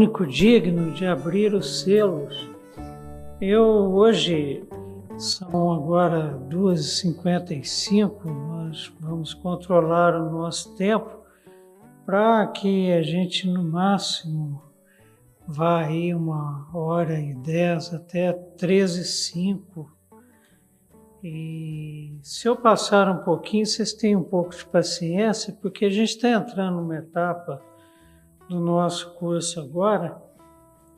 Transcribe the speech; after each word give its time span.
único 0.00 0.26
digno 0.26 0.92
de 0.92 1.04
abrir 1.04 1.52
os 1.52 1.80
selos. 1.80 2.48
Eu 3.38 3.62
hoje 3.92 4.64
são 5.18 5.70
agora 5.74 6.40
2h55, 6.48 8.24
nós 8.24 8.90
vamos 8.98 9.34
controlar 9.34 10.14
o 10.16 10.30
nosso 10.30 10.74
tempo 10.74 11.20
para 12.06 12.46
que 12.46 12.90
a 12.90 13.02
gente 13.02 13.46
no 13.46 13.62
máximo 13.62 14.62
vá 15.46 15.84
aí 15.84 16.14
uma 16.14 16.66
hora 16.72 17.20
e 17.20 17.34
dez 17.34 17.92
até 17.92 18.32
13 18.32 19.02
e 19.02 19.04
5. 19.04 19.92
E 21.22 22.18
se 22.22 22.48
eu 22.48 22.56
passar 22.56 23.06
um 23.10 23.18
pouquinho, 23.18 23.66
vocês 23.66 23.92
têm 23.92 24.16
um 24.16 24.24
pouco 24.24 24.56
de 24.56 24.64
paciência, 24.64 25.54
porque 25.60 25.84
a 25.84 25.90
gente 25.90 26.16
está 26.16 26.30
entrando 26.30 26.76
numa 26.76 26.96
etapa 26.96 27.68
do 28.50 28.58
nosso 28.58 29.14
curso 29.14 29.60
agora 29.60 30.20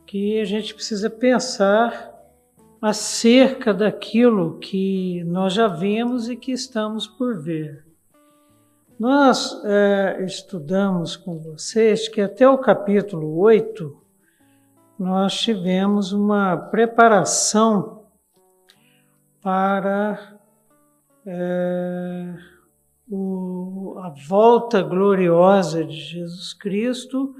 que 0.06 0.40
a 0.40 0.44
gente 0.46 0.74
precisa 0.74 1.10
pensar 1.10 2.10
acerca 2.80 3.74
daquilo 3.74 4.58
que 4.58 5.22
nós 5.24 5.52
já 5.52 5.68
vimos 5.68 6.30
e 6.30 6.34
que 6.34 6.50
estamos 6.50 7.06
por 7.06 7.42
ver. 7.42 7.84
Nós 8.98 9.62
é, 9.66 10.24
estudamos 10.24 11.14
com 11.14 11.38
vocês 11.38 12.08
que 12.08 12.22
até 12.22 12.48
o 12.48 12.56
capítulo 12.56 13.38
8 13.38 14.00
nós 14.98 15.38
tivemos 15.38 16.10
uma 16.10 16.56
preparação 16.56 18.06
para 19.42 20.38
é, 21.26 22.34
o, 23.10 23.96
a 23.98 24.08
volta 24.26 24.80
gloriosa 24.80 25.84
de 25.84 26.00
Jesus 26.00 26.54
Cristo 26.54 27.36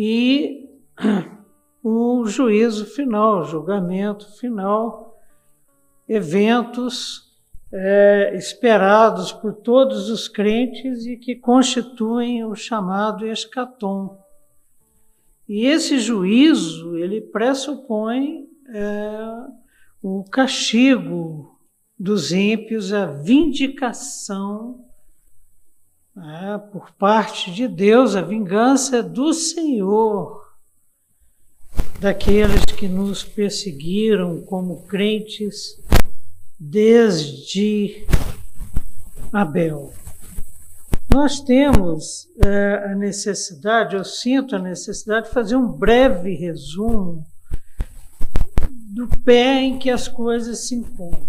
e 0.00 0.70
o 1.82 2.24
juízo 2.24 2.86
final, 2.86 3.42
julgamento 3.42 4.30
final, 4.38 5.18
eventos 6.08 7.36
é, 7.72 8.32
esperados 8.36 9.32
por 9.32 9.54
todos 9.54 10.08
os 10.08 10.28
crentes 10.28 11.04
e 11.04 11.16
que 11.16 11.34
constituem 11.34 12.44
o 12.44 12.54
chamado 12.54 13.26
escatom. 13.26 14.22
E 15.48 15.66
esse 15.66 15.98
juízo, 15.98 16.96
ele 16.96 17.20
pressupõe 17.20 18.46
é, 18.68 19.18
o 20.00 20.22
castigo 20.30 21.58
dos 21.98 22.30
ímpios, 22.30 22.92
a 22.92 23.06
vindicação 23.06 24.87
é, 26.24 26.58
por 26.58 26.90
parte 26.92 27.52
de 27.52 27.68
Deus, 27.68 28.16
a 28.16 28.22
vingança 28.22 29.02
do 29.02 29.32
Senhor 29.32 30.46
daqueles 32.00 32.64
que 32.64 32.88
nos 32.88 33.22
perseguiram 33.24 34.40
como 34.42 34.82
crentes 34.82 35.80
desde 36.58 38.06
Abel. 39.32 39.92
Nós 41.12 41.40
temos 41.40 42.28
é, 42.44 42.90
a 42.90 42.94
necessidade, 42.94 43.96
eu 43.96 44.04
sinto 44.04 44.56
a 44.56 44.58
necessidade 44.58 45.28
de 45.28 45.34
fazer 45.34 45.56
um 45.56 45.68
breve 45.68 46.34
resumo 46.34 47.24
do 48.70 49.08
pé 49.24 49.60
em 49.62 49.78
que 49.78 49.90
as 49.90 50.08
coisas 50.08 50.66
se 50.66 50.74
encontram. 50.74 51.26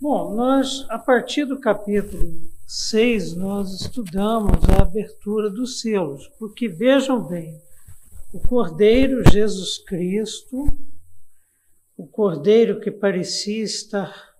Bom, 0.00 0.34
nós, 0.34 0.86
a 0.88 0.98
partir 0.98 1.44
do 1.44 1.60
capítulo 1.60 2.51
6, 2.74 3.36
nós 3.36 3.82
estudamos 3.82 4.66
a 4.70 4.80
abertura 4.80 5.50
dos 5.50 5.82
selos, 5.82 6.26
porque 6.38 6.68
vejam 6.68 7.22
bem, 7.22 7.60
o 8.32 8.40
Cordeiro 8.40 9.22
Jesus 9.30 9.76
Cristo, 9.76 10.64
o 11.98 12.06
Cordeiro 12.06 12.80
que 12.80 12.90
parecia 12.90 13.62
estar 13.62 14.34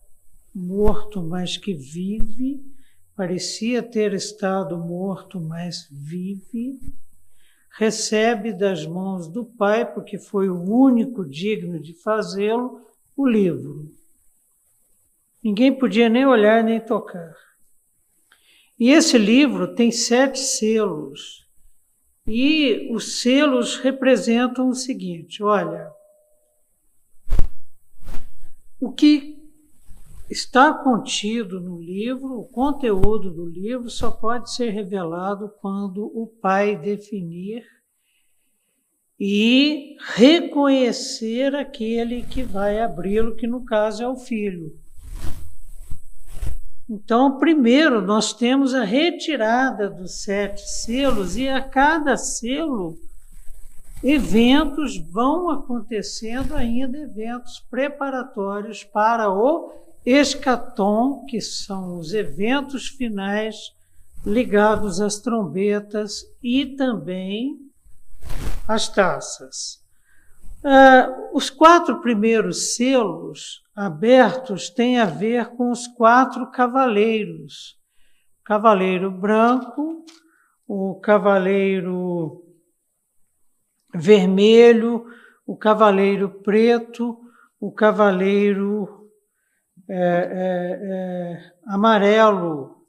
morto, 0.54 1.22
mas 1.22 1.59
que 1.59 1.75
vive, 1.75 2.65
parecia 3.15 3.82
ter 3.82 4.15
estado 4.15 4.78
morto, 4.78 5.38
mas 5.38 5.87
vive, 5.91 6.81
recebe 7.76 8.54
das 8.54 8.87
mãos 8.87 9.28
do 9.28 9.44
Pai, 9.44 9.84
porque 9.92 10.16
foi 10.16 10.48
o 10.48 10.59
único 10.59 11.22
digno 11.22 11.78
de 11.78 11.92
fazê-lo, 11.92 12.81
o 13.15 13.28
livro. 13.28 13.92
Ninguém 15.44 15.78
podia 15.78 16.09
nem 16.09 16.25
olhar 16.25 16.65
nem 16.65 16.81
tocar. 16.81 17.52
E 18.82 18.91
esse 18.91 19.16
livro 19.16 19.76
tem 19.76 19.93
sete 19.93 20.41
selos. 20.41 21.47
E 22.26 22.93
os 22.93 23.20
selos 23.20 23.76
representam 23.76 24.70
o 24.70 24.75
seguinte: 24.75 25.41
olha, 25.41 25.88
o 28.81 28.91
que 28.91 29.41
está 30.28 30.75
contido 30.75 31.60
no 31.60 31.81
livro, 31.81 32.41
o 32.41 32.48
conteúdo 32.48 33.31
do 33.31 33.47
livro, 33.47 33.88
só 33.88 34.10
pode 34.10 34.53
ser 34.53 34.71
revelado 34.71 35.48
quando 35.60 36.06
o 36.06 36.26
pai 36.26 36.75
definir 36.76 37.65
e 39.16 39.94
reconhecer 40.16 41.54
aquele 41.54 42.25
que 42.25 42.42
vai 42.42 42.81
abri-lo, 42.81 43.37
que 43.37 43.47
no 43.47 43.65
caso 43.65 44.03
é 44.03 44.09
o 44.09 44.16
filho. 44.16 44.76
Então, 46.94 47.38
primeiro, 47.38 48.03
nós 48.03 48.34
temos 48.34 48.75
a 48.75 48.84
retirada 48.84 49.88
dos 49.88 50.22
sete 50.22 50.60
selos, 50.60 51.38
e 51.38 51.48
a 51.48 51.62
cada 51.62 52.19
selo, 52.19 52.98
eventos 54.04 54.98
vão 54.98 55.48
acontecendo 55.48 56.54
ainda, 56.54 56.98
eventos 56.98 57.60
preparatórios 57.70 58.84
para 58.84 59.30
o 59.30 59.72
escatom, 60.04 61.25
que 61.25 61.41
são 61.41 61.98
os 61.98 62.12
eventos 62.12 62.88
finais 62.88 63.72
ligados 64.22 65.00
às 65.00 65.19
trombetas 65.19 66.26
e 66.42 66.76
também 66.76 67.56
às 68.69 68.86
taças. 68.86 69.82
Uh, 70.62 71.34
os 71.34 71.48
quatro 71.48 72.03
primeiros 72.03 72.74
selos 72.74 73.62
abertos 73.75 74.71
têm 74.71 74.99
a 74.99 75.05
ver 75.05 75.51
com 75.51 75.71
os 75.71 75.86
quatro 75.86 76.51
cavaleiros: 76.51 77.78
o 78.41 78.45
cavaleiro 78.45 79.10
branco, 79.10 80.04
o 80.66 81.01
cavaleiro 81.01 82.42
vermelho, 83.95 85.07
o 85.47 85.57
cavaleiro 85.57 86.28
preto, 86.42 87.19
o 87.60 87.71
cavaleiro 87.71 89.10
é, 89.89 89.97
é, 89.97 90.80
é, 90.83 91.53
amarelo, 91.66 92.86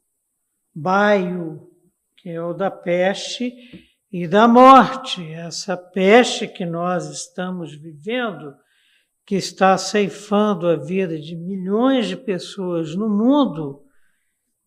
baio, 0.74 1.70
que 2.18 2.30
é 2.30 2.42
o 2.42 2.54
da 2.54 2.72
peste, 2.72 3.54
e 4.12 4.28
da 4.28 4.48
morte, 4.48 5.34
essa 5.34 5.76
peste 5.76 6.48
que 6.48 6.66
nós 6.66 7.10
estamos 7.10 7.76
vivendo, 7.76 8.56
que 9.26 9.36
está 9.36 9.78
ceifando 9.78 10.68
a 10.68 10.76
vida 10.76 11.18
de 11.20 11.36
milhões 11.36 12.08
de 12.08 12.18
pessoas 12.18 12.96
no 12.96 13.10
mundo, 13.10 13.84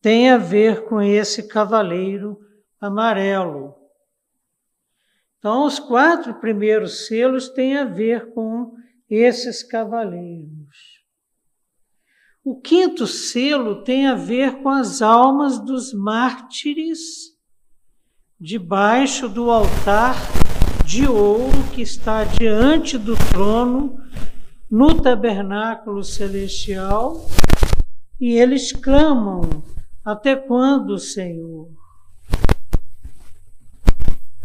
tem 0.01 0.31
a 0.31 0.39
ver 0.39 0.85
com 0.85 1.01
esse 1.01 1.47
cavaleiro 1.47 2.39
amarelo. 2.81 3.75
Então, 5.39 5.67
os 5.67 5.79
quatro 5.79 6.35
primeiros 6.41 7.07
selos 7.07 7.49
têm 7.49 7.77
a 7.77 7.85
ver 7.85 8.33
com 8.33 8.73
esses 9.09 9.63
cavaleiros. 9.63 10.97
O 12.43 12.61
quinto 12.61 13.07
selo 13.07 13.83
tem 13.83 14.07
a 14.07 14.15
ver 14.15 14.63
com 14.63 14.69
as 14.69 15.03
almas 15.03 15.59
dos 15.59 15.93
mártires 15.93 17.37
debaixo 18.39 19.29
do 19.29 19.51
altar 19.51 20.15
de 20.85 21.09
ouro 21.09 21.57
que 21.75 21.83
está 21.83 22.23
diante 22.23 22.97
do 22.97 23.17
trono 23.33 23.99
no 24.71 25.01
tabernáculo 25.01 26.03
celestial, 26.03 27.29
e 28.21 28.37
eles 28.37 28.73
clamam: 28.73 29.63
Até 30.05 30.35
quando, 30.35 30.99
Senhor? 30.99 31.69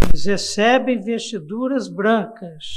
Eles 0.09 0.25
recebem 0.25 0.99
vestiduras 0.99 1.87
brancas 1.87 2.75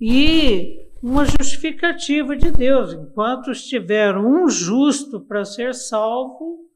e 0.00 0.88
uma 1.02 1.24
justificativa 1.24 2.36
de 2.36 2.50
Deus. 2.50 2.92
Enquanto 2.92 3.50
estiver 3.50 4.16
um 4.16 4.48
justo 4.48 5.20
para 5.20 5.44
ser 5.44 5.74
salvo, 5.74 6.66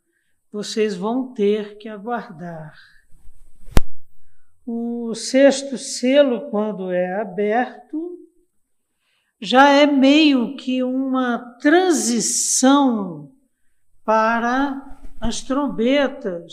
vocês 0.51 0.95
vão 0.95 1.33
ter 1.33 1.79
que 1.79 1.89
aguardar. 1.89 2.75
O 4.67 5.15
sexto 5.15 5.77
selo, 5.77 6.51
quando 6.51 6.93
é 6.93 7.21
aberto, 7.21 8.19
já 9.45 9.71
é 9.71 9.87
meio 9.87 10.55
que 10.55 10.85
uma 10.85 11.57
transição 11.61 13.33
para 14.05 15.01
as 15.21 15.41
trombetas. 15.41 16.53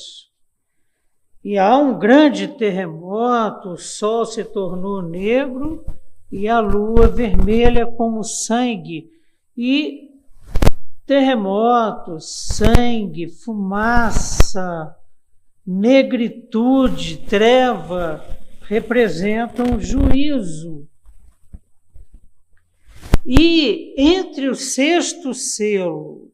E 1.43 1.55
há 1.55 1.77
um 1.77 1.99
grande 1.99 2.47
terremoto, 2.47 3.73
o 3.73 3.77
sol 3.77 4.25
se 4.25 4.43
tornou 4.43 5.03
negro 5.03 5.85
e 6.31 6.49
a 6.49 6.59
lua 6.59 7.07
vermelha 7.07 7.85
como 7.85 8.23
sangue. 8.23 9.07
E 9.55 10.09
terremotos, 11.05 12.47
sangue, 12.55 13.27
fumaça, 13.27 14.95
negritude, 15.63 17.17
treva, 17.17 18.25
representam 18.61 19.79
juízo. 19.79 20.88
E 23.25 23.93
entre 23.97 24.49
o 24.49 24.55
sexto 24.55 25.33
selo 25.33 26.31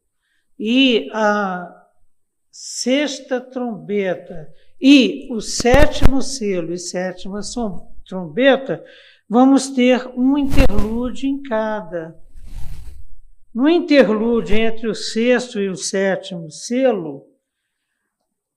e 0.58 1.08
a 1.12 1.86
sexta 2.50 3.40
trombeta 3.40 4.48
e 4.80 5.28
o 5.30 5.40
sétimo 5.40 6.22
selo 6.22 6.72
e 6.72 6.78
sétima 6.78 7.40
trombeta, 8.06 8.84
vamos 9.28 9.68
ter 9.70 10.06
um 10.16 10.38
interlúdio 10.38 11.28
em 11.28 11.42
cada. 11.42 12.16
No 13.54 13.68
interlúdio 13.68 14.56
entre 14.56 14.86
o 14.86 14.94
sexto 14.94 15.58
e 15.58 15.68
o 15.68 15.76
sétimo 15.76 16.50
selo, 16.50 17.26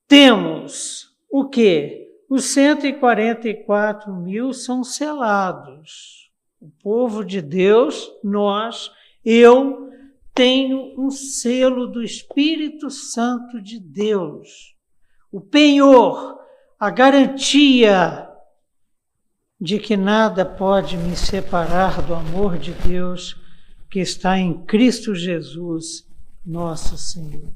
temos 0.07 1.15
o 1.31 1.47
que? 1.47 2.09
Os 2.29 2.45
144 2.45 4.13
mil 4.13 4.51
são 4.53 4.83
selados. 4.83 6.18
O 6.61 6.69
povo 6.69 7.23
de 7.23 7.41
Deus, 7.41 8.11
nós, 8.23 8.91
eu, 9.23 9.89
tenho 10.33 10.93
um 10.97 11.09
selo 11.09 11.87
do 11.87 12.03
Espírito 12.03 12.89
Santo 12.89 13.61
de 13.61 13.79
Deus. 13.79 14.75
O 15.31 15.39
penhor, 15.41 16.39
a 16.79 16.89
garantia 16.89 18.29
de 19.59 19.79
que 19.79 19.97
nada 19.97 20.45
pode 20.45 20.95
me 20.97 21.15
separar 21.15 22.01
do 22.01 22.13
amor 22.13 22.57
de 22.57 22.71
Deus 22.71 23.35
que 23.89 23.99
está 23.99 24.37
em 24.37 24.65
Cristo 24.65 25.13
Jesus, 25.13 26.07
nosso 26.45 26.97
Senhor. 26.97 27.51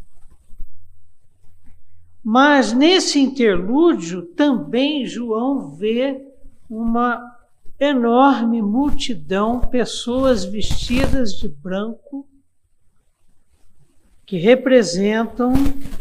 Mas 2.23 2.73
nesse 2.73 3.19
interlúdio 3.19 4.23
também 4.33 5.05
João 5.05 5.71
vê 5.71 6.25
uma 6.69 7.32
enorme 7.79 8.61
multidão, 8.61 9.59
pessoas 9.59 10.45
vestidas 10.45 11.33
de 11.33 11.47
branco, 11.47 12.27
que 14.25 14.37
representam 14.37 15.53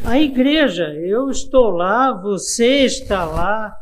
a 0.05 0.19
igreja. 0.19 0.95
Eu 0.95 1.29
estou 1.29 1.71
lá, 1.71 2.13
você 2.13 2.85
está 2.85 3.25
lá, 3.25 3.77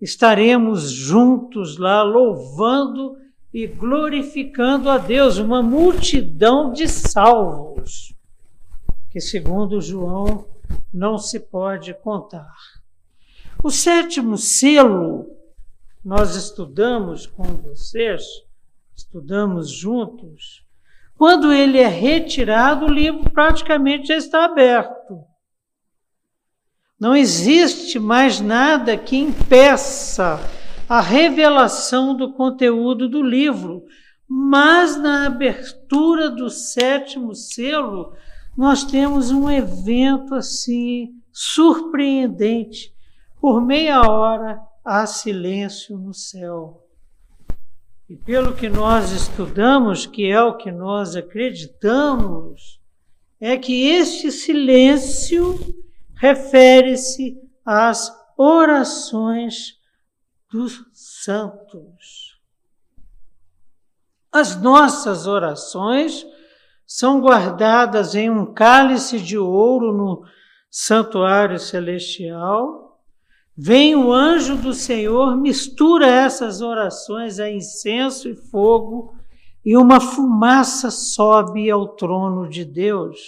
estaremos 0.00 0.90
juntos 0.90 1.78
lá 1.78 2.02
louvando 2.02 3.16
e 3.52 3.66
glorificando 3.66 4.90
a 4.90 4.98
Deus, 4.98 5.38
uma 5.38 5.62
multidão 5.62 6.70
de 6.70 6.86
salvos, 6.86 8.14
que 9.10 9.20
segundo 9.20 9.80
João 9.80 10.46
não 10.92 11.18
se 11.18 11.40
pode 11.40 11.94
contar. 11.94 12.54
O 13.64 13.70
sétimo 13.70 14.36
selo, 14.36 15.26
nós 16.04 16.36
estudamos 16.36 17.26
com 17.26 17.44
vocês, 17.44 18.22
estudamos 18.96 19.70
juntos. 19.70 20.64
Quando 21.16 21.52
ele 21.52 21.78
é 21.78 21.88
retirado, 21.88 22.86
o 22.86 22.92
livro 22.92 23.30
praticamente 23.30 24.08
já 24.08 24.16
está 24.16 24.44
aberto. 24.44 25.24
Não 26.98 27.14
existe 27.14 27.98
mais 27.98 28.40
nada 28.40 28.96
que 28.96 29.16
impeça 29.16 30.40
a 30.88 31.00
revelação 31.00 32.16
do 32.16 32.32
conteúdo 32.32 33.08
do 33.08 33.22
livro. 33.22 33.84
Mas 34.28 34.96
na 35.00 35.26
abertura 35.26 36.28
do 36.28 36.50
sétimo 36.50 37.34
selo, 37.34 38.14
nós 38.56 38.84
temos 38.84 39.30
um 39.30 39.50
evento 39.50 40.34
assim 40.34 41.14
surpreendente. 41.32 42.92
Por 43.40 43.60
meia 43.60 44.02
hora 44.02 44.60
há 44.88 45.06
silêncio 45.06 45.98
no 45.98 46.14
céu. 46.14 46.82
E 48.08 48.16
pelo 48.16 48.54
que 48.54 48.70
nós 48.70 49.10
estudamos, 49.10 50.06
que 50.06 50.30
é 50.30 50.42
o 50.42 50.56
que 50.56 50.72
nós 50.72 51.14
acreditamos, 51.14 52.80
é 53.38 53.58
que 53.58 53.86
este 53.86 54.32
silêncio 54.32 55.58
refere-se 56.14 57.38
às 57.66 58.10
orações 58.34 59.74
dos 60.50 60.82
santos. 60.94 62.40
As 64.32 64.58
nossas 64.60 65.26
orações 65.26 66.26
são 66.86 67.20
guardadas 67.20 68.14
em 68.14 68.30
um 68.30 68.54
cálice 68.54 69.20
de 69.20 69.36
ouro 69.36 69.92
no 69.92 70.24
santuário 70.70 71.58
celestial. 71.58 72.87
Vem 73.60 73.96
o 73.96 74.12
anjo 74.12 74.54
do 74.54 74.72
Senhor, 74.72 75.36
mistura 75.36 76.06
essas 76.06 76.60
orações 76.60 77.40
a 77.40 77.50
incenso 77.50 78.28
e 78.28 78.36
fogo, 78.36 79.16
e 79.64 79.76
uma 79.76 80.00
fumaça 80.00 80.92
sobe 80.92 81.68
ao 81.68 81.96
trono 81.96 82.48
de 82.48 82.64
Deus. 82.64 83.18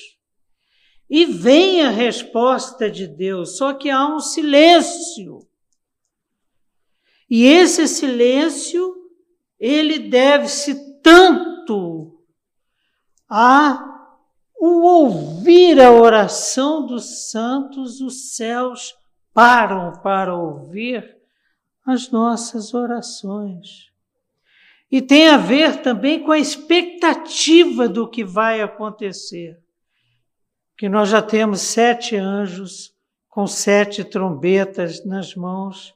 E 1.11 1.27
vem 1.27 1.83
a 1.83 1.91
resposta 1.91 2.89
de 2.89 3.09
Deus, 3.09 3.57
só 3.57 3.75
que 3.75 3.91
há 3.91 4.07
um 4.07 4.21
silêncio. 4.21 5.41
E 7.29 7.45
esse 7.45 7.89
silêncio, 7.89 8.95
ele 9.59 9.99
deve-se 9.99 11.01
tanto 11.03 12.23
a 13.29 13.85
o 14.61 14.83
ouvir 14.83 15.81
a 15.81 15.91
oração 15.91 16.87
dos 16.87 17.31
santos, 17.33 18.01
os 18.01 18.37
céus 18.37 18.95
param 19.33 19.93
para 20.03 20.35
ouvir 20.35 21.17
as 21.87 22.11
nossas 22.11 22.75
orações. 22.75 23.91
E 24.91 25.01
tem 25.01 25.29
a 25.29 25.37
ver 25.37 25.83
também 25.83 26.23
com 26.23 26.33
a 26.33 26.39
expectativa 26.39 27.89
do 27.89 28.09
que 28.09 28.25
vai 28.25 28.61
acontecer. 28.61 29.59
Que 30.77 30.89
nós 30.89 31.09
já 31.09 31.23
temos 31.23 31.61
sete 31.61 32.17
anjos 32.17 32.95
com 33.29 33.47
sete 33.47 34.03
trombetas 34.03 35.05
nas 35.05 35.35
mãos 35.35 35.95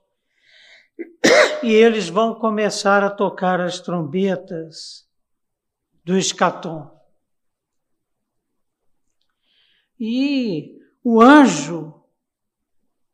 e 1.62 1.72
eles 1.72 2.08
vão 2.08 2.34
começar 2.34 3.02
a 3.02 3.10
tocar 3.10 3.60
as 3.60 3.80
trombetas 3.80 5.08
do 6.04 6.16
escatom. 6.16 6.90
E 9.98 10.78
o 11.02 11.20
anjo 11.20 12.03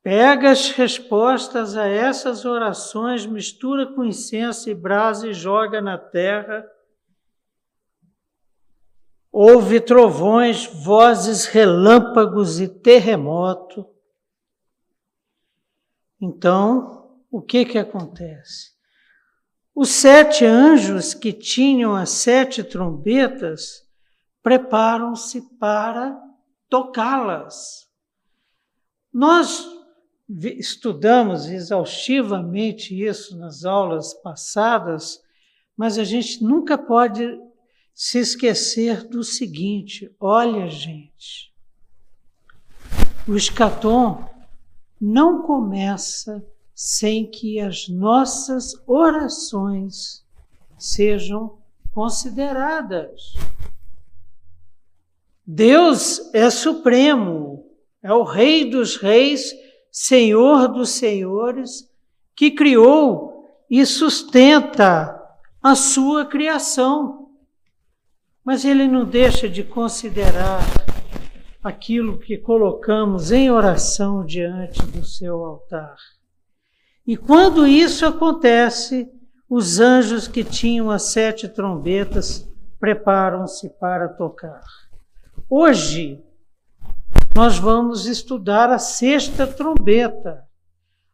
pega 0.03 0.51
as 0.51 0.71
respostas 0.71 1.77
a 1.77 1.87
essas 1.87 2.45
orações, 2.45 3.27
mistura 3.27 3.87
com 3.87 4.05
incenso 4.05 4.71
e 4.71 4.75
brasa 4.75 5.29
e 5.29 5.35
joga 5.35 5.81
na 5.81 5.99
terra. 5.99 6.65
Houve 9.31 9.81
trovões, 9.81 10.67
vozes, 10.67 11.47
relâmpagos 11.47 12.59
e 12.61 12.69
terremoto. 12.69 13.87
Então, 16.21 17.21
o 17.31 17.41
que 17.41 17.65
que 17.65 17.79
acontece? 17.79 18.71
Os 19.75 19.91
sete 19.91 20.45
anjos 20.45 21.15
que 21.15 21.33
tinham 21.33 21.95
as 21.95 22.11
sete 22.11 22.65
trombetas 22.65 23.87
preparam-se 24.43 25.43
para 25.59 26.21
tocá-las. 26.69 27.89
Nós 29.13 29.80
estudamos 30.39 31.47
exaustivamente 31.47 32.95
isso 32.95 33.37
nas 33.37 33.65
aulas 33.65 34.15
passadas, 34.15 35.21
mas 35.77 35.99
a 35.99 36.05
gente 36.05 36.43
nunca 36.45 36.79
pode 36.79 37.39
se 37.95 38.19
esquecer 38.19 39.09
do 39.09 39.25
seguinte: 39.25 40.15
olha, 40.21 40.69
gente, 40.69 41.53
o 43.27 43.37
escatom 43.37 44.29
não 45.01 45.43
começa 45.43 46.45
sem 46.75 47.31
que 47.31 47.61
as 47.61 47.89
nossas 47.89 48.73
orações 48.87 50.25
sejam 50.79 51.59
consideradas. 51.93 53.35
Deus 55.47 56.33
é 56.33 56.49
supremo, 56.49 57.67
é 58.03 58.13
o 58.13 58.23
Rei 58.23 58.71
dos 58.71 58.97
Reis, 58.97 59.53
Senhor 59.91 60.69
dos 60.69 60.91
Senhores, 60.91 61.89
que 62.37 62.51
criou 62.51 63.45
e 63.69 63.85
sustenta 63.85 65.21
a 65.63 65.75
sua 65.75 66.25
criação. 66.25 67.29
Mas 68.45 68.65
ele 68.65 68.89
não 68.89 69.05
deixa 69.05 69.49
de 69.49 69.63
considerar 69.63 70.61
aquilo 71.63 72.19
que 72.19 72.39
colocamos 72.39 73.31
em 73.31 73.51
oração 73.51 74.25
diante 74.25 74.83
do 74.87 75.05
seu 75.05 75.45
altar. 75.45 75.97
E 77.07 77.17
quando 77.17 77.67
isso 77.67 78.07
acontece, 78.07 79.11
os 79.49 79.81
anjos 79.81 80.27
que 80.29 80.45
tinham 80.45 80.91
as 80.91 81.11
sete 81.11 81.49
trombetas 81.49 82.49
preparam-se 82.79 83.69
para 83.79 84.09
tocar. 84.09 84.63
Hoje, 85.49 86.23
nós 87.35 87.59
vamos 87.59 88.07
estudar 88.07 88.71
a 88.71 88.79
sexta 88.79 89.47
trombeta. 89.47 90.45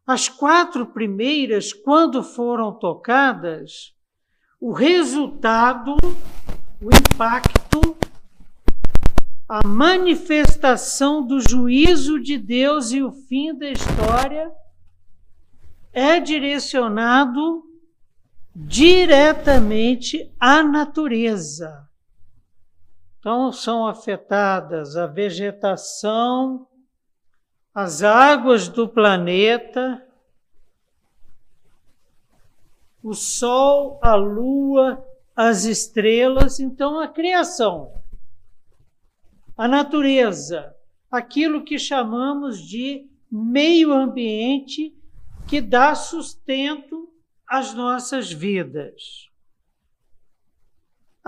As 0.07 0.29
quatro 0.29 0.87
primeiras, 0.87 1.73
quando 1.73 2.23
foram 2.23 2.73
tocadas, 2.73 3.93
o 4.61 4.73
resultado, 4.73 5.97
o 6.81 6.89
impacto, 6.95 7.97
a 9.49 9.67
manifestação 9.67 11.25
do 11.25 11.41
juízo 11.41 12.21
de 12.21 12.39
Deus 12.39 12.93
e 12.93 13.03
o 13.03 13.13
fim 13.13 13.57
da 13.57 13.71
história 13.71 14.51
é 15.93 16.19
direcionado 16.19 17.63
diretamente 18.55 20.33
à 20.41 20.63
natureza. 20.63 21.87
Então, 23.27 23.51
são 23.51 23.89
afetadas 23.89 24.97
a 24.97 25.09
vegetação, 25.09 26.65
as 27.75 28.05
águas 28.05 28.69
do 28.69 28.89
planeta, 28.89 30.01
o 33.03 33.15
sol, 33.15 33.99
a 34.01 34.15
lua, 34.15 35.05
as 35.35 35.65
estrelas, 35.65 36.61
então 36.61 37.01
a 37.01 37.09
criação, 37.09 38.01
a 39.59 39.67
natureza, 39.67 40.73
aquilo 41.11 41.65
que 41.65 41.81
chamamos 41.81 42.61
de 42.61 43.11
meio 43.29 43.93
ambiente 43.93 44.97
que 45.49 45.61
dá 45.61 45.97
sustento 45.97 47.13
às 47.45 47.75
nossas 47.75 48.31
vidas. 48.31 49.26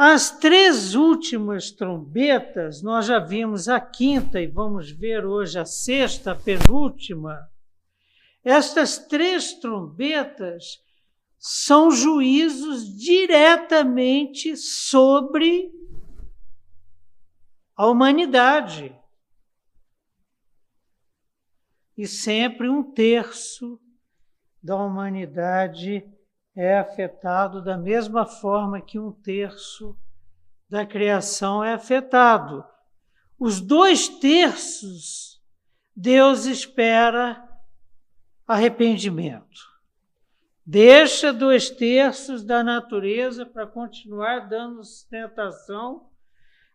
As 0.01 0.31
três 0.31 0.95
últimas 0.95 1.73
trombetas, 1.73 2.83
nós 2.83 3.07
já 3.07 3.19
vimos 3.19 3.69
a 3.69 3.81
quinta 3.81 4.41
e 4.41 4.47
vamos 4.47 4.93
ver 4.93 5.27
hoje 5.27 5.59
a 5.59 5.65
sexta, 5.65 6.31
a 6.31 6.35
penúltima. 6.37 7.51
Estas 8.45 8.97
três 8.97 9.55
trombetas 9.55 10.81
são 11.37 11.91
juízos 11.91 12.97
diretamente 12.97 14.57
sobre 14.57 15.69
a 17.75 17.89
humanidade. 17.89 18.97
E 21.97 22.07
sempre 22.07 22.69
um 22.69 22.85
terço 22.85 23.81
da 24.63 24.77
humanidade 24.77 26.09
é 26.61 26.77
afetado 26.77 27.63
da 27.63 27.79
mesma 27.79 28.27
forma 28.27 28.81
que 28.81 28.99
um 28.99 29.13
terço 29.13 29.97
da 30.69 30.85
criação 30.85 31.63
é 31.63 31.73
afetado. 31.73 32.65
Os 33.39 33.61
dois 33.61 34.09
terços, 34.09 35.41
Deus 35.95 36.47
espera 36.47 37.49
arrependimento. 38.45 39.61
Deixa 40.67 41.33
dois 41.33 41.71
terços 41.71 42.43
da 42.43 42.65
natureza 42.65 43.47
para 43.47 43.65
continuar 43.65 44.49
dando 44.49 44.83
sustentação, 44.83 46.11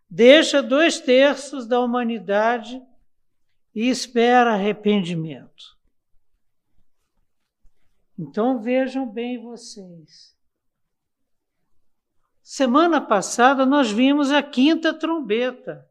deixa 0.10 0.64
dois 0.64 0.98
terços 1.02 1.68
da 1.68 1.82
humanidade 1.82 2.82
e 3.76 3.90
espera 3.90 4.54
arrependimento. 4.54 5.73
Então 8.18 8.62
vejam 8.62 9.10
bem 9.10 9.42
vocês. 9.42 10.38
Semana 12.42 13.02
passada 13.02 13.66
nós 13.66 13.90
vimos 13.90 14.32
a 14.32 14.44
quinta 14.44 14.94
trombeta. 14.94 15.90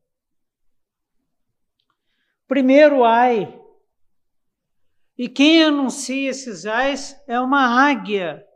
Primeiro 2.46 3.02
ai, 3.04 3.58
e 5.16 5.28
quem 5.28 5.64
anuncia 5.64 6.30
esses 6.30 6.66
ais 6.66 7.16
é 7.26 7.40
uma 7.40 7.88
águia. 7.88 8.46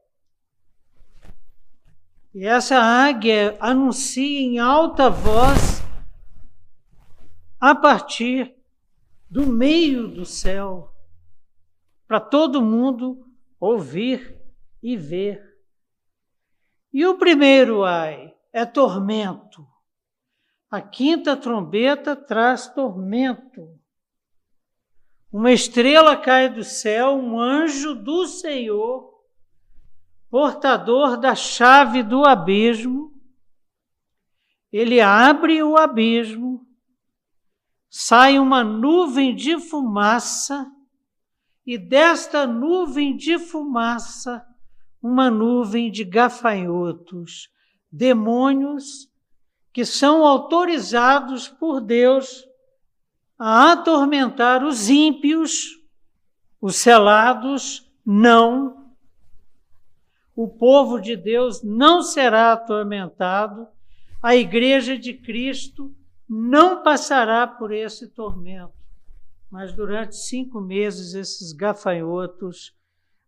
E 2.34 2.44
essa 2.44 2.76
águia 2.76 3.56
anuncia 3.60 4.40
em 4.40 4.58
alta 4.58 5.08
voz 5.08 5.82
a 7.58 7.74
partir 7.74 8.54
do 9.28 9.46
meio 9.46 10.06
do 10.08 10.24
céu, 10.24 10.94
para 12.06 12.20
todo 12.20 12.62
mundo 12.62 13.25
ouvir 13.60 14.40
e 14.82 14.96
ver. 14.96 15.42
E 16.92 17.06
o 17.06 17.18
primeiro 17.18 17.84
ai 17.84 18.34
é 18.52 18.64
tormento. 18.64 19.66
A 20.70 20.80
quinta 20.80 21.36
trombeta 21.36 22.16
traz 22.16 22.66
tormento. 22.68 23.68
Uma 25.32 25.52
estrela 25.52 26.16
cai 26.16 26.48
do 26.48 26.64
céu, 26.64 27.14
um 27.14 27.38
anjo 27.38 27.94
do 27.94 28.26
Senhor, 28.26 29.12
portador 30.30 31.16
da 31.18 31.34
chave 31.34 32.02
do 32.02 32.24
abismo. 32.24 33.12
Ele 34.72 35.00
abre 35.00 35.62
o 35.62 35.76
abismo, 35.76 36.66
sai 37.88 38.38
uma 38.38 38.64
nuvem 38.64 39.34
de 39.34 39.58
fumaça, 39.58 40.70
e 41.66 41.76
desta 41.76 42.46
nuvem 42.46 43.16
de 43.16 43.38
fumaça, 43.38 44.46
uma 45.02 45.30
nuvem 45.30 45.90
de 45.90 46.04
gafanhotos, 46.04 47.50
demônios 47.90 49.10
que 49.72 49.84
são 49.84 50.24
autorizados 50.24 51.48
por 51.48 51.80
Deus 51.80 52.46
a 53.38 53.72
atormentar 53.72 54.64
os 54.64 54.88
ímpios, 54.88 55.82
os 56.60 56.76
selados, 56.76 57.90
não. 58.04 58.94
O 60.34 60.48
povo 60.48 61.00
de 61.00 61.16
Deus 61.16 61.62
não 61.62 62.02
será 62.02 62.52
atormentado, 62.52 63.66
a 64.22 64.34
igreja 64.34 64.96
de 64.96 65.12
Cristo 65.12 65.94
não 66.28 66.82
passará 66.82 67.46
por 67.46 67.72
esse 67.72 68.08
tormento. 68.08 68.85
Mas 69.50 69.72
durante 69.72 70.16
cinco 70.16 70.60
meses, 70.60 71.14
esses 71.14 71.52
gafanhotos 71.52 72.74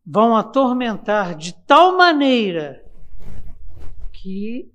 vão 0.05 0.37
atormentar 0.37 1.37
de 1.37 1.55
tal 1.67 1.97
maneira 1.97 2.85
que 4.13 4.73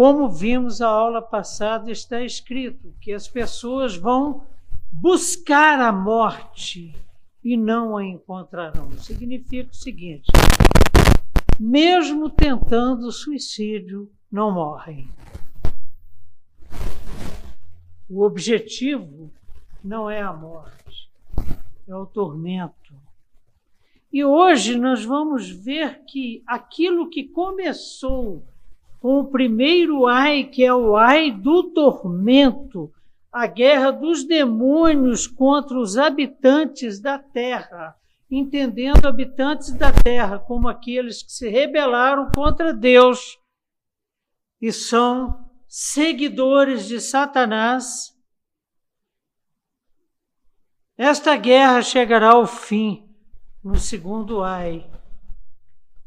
como 0.00 0.30
vimos 0.30 0.80
a 0.80 0.88
aula 0.88 1.20
passada, 1.20 1.90
está 1.90 2.22
escrito 2.22 2.94
que 3.02 3.12
as 3.12 3.28
pessoas 3.28 3.96
vão 3.96 4.46
buscar 4.90 5.78
a 5.78 5.92
morte 5.92 6.94
e 7.44 7.54
não 7.54 7.98
a 7.98 8.02
encontrarão. 8.02 8.90
Significa 8.92 9.70
o 9.70 9.74
seguinte: 9.74 10.30
mesmo 11.58 12.30
tentando 12.30 13.12
suicídio, 13.12 14.10
não 14.32 14.50
morrem. 14.50 15.10
O 18.08 18.22
objetivo 18.22 19.30
não 19.82 20.10
é 20.10 20.20
a 20.20 20.32
morte, 20.32 21.10
é 21.86 21.94
o 21.94 22.06
tormento. 22.06 22.94
E 24.12 24.24
hoje 24.24 24.76
nós 24.76 25.04
vamos 25.04 25.48
ver 25.48 26.04
que 26.04 26.42
aquilo 26.46 27.08
que 27.08 27.24
começou 27.24 28.44
com 28.98 29.20
o 29.20 29.30
primeiro 29.30 30.06
ai, 30.06 30.44
que 30.44 30.64
é 30.64 30.74
o 30.74 30.96
ai 30.96 31.30
do 31.30 31.64
tormento, 31.72 32.92
a 33.32 33.46
guerra 33.46 33.90
dos 33.90 34.24
demônios 34.24 35.26
contra 35.26 35.78
os 35.78 35.96
habitantes 35.96 37.00
da 37.00 37.18
terra, 37.18 37.96
entendendo 38.30 39.06
habitantes 39.06 39.72
da 39.72 39.92
terra 39.92 40.38
como 40.38 40.68
aqueles 40.68 41.22
que 41.22 41.32
se 41.32 41.48
rebelaram 41.48 42.30
contra 42.32 42.74
Deus 42.74 43.38
e 44.60 44.72
são 44.72 45.48
seguidores 45.66 46.86
de 46.86 47.00
Satanás. 47.00 48.14
Esta 51.02 51.34
guerra 51.34 51.80
chegará 51.80 52.32
ao 52.32 52.46
fim 52.46 53.08
no 53.64 53.78
segundo 53.78 54.42
ai, 54.42 54.86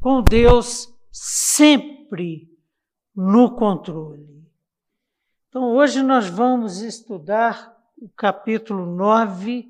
com 0.00 0.22
Deus 0.22 0.88
sempre 1.10 2.48
no 3.12 3.56
controle. 3.56 4.48
Então, 5.48 5.72
hoje 5.72 6.00
nós 6.00 6.28
vamos 6.28 6.80
estudar 6.80 7.76
o 7.96 8.08
capítulo 8.08 8.86
9 8.86 9.66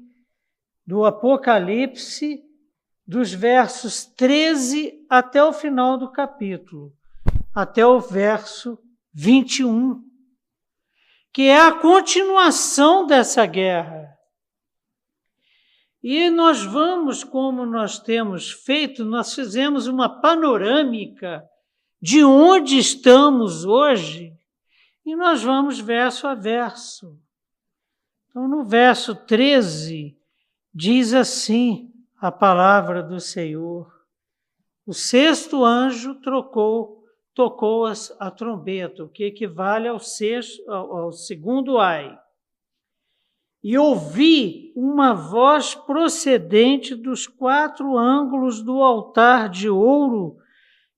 do 0.87 1.07
Apocalipse, 1.07 2.45
dos 3.07 3.33
versos 3.33 4.04
13 4.04 5.07
até 5.09 5.43
o 5.43 5.54
final 5.54 5.97
do 5.97 6.12
capítulo, 6.12 6.93
até 7.54 7.87
o 7.87 7.99
verso 7.99 8.78
21, 9.14 10.04
que 11.33 11.45
é 11.45 11.62
a 11.62 11.73
continuação 11.73 13.07
dessa 13.07 13.47
guerra. 13.47 14.03
E 16.06 16.28
nós 16.28 16.62
vamos, 16.62 17.25
como 17.25 17.64
nós 17.64 17.99
temos 17.99 18.50
feito, 18.50 19.06
nós 19.06 19.34
fizemos 19.34 19.87
uma 19.87 20.20
panorâmica 20.20 21.42
de 21.99 22.23
onde 22.23 22.76
estamos 22.76 23.64
hoje, 23.64 24.37
e 25.06 25.16
nós 25.16 25.42
vamos 25.42 25.80
verso 25.80 26.26
a 26.26 26.34
verso. 26.34 27.18
Então, 28.28 28.46
no 28.46 28.66
verso 28.66 29.14
13, 29.14 30.14
diz 30.75 31.14
assim 31.14 31.90
a 32.20 32.30
palavra 32.30 33.02
do 33.02 33.18
Senhor: 33.18 33.90
O 34.84 34.92
sexto 34.92 35.64
anjo 35.64 36.16
trocou, 36.16 37.02
tocou 37.32 37.87
a 37.87 38.30
trombeta, 38.30 39.04
o 39.04 39.08
que 39.08 39.25
equivale 39.25 39.88
ao, 39.88 39.99
sexto, 39.99 40.70
ao 40.70 41.11
segundo 41.12 41.78
ai 41.78 42.14
e 43.64 43.78
ouvi 43.78 44.75
uma 44.76 45.14
voz 45.14 45.75
procedente 45.75 46.94
dos 46.94 47.26
quatro 47.26 47.97
ângulos 47.97 48.61
do 48.61 48.83
altar 48.83 49.49
de 49.49 49.71
ouro 49.71 50.37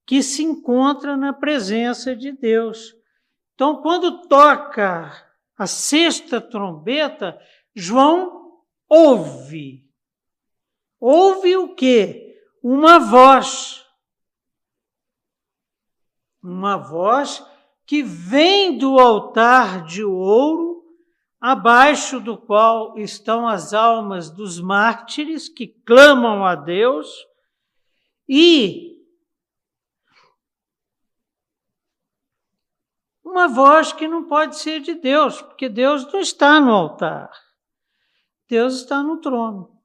que 0.05 0.21
se 0.21 0.43
encontra 0.43 1.17
na 1.17 1.33
presença 1.33 2.17
de 2.17 2.33
Deus. 2.33 2.93
Então, 3.55 3.81
quando 3.83 4.27
toca 4.27 5.13
a 5.57 5.67
sexta 5.69 6.41
trombeta, 6.41 7.41
João 7.73 8.59
ouve. 8.89 9.89
Ouve 10.99 11.57
o 11.57 11.73
quê? 11.73 12.37
Uma 12.61 12.99
voz. 12.99 13.87
Uma 16.43 16.77
voz 16.77 17.47
que 17.87 18.03
vem 18.03 18.77
do 18.77 18.99
altar 18.99 19.85
de 19.85 20.03
ouro 20.03 20.76
abaixo 21.47 22.19
do 22.19 22.37
qual 22.37 22.99
estão 22.99 23.47
as 23.47 23.73
almas 23.73 24.29
dos 24.29 24.59
mártires 24.61 25.49
que 25.49 25.69
clamam 25.69 26.45
a 26.45 26.57
Deus, 26.57 27.07
e 28.29 28.97
uma 33.25 33.47
voz 33.47 33.93
que 33.93 34.09
não 34.09 34.25
pode 34.25 34.59
ser 34.59 34.81
de 34.81 34.95
Deus, 34.95 35.41
porque 35.41 35.69
Deus 35.69 36.13
não 36.13 36.19
está 36.19 36.59
no 36.59 36.73
altar, 36.73 37.31
Deus 38.49 38.81
está 38.81 39.01
no 39.01 39.21
trono. 39.21 39.81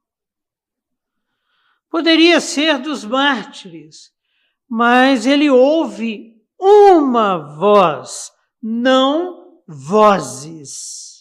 Poderia 1.88 2.40
ser 2.40 2.80
dos 2.80 3.04
mártires, 3.04 4.12
mas 4.68 5.26
ele 5.26 5.48
ouve 5.48 6.42
uma 6.58 7.38
voz, 7.56 8.32
não 8.60 9.62
vozes. 9.68 11.11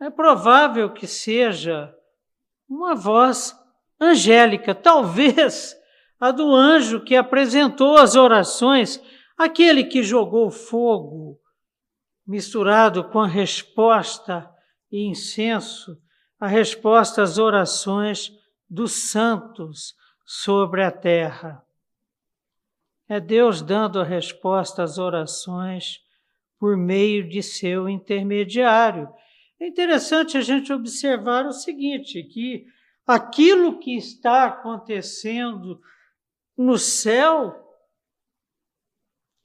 É 0.00 0.08
provável 0.08 0.92
que 0.92 1.06
seja 1.06 1.94
uma 2.68 2.94
voz 2.94 3.54
angélica, 4.00 4.74
talvez 4.74 5.76
a 6.18 6.30
do 6.30 6.54
anjo 6.54 7.00
que 7.00 7.16
apresentou 7.16 7.96
as 7.98 8.14
orações, 8.14 9.02
aquele 9.36 9.84
que 9.84 10.02
jogou 10.02 10.50
fogo 10.50 11.40
misturado 12.26 13.04
com 13.04 13.18
a 13.18 13.26
resposta 13.26 14.48
e 14.90 15.04
incenso, 15.04 16.00
a 16.38 16.46
resposta 16.46 17.22
às 17.22 17.38
orações 17.38 18.32
dos 18.68 19.10
santos 19.10 19.94
sobre 20.24 20.84
a 20.84 20.92
terra. 20.92 21.60
É 23.08 23.18
Deus 23.18 23.60
dando 23.60 23.98
a 23.98 24.04
resposta 24.04 24.84
às 24.84 24.96
orações 24.96 26.00
por 26.56 26.76
meio 26.76 27.28
de 27.28 27.42
seu 27.42 27.88
intermediário. 27.88 29.08
É 29.60 29.66
interessante 29.66 30.38
a 30.38 30.40
gente 30.40 30.72
observar 30.72 31.44
o 31.44 31.52
seguinte, 31.52 32.22
que 32.22 32.66
aquilo 33.06 33.78
que 33.78 33.94
está 33.94 34.46
acontecendo 34.46 35.78
no 36.56 36.78
céu 36.78 37.68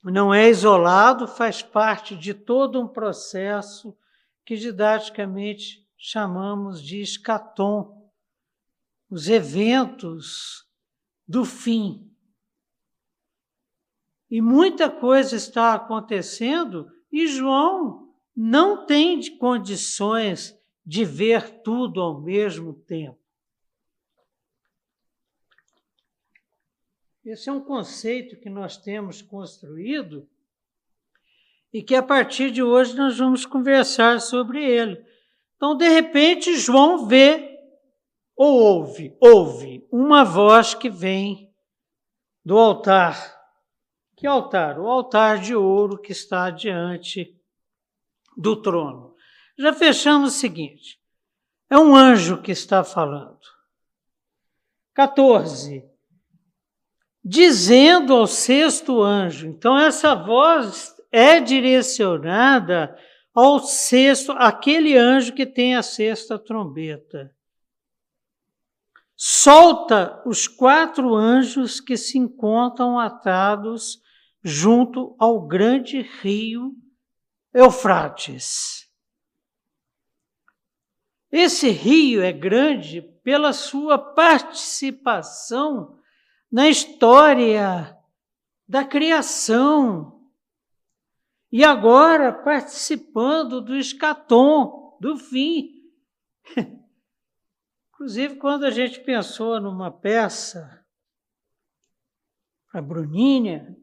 não 0.02 0.32
é 0.32 0.48
isolado, 0.48 1.28
faz 1.28 1.62
parte 1.62 2.16
de 2.16 2.32
todo 2.32 2.80
um 2.80 2.88
processo 2.88 3.94
que 4.42 4.56
didaticamente 4.56 5.86
chamamos 5.98 6.80
de 6.80 7.02
escatom, 7.02 8.10
os 9.10 9.28
eventos 9.28 10.66
do 11.28 11.44
fim. 11.44 12.10
E 14.30 14.40
muita 14.40 14.88
coisa 14.88 15.36
está 15.36 15.74
acontecendo 15.74 16.90
e 17.12 17.26
João 17.26 18.05
não 18.36 18.84
tem 18.84 19.38
condições 19.38 20.54
de 20.84 21.04
ver 21.04 21.62
tudo 21.62 22.02
ao 22.02 22.20
mesmo 22.20 22.74
tempo. 22.74 23.18
Esse 27.24 27.48
é 27.48 27.52
um 27.52 27.60
conceito 27.60 28.36
que 28.36 28.50
nós 28.50 28.76
temos 28.76 29.22
construído 29.22 30.28
e 31.72 31.82
que 31.82 31.94
a 31.94 32.02
partir 32.02 32.52
de 32.52 32.62
hoje 32.62 32.94
nós 32.94 33.18
vamos 33.18 33.44
conversar 33.44 34.20
sobre 34.20 34.64
ele. 34.64 35.04
Então, 35.56 35.76
de 35.76 35.88
repente, 35.88 36.56
João 36.56 37.08
vê 37.08 37.58
ou 38.36 38.54
ouve, 38.54 39.16
ouve 39.18 39.84
uma 39.90 40.22
voz 40.22 40.74
que 40.74 40.90
vem 40.90 41.52
do 42.44 42.58
altar. 42.58 43.34
Que 44.14 44.26
altar? 44.26 44.78
O 44.78 44.86
altar 44.86 45.38
de 45.38 45.54
ouro 45.54 46.00
que 46.00 46.12
está 46.12 46.50
diante 46.50 47.35
do 48.36 48.60
trono. 48.60 49.14
Já 49.58 49.72
fechamos 49.72 50.34
o 50.34 50.38
seguinte: 50.38 51.00
é 51.70 51.78
um 51.78 51.94
anjo 51.96 52.42
que 52.42 52.52
está 52.52 52.84
falando. 52.84 53.38
14. 54.94 55.84
Dizendo 57.24 58.14
ao 58.14 58.26
sexto 58.26 59.02
anjo. 59.02 59.46
Então, 59.46 59.78
essa 59.78 60.14
voz 60.14 60.94
é 61.10 61.40
direcionada 61.40 62.96
ao 63.34 63.58
sexto, 63.58 64.32
aquele 64.32 64.96
anjo 64.96 65.34
que 65.34 65.44
tem 65.44 65.76
a 65.76 65.82
sexta 65.82 66.38
trombeta. 66.38 67.34
Solta 69.14 70.22
os 70.26 70.46
quatro 70.46 71.14
anjos 71.14 71.80
que 71.80 71.96
se 71.96 72.18
encontram 72.18 72.98
atados 72.98 74.00
junto 74.42 75.16
ao 75.18 75.46
grande 75.46 76.02
rio 76.02 76.74
Eufrates. 77.56 78.86
Esse 81.32 81.70
rio 81.70 82.22
é 82.22 82.30
grande 82.30 83.00
pela 83.00 83.54
sua 83.54 83.96
participação 83.96 85.98
na 86.52 86.68
história 86.68 87.98
da 88.68 88.84
criação. 88.84 90.28
E 91.50 91.64
agora 91.64 92.30
participando 92.30 93.62
do 93.62 93.74
escatom, 93.74 94.98
do 95.00 95.16
fim. 95.16 95.90
Inclusive, 97.94 98.36
quando 98.36 98.64
a 98.64 98.70
gente 98.70 99.00
pensou 99.00 99.58
numa 99.62 99.90
peça 99.90 100.84
para 102.70 102.82
Bruninha, 102.82 103.74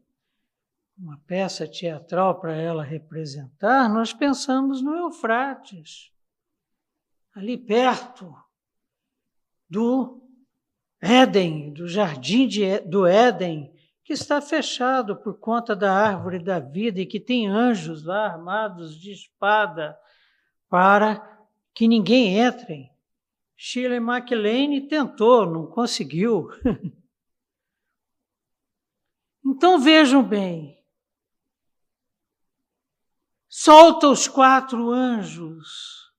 uma 0.97 1.19
peça 1.25 1.67
teatral 1.67 2.39
para 2.39 2.55
ela 2.55 2.83
representar, 2.83 3.89
nós 3.89 4.13
pensamos 4.13 4.81
no 4.81 4.95
Eufrates, 4.95 6.11
ali 7.35 7.57
perto 7.57 8.33
do 9.69 10.21
Éden, 11.01 11.73
do 11.73 11.87
jardim 11.87 12.47
de, 12.47 12.79
do 12.79 13.05
Éden, 13.05 13.73
que 14.03 14.13
está 14.13 14.41
fechado 14.41 15.15
por 15.15 15.39
conta 15.39 15.75
da 15.75 15.91
árvore 15.91 16.39
da 16.39 16.59
vida 16.59 17.01
e 17.01 17.05
que 17.05 17.19
tem 17.19 17.47
anjos 17.47 18.03
lá 18.03 18.25
armados 18.25 18.99
de 18.99 19.11
espada 19.11 19.97
para 20.69 21.21
que 21.73 21.87
ninguém 21.87 22.37
entre. 22.37 22.91
Shirley 23.55 23.99
MacLaine 23.99 24.87
tentou, 24.87 25.45
não 25.45 25.67
conseguiu. 25.67 26.49
então 29.45 29.79
vejam 29.79 30.21
bem, 30.21 30.82
solta 33.55 34.07
os 34.07 34.27
quatro 34.27 34.89
anjos. 34.89 36.11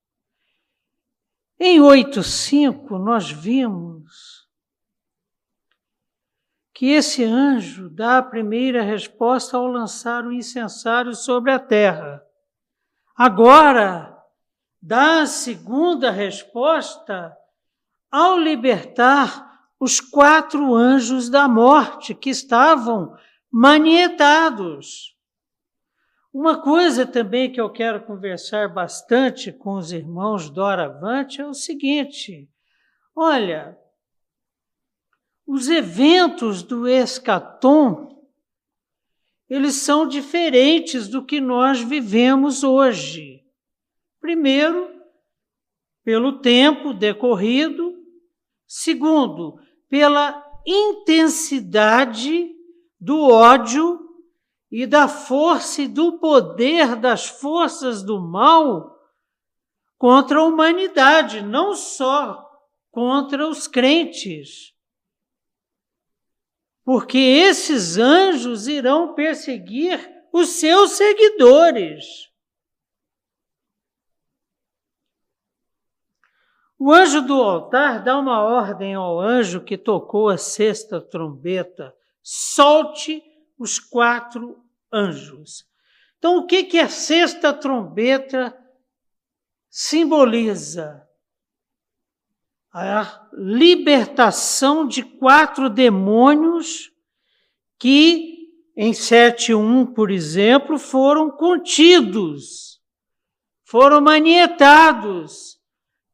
Em 1.58 1.80
8:5 1.80 2.96
nós 2.96 3.28
vimos 3.28 4.48
que 6.72 6.86
esse 6.86 7.24
anjo 7.24 7.90
dá 7.90 8.18
a 8.18 8.22
primeira 8.22 8.82
resposta 8.84 9.56
ao 9.56 9.66
lançar 9.66 10.24
o 10.24 10.32
incensário 10.32 11.12
sobre 11.12 11.50
a 11.50 11.58
terra. 11.58 12.24
Agora, 13.16 14.16
dá 14.80 15.22
a 15.22 15.26
segunda 15.26 16.12
resposta 16.12 17.36
ao 18.12 18.38
libertar 18.38 19.66
os 19.80 20.00
quatro 20.00 20.72
anjos 20.72 21.28
da 21.28 21.48
morte 21.48 22.14
que 22.14 22.30
estavam 22.30 23.12
manietados. 23.50 25.13
Uma 26.34 26.60
coisa 26.60 27.06
também 27.06 27.52
que 27.52 27.60
eu 27.60 27.70
quero 27.70 28.04
conversar 28.04 28.68
bastante 28.74 29.52
com 29.52 29.74
os 29.74 29.92
irmãos 29.92 30.50
doravante 30.50 31.40
é 31.40 31.46
o 31.46 31.54
seguinte: 31.54 32.50
olha, 33.14 33.78
os 35.46 35.68
eventos 35.68 36.60
do 36.64 36.88
escatom 36.88 38.12
eles 39.48 39.76
são 39.76 40.08
diferentes 40.08 41.06
do 41.06 41.24
que 41.24 41.40
nós 41.40 41.80
vivemos 41.80 42.64
hoje. 42.64 43.44
Primeiro, 44.20 44.90
pelo 46.02 46.40
tempo 46.40 46.92
decorrido, 46.92 47.94
segundo, 48.66 49.60
pela 49.88 50.44
intensidade 50.66 52.50
do 52.98 53.28
ódio 53.28 54.03
e 54.76 54.88
da 54.88 55.06
força 55.06 55.82
e 55.82 55.86
do 55.86 56.18
poder 56.18 56.96
das 56.96 57.28
forças 57.28 58.02
do 58.02 58.20
mal 58.20 58.98
contra 59.96 60.40
a 60.40 60.42
humanidade, 60.42 61.42
não 61.42 61.76
só 61.76 62.44
contra 62.90 63.46
os 63.46 63.68
crentes. 63.68 64.74
Porque 66.84 67.16
esses 67.16 67.98
anjos 67.98 68.66
irão 68.66 69.14
perseguir 69.14 70.12
os 70.32 70.48
seus 70.48 70.90
seguidores. 70.90 72.32
O 76.76 76.92
anjo 76.92 77.22
do 77.22 77.40
altar 77.40 78.02
dá 78.02 78.18
uma 78.18 78.42
ordem 78.42 78.92
ao 78.96 79.20
anjo 79.20 79.60
que 79.60 79.78
tocou 79.78 80.28
a 80.28 80.36
sexta 80.36 81.00
trombeta: 81.00 81.94
solte 82.20 83.22
os 83.56 83.78
quatro 83.78 84.63
anjos. 84.94 85.66
Então, 86.18 86.38
o 86.38 86.46
que, 86.46 86.64
que 86.64 86.78
a 86.78 86.88
sexta 86.88 87.52
trombeta 87.52 88.56
simboliza? 89.68 91.02
A 92.72 93.28
libertação 93.32 94.86
de 94.86 95.02
quatro 95.02 95.68
demônios 95.68 96.90
que, 97.78 98.48
em 98.76 98.92
7.1, 98.92 99.92
por 99.92 100.10
exemplo, 100.10 100.78
foram 100.78 101.30
contidos, 101.30 102.80
foram 103.64 104.00
manietados, 104.00 105.60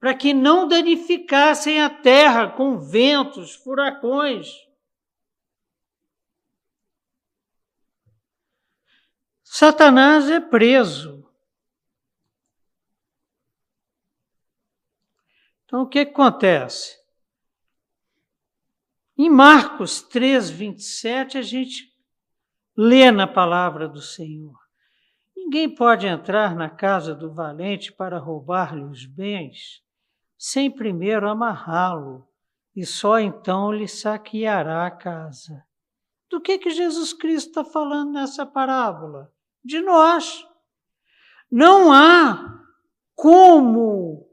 para 0.00 0.14
que 0.14 0.32
não 0.32 0.66
danificassem 0.66 1.80
a 1.80 1.90
terra 1.90 2.48
com 2.48 2.80
ventos, 2.80 3.54
furacões. 3.54 4.48
Satanás 9.52 10.30
é 10.30 10.38
preso. 10.38 11.28
Então, 15.64 15.82
o 15.82 15.88
que 15.88 15.98
acontece? 15.98 16.96
Em 19.18 19.28
Marcos 19.28 20.02
3, 20.02 20.50
27, 20.50 21.36
a 21.36 21.42
gente 21.42 21.92
lê 22.76 23.10
na 23.10 23.26
palavra 23.26 23.88
do 23.88 24.00
Senhor: 24.00 24.56
Ninguém 25.36 25.74
pode 25.74 26.06
entrar 26.06 26.54
na 26.54 26.70
casa 26.70 27.12
do 27.12 27.34
valente 27.34 27.92
para 27.92 28.20
roubar-lhe 28.20 28.84
os 28.84 29.04
bens, 29.04 29.82
sem 30.38 30.70
primeiro 30.70 31.28
amarrá-lo, 31.28 32.24
e 32.74 32.86
só 32.86 33.18
então 33.18 33.72
lhe 33.72 33.88
saqueará 33.88 34.86
a 34.86 34.92
casa. 34.92 35.66
Do 36.30 36.40
que, 36.40 36.56
que 36.56 36.70
Jesus 36.70 37.12
Cristo 37.12 37.48
está 37.48 37.64
falando 37.64 38.12
nessa 38.12 38.46
parábola? 38.46 39.34
De 39.64 39.80
nós. 39.80 40.46
Não 41.50 41.92
há 41.92 42.60
como 43.14 44.28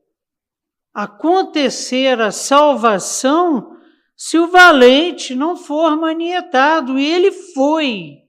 acontecer 0.94 2.20
a 2.22 2.32
salvação 2.32 3.78
se 4.16 4.40
o 4.40 4.48
valente 4.48 5.36
não 5.36 5.56
for 5.56 5.96
manietado, 5.96 6.98
e 6.98 7.06
ele 7.06 7.32
foi. 7.32 8.24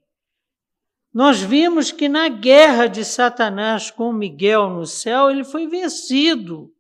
Nós 1.13 1.41
vimos 1.41 1.91
que 1.91 2.09
na 2.09 2.29
guerra 2.29 2.87
de 2.87 3.05
Satanás 3.05 3.91
com 3.91 4.13
Miguel 4.13 4.69
no 4.69 4.85
céu, 4.85 5.31
ele 5.31 5.45
foi 5.45 5.67
vencido. 5.67 6.71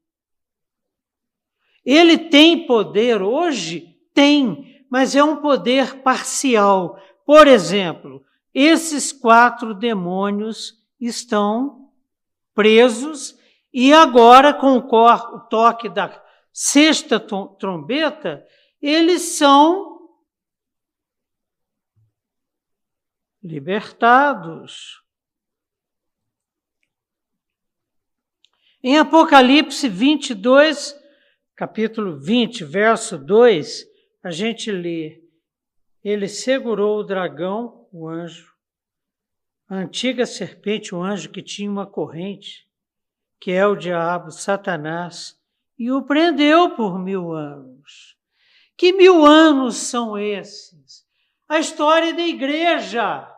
Ele 1.85 2.19
tem 2.19 2.67
poder 2.67 3.23
hoje? 3.23 3.97
Tem, 4.13 4.85
mas 4.91 5.17
é 5.17 5.25
um 5.25 5.37
poder 5.37 6.03
parcial. 6.03 7.01
Por 7.25 7.47
exemplo, 7.47 8.23
esses 8.55 9.13
quatro 9.13 9.75
demônios 9.75 10.75
estão 11.01 11.91
presos 12.55 13.39
e 13.73 13.93
agora, 13.93 14.55
com 14.55 14.79
o 14.79 15.41
toque 15.49 15.89
da 15.89 16.25
sexta 16.53 17.21
trombeta, 17.21 18.45
eles 18.81 19.37
são 19.37 20.11
libertados. 23.43 25.03
Em 28.83 28.99
Apocalipse 28.99 29.89
22, 29.89 30.97
capítulo 31.55 32.19
20, 32.19 32.65
verso 32.65 33.19
2, 33.19 33.85
a 34.23 34.31
gente 34.31 34.73
lê: 34.73 35.23
Ele 36.03 36.27
segurou 36.27 37.01
o 37.01 37.05
dragão 37.05 37.78
o 37.99 38.09
anjo, 38.09 38.55
a 39.69 39.77
antiga 39.77 40.25
serpente, 40.25 40.95
o 40.95 41.03
anjo 41.03 41.31
que 41.31 41.43
tinha 41.43 41.71
uma 41.71 41.87
corrente, 41.87 42.69
que 43.41 43.51
é 43.51 43.67
o 43.67 43.77
diabo, 43.77 44.31
Satanás, 44.31 45.37
e 45.79 45.91
o 45.91 46.03
prendeu 46.03 46.77
por 46.77 46.99
mil 46.99 47.33
anos. 47.33 48.17
Que 48.77 48.93
mil 48.93 49.27
anos 49.27 49.77
são 49.77 50.17
esses? 50.17 51.05
A 51.49 51.59
história 51.59 52.15
da 52.15 52.23
igreja. 52.23 53.29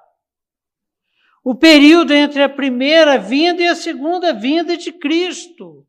O 1.42 1.54
período 1.54 2.12
entre 2.12 2.42
a 2.42 2.48
primeira 2.48 3.18
vinda 3.18 3.62
e 3.62 3.66
a 3.66 3.74
segunda 3.74 4.32
vinda 4.34 4.76
de 4.76 4.92
Cristo. 4.92 5.86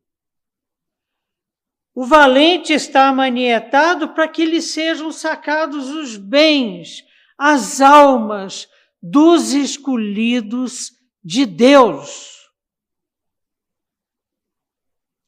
O 1.94 2.06
valente 2.06 2.72
está 2.72 3.12
manietado 3.12 4.14
para 4.14 4.26
que 4.26 4.46
lhe 4.46 4.62
sejam 4.62 5.12
sacados 5.12 5.90
os 5.90 6.16
bens, 6.16 7.04
as 7.44 7.80
almas 7.80 8.68
dos 9.02 9.52
escolhidos 9.52 10.92
de 11.24 11.44
Deus. 11.44 12.48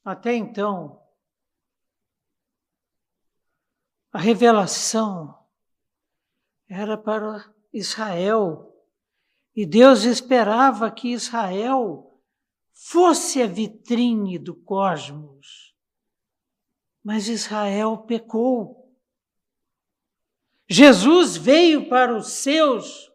Até 0.01 0.33
então, 0.33 1.03
a 4.13 4.17
revelação 4.17 5.37
era 6.69 6.97
para 6.97 7.53
Israel. 7.73 8.73
E 9.53 9.65
Deus 9.65 10.05
esperava 10.05 10.89
que 10.89 11.11
Israel 11.11 12.17
fosse 12.71 13.41
a 13.41 13.47
vitrine 13.47 14.39
do 14.39 14.55
cosmos. 14.55 15.75
Mas 17.03 17.27
Israel 17.27 17.97
pecou. 17.97 18.84
Jesus 20.67 21.37
veio 21.37 21.87
para 21.87 22.15
os 22.15 22.27
seus 22.27 23.11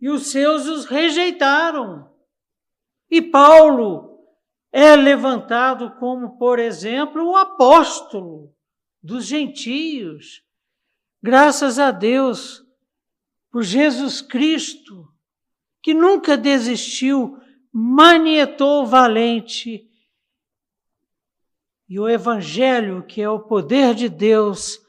e 0.00 0.10
os 0.10 0.26
seus 0.26 0.66
os 0.66 0.84
rejeitaram. 0.84 2.10
E 3.10 3.22
Paulo 3.22 4.18
é 4.70 4.94
levantado 4.96 5.92
como, 5.98 6.36
por 6.36 6.58
exemplo, 6.58 7.24
o 7.24 7.36
apóstolo 7.36 8.54
dos 9.02 9.24
gentios. 9.24 10.42
Graças 11.22 11.78
a 11.78 11.90
Deus 11.90 12.62
por 13.50 13.62
Jesus 13.62 14.20
Cristo, 14.20 15.08
que 15.80 15.94
nunca 15.94 16.36
desistiu, 16.36 17.38
manietou 17.72 18.84
valente. 18.84 19.88
E 21.88 21.98
o 22.00 22.08
Evangelho, 22.08 23.04
que 23.06 23.22
é 23.22 23.30
o 23.30 23.40
poder 23.40 23.94
de 23.94 24.08
Deus, 24.08 24.83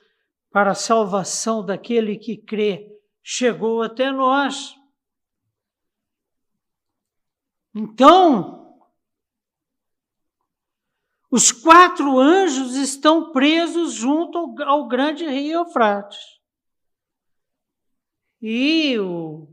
para 0.55 0.71
a 0.71 0.73
salvação 0.73 1.65
daquele 1.65 2.17
que 2.17 2.37
crê 2.37 2.89
chegou 3.21 3.83
até 3.83 4.09
nós. 4.09 4.73
Então, 7.75 8.73
os 11.29 11.51
quatro 11.51 12.17
anjos 12.17 12.73
estão 12.77 13.33
presos 13.33 13.95
junto 13.95 14.37
ao, 14.63 14.87
grande 14.87 15.25
rio 15.25 15.59
Eufrates. 15.59 16.39
E 18.41 18.97
o 18.97 19.49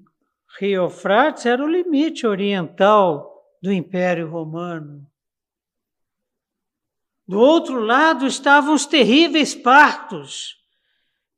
rio 0.60 0.84
Eufrates 0.84 1.46
era 1.46 1.64
o 1.64 1.68
limite 1.68 2.28
oriental 2.28 3.44
do 3.60 3.72
Império 3.72 4.30
Romano. 4.30 5.04
Do 7.26 7.40
outro 7.40 7.80
lado 7.80 8.24
estavam 8.24 8.72
os 8.72 8.86
terríveis 8.86 9.52
partos, 9.52 10.61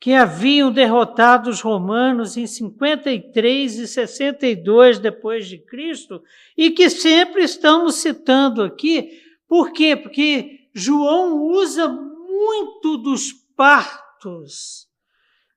que 0.05 0.13
haviam 0.13 0.71
derrotado 0.71 1.49
os 1.49 1.63
romanos 1.63 2.37
em 2.37 2.47
53 2.47 3.79
e 3.79 3.89
62 3.89 4.99
depois 4.99 5.49
de 5.49 5.57
Cristo, 5.57 6.23
e 6.55 6.73
que 6.73 6.91
sempre 6.91 7.43
estamos 7.43 7.95
citando 7.95 8.63
aqui. 8.63 9.23
Por 9.49 9.73
quê? 9.73 9.97
Porque 9.97 10.69
João 10.75 11.41
usa 11.45 11.89
muito 11.89 12.99
dos 12.99 13.33
partos 13.57 14.87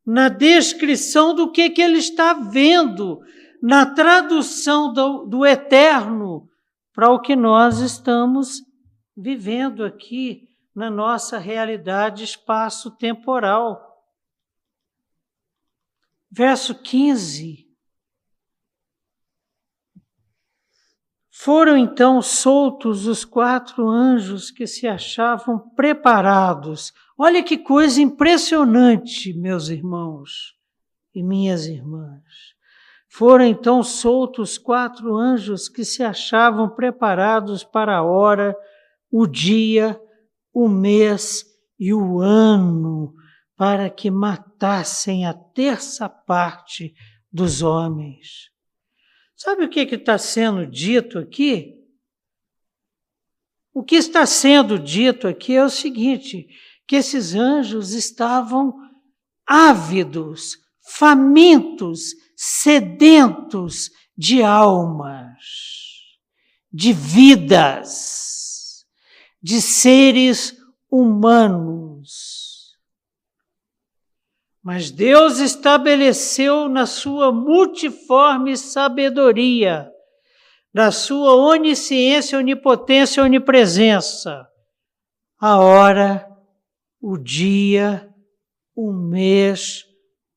na 0.06 0.30
descrição 0.30 1.36
do 1.36 1.52
que, 1.52 1.70
que 1.70 1.82
ele 1.82 1.98
está 1.98 2.32
vendo, 2.32 3.20
na 3.62 3.86
tradução 3.86 4.94
do, 4.94 5.26
do 5.26 5.46
eterno 5.46 6.48
para 6.94 7.10
o 7.10 7.20
que 7.20 7.36
nós 7.36 7.80
estamos 7.80 8.62
vivendo 9.14 9.84
aqui 9.84 10.48
na 10.74 10.90
nossa 10.90 11.38
realidade 11.38 12.24
espaço-temporal. 12.24 13.87
Verso 16.30 16.76
15. 16.76 17.68
Foram 21.40 21.78
então 21.78 22.22
soltos 22.22 23.06
os 23.06 23.24
quatro 23.24 23.88
anjos 23.88 24.50
que 24.50 24.66
se 24.66 24.88
achavam 24.88 25.60
preparados. 25.76 26.92
Olha 27.18 27.44
que 27.44 27.58
coisa 27.58 28.02
impressionante, 28.02 29.34
meus 29.34 29.70
irmãos 29.70 30.56
e 31.13 31.24
minhas 31.24 31.68
irmãs. 31.68 32.24
Foram 33.08 33.46
então 33.46 33.82
soltos 33.82 34.58
quatro 34.58 35.16
anjos 35.16 35.70
que 35.70 35.86
se 35.86 36.04
achavam 36.04 36.70
preparados 36.70 37.63
para 37.63 37.98
a 37.98 38.04
hora, 38.04 38.56
o 39.10 39.26
dia, 39.26 40.00
o 40.54 40.68
mês 40.68 41.46
e 41.80 41.94
o 41.94 42.20
ano, 42.20 43.13
para 43.56 43.90
que 43.90 44.12
matassem 44.58 45.26
a 45.26 45.34
terça 45.34 46.10
parte 46.10 46.93
dos 47.32 47.62
homens. 47.62 48.50
Sabe 49.36 49.65
o 49.65 49.70
que 49.70 49.82
está 49.82 50.17
sendo 50.17 50.65
dito 50.65 51.20
aqui? 51.20 51.76
O 53.72 53.84
que 53.84 53.96
está 53.96 54.26
sendo 54.26 54.80
dito 54.80 55.28
aqui 55.28 55.56
é 55.56 55.63
o 55.63 55.70
seguinte: 55.70 56.48
que 56.88 56.96
esses 56.96 57.36
anjos 57.36 57.93
estavam 57.93 58.74
ávidos, 59.46 60.58
famintos, 60.82 62.15
sedentos 62.36 63.91
de 64.17 64.41
almas, 64.41 65.38
de 66.74 66.91
vidas, 66.91 68.86
de 69.41 69.62
seres 69.62 70.58
humanos. 70.89 71.87
Mas 74.68 74.92
Deus 74.92 75.40
estabeleceu 75.40 76.68
na 76.68 76.86
sua 76.86 77.32
multiforme 77.32 78.58
sabedoria, 78.58 79.90
na 80.74 80.92
sua 80.92 81.38
onisciência, 81.38 82.38
onipotência, 82.38 83.24
onipresença, 83.24 84.46
a 85.40 85.58
hora, 85.58 86.30
o 87.00 87.18
dia, 87.18 88.14
o 88.76 88.92
mês 88.92 89.86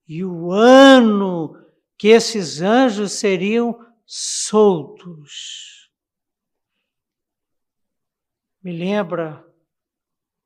e 0.07 0.25
o 0.25 0.53
ano 0.53 1.61
que 1.99 2.07
esses 2.07 2.63
anjos 2.63 3.11
seriam 3.11 3.85
soltos. 4.07 5.91
Me 8.63 8.71
lembra 8.71 9.45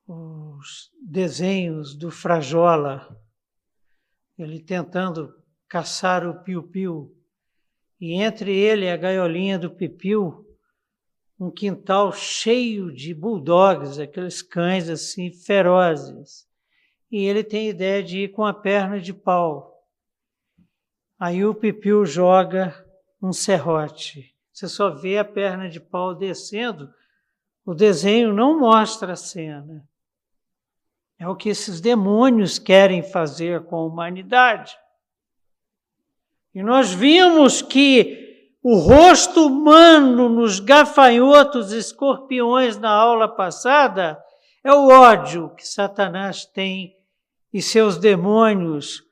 os 0.07 0.89
desenhos 0.99 1.93
do 1.93 2.09
Frajola, 2.09 3.23
ele 4.37 4.59
tentando 4.59 5.33
caçar 5.67 6.27
o 6.27 6.43
piu-piu, 6.43 7.15
e 7.99 8.13
entre 8.13 8.55
ele 8.55 8.85
e 8.85 8.89
a 8.89 8.97
gaiolinha 8.97 9.57
do 9.57 9.71
pipiu, 9.71 10.45
um 11.39 11.49
quintal 11.51 12.11
cheio 12.11 12.93
de 12.93 13.13
bulldogs, 13.13 13.99
aqueles 13.99 14.41
cães 14.41 14.89
assim 14.89 15.31
ferozes. 15.31 16.47
E 17.11 17.25
ele 17.25 17.43
tem 17.43 17.69
ideia 17.69 18.03
de 18.03 18.19
ir 18.19 18.31
com 18.31 18.45
a 18.45 18.53
perna 18.53 18.99
de 18.99 19.13
pau 19.13 19.75
Aí 21.17 21.45
o 21.45 21.55
Pipiu 21.55 22.05
joga 22.05 22.85
um 23.21 23.31
serrote. 23.31 24.35
Você 24.51 24.67
só 24.67 24.89
vê 24.89 25.17
a 25.17 25.23
perna 25.23 25.69
de 25.69 25.79
pau 25.79 26.13
descendo. 26.13 26.93
O 27.65 27.73
desenho 27.73 28.33
não 28.33 28.59
mostra 28.59 29.13
a 29.13 29.15
cena. 29.15 29.87
É 31.17 31.27
o 31.27 31.35
que 31.35 31.49
esses 31.49 31.79
demônios 31.79 32.59
querem 32.59 33.01
fazer 33.01 33.65
com 33.65 33.77
a 33.77 33.85
humanidade. 33.85 34.77
E 36.53 36.61
nós 36.61 36.91
vimos 36.93 37.61
que 37.61 38.51
o 38.61 38.77
rosto 38.77 39.45
humano 39.47 40.27
nos 40.27 40.59
gafanhotos 40.59 41.71
escorpiões 41.71 42.77
na 42.77 42.89
aula 42.89 43.27
passada 43.27 44.21
é 44.63 44.73
o 44.73 44.87
ódio 44.87 45.53
que 45.55 45.67
Satanás 45.67 46.45
tem 46.45 46.97
e 47.53 47.61
seus 47.61 47.97
demônios 47.97 49.05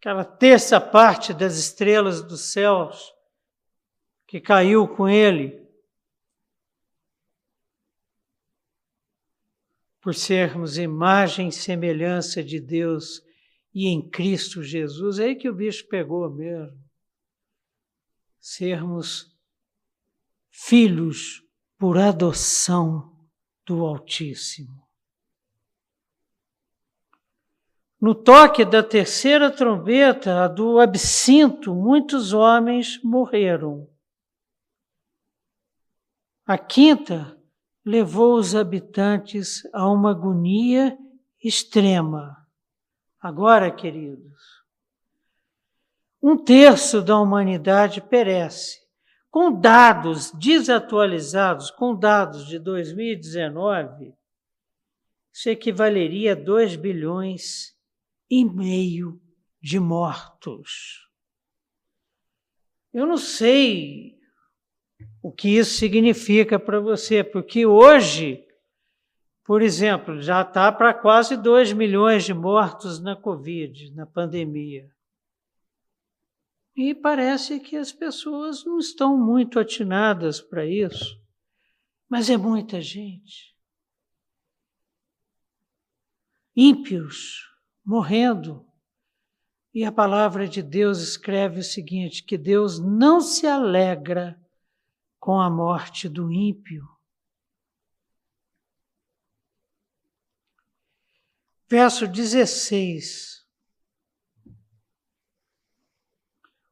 aquela 0.00 0.24
terça 0.24 0.80
parte 0.80 1.34
das 1.34 1.56
estrelas 1.56 2.22
dos 2.22 2.52
céus 2.52 3.12
que 4.26 4.40
caiu 4.40 4.88
com 4.88 5.06
ele, 5.06 5.68
por 10.00 10.14
sermos 10.14 10.78
imagem 10.78 11.48
e 11.48 11.52
semelhança 11.52 12.42
de 12.42 12.58
Deus 12.58 13.22
e 13.72 13.86
em 13.86 14.08
Cristo 14.08 14.62
Jesus, 14.62 15.18
é 15.18 15.26
aí 15.26 15.36
que 15.36 15.48
o 15.48 15.54
bicho 15.54 15.86
pegou 15.88 16.28
mesmo. 16.30 16.78
Sermos 18.40 19.36
filhos 20.50 21.42
por 21.78 21.98
adoção 21.98 23.16
do 23.66 23.84
Altíssimo. 23.84 24.80
No 28.00 28.14
toque 28.14 28.64
da 28.64 28.82
terceira 28.82 29.50
trombeta, 29.50 30.44
a 30.44 30.48
do 30.48 30.80
absinto, 30.80 31.74
muitos 31.74 32.32
homens 32.32 32.98
morreram. 33.04 33.86
A 36.46 36.56
quinta 36.56 37.39
levou 37.90 38.36
os 38.36 38.54
habitantes 38.54 39.62
a 39.72 39.90
uma 39.90 40.12
agonia 40.12 40.96
extrema. 41.42 42.36
Agora, 43.20 43.68
queridos, 43.68 44.40
um 46.22 46.36
terço 46.36 47.02
da 47.02 47.18
humanidade 47.18 48.00
perece. 48.00 48.78
Com 49.28 49.52
dados 49.52 50.30
desatualizados, 50.32 51.70
com 51.70 51.96
dados 51.96 52.46
de 52.46 52.60
2019, 52.60 54.14
isso 55.32 55.48
equivaleria 55.48 56.32
a 56.32 56.36
2 56.36 56.76
bilhões 56.76 57.76
e 58.28 58.44
meio 58.44 59.20
de 59.60 59.80
mortos. 59.80 61.08
Eu 62.92 63.06
não 63.06 63.16
sei 63.16 64.19
o 65.22 65.30
que 65.30 65.56
isso 65.56 65.74
significa 65.74 66.58
para 66.58 66.80
você, 66.80 67.22
porque 67.22 67.66
hoje, 67.66 68.46
por 69.44 69.60
exemplo, 69.60 70.20
já 70.20 70.42
está 70.42 70.72
para 70.72 70.94
quase 70.94 71.36
2 71.36 71.72
milhões 71.72 72.24
de 72.24 72.32
mortos 72.32 73.00
na 73.00 73.14
Covid, 73.14 73.94
na 73.94 74.06
pandemia. 74.06 74.90
E 76.74 76.94
parece 76.94 77.60
que 77.60 77.76
as 77.76 77.92
pessoas 77.92 78.64
não 78.64 78.78
estão 78.78 79.18
muito 79.18 79.58
atinadas 79.58 80.40
para 80.40 80.64
isso, 80.64 81.20
mas 82.08 82.30
é 82.30 82.38
muita 82.38 82.80
gente. 82.80 83.54
Ímpios, 86.56 87.46
morrendo. 87.84 88.66
E 89.74 89.84
a 89.84 89.92
palavra 89.92 90.48
de 90.48 90.62
Deus 90.62 91.00
escreve 91.00 91.60
o 91.60 91.64
seguinte: 91.64 92.24
que 92.24 92.38
Deus 92.38 92.78
não 92.78 93.20
se 93.20 93.46
alegra 93.46 94.39
com 95.20 95.38
a 95.38 95.50
morte 95.50 96.08
do 96.08 96.32
ímpio. 96.32 96.88
Verso 101.68 102.08
16. 102.08 103.46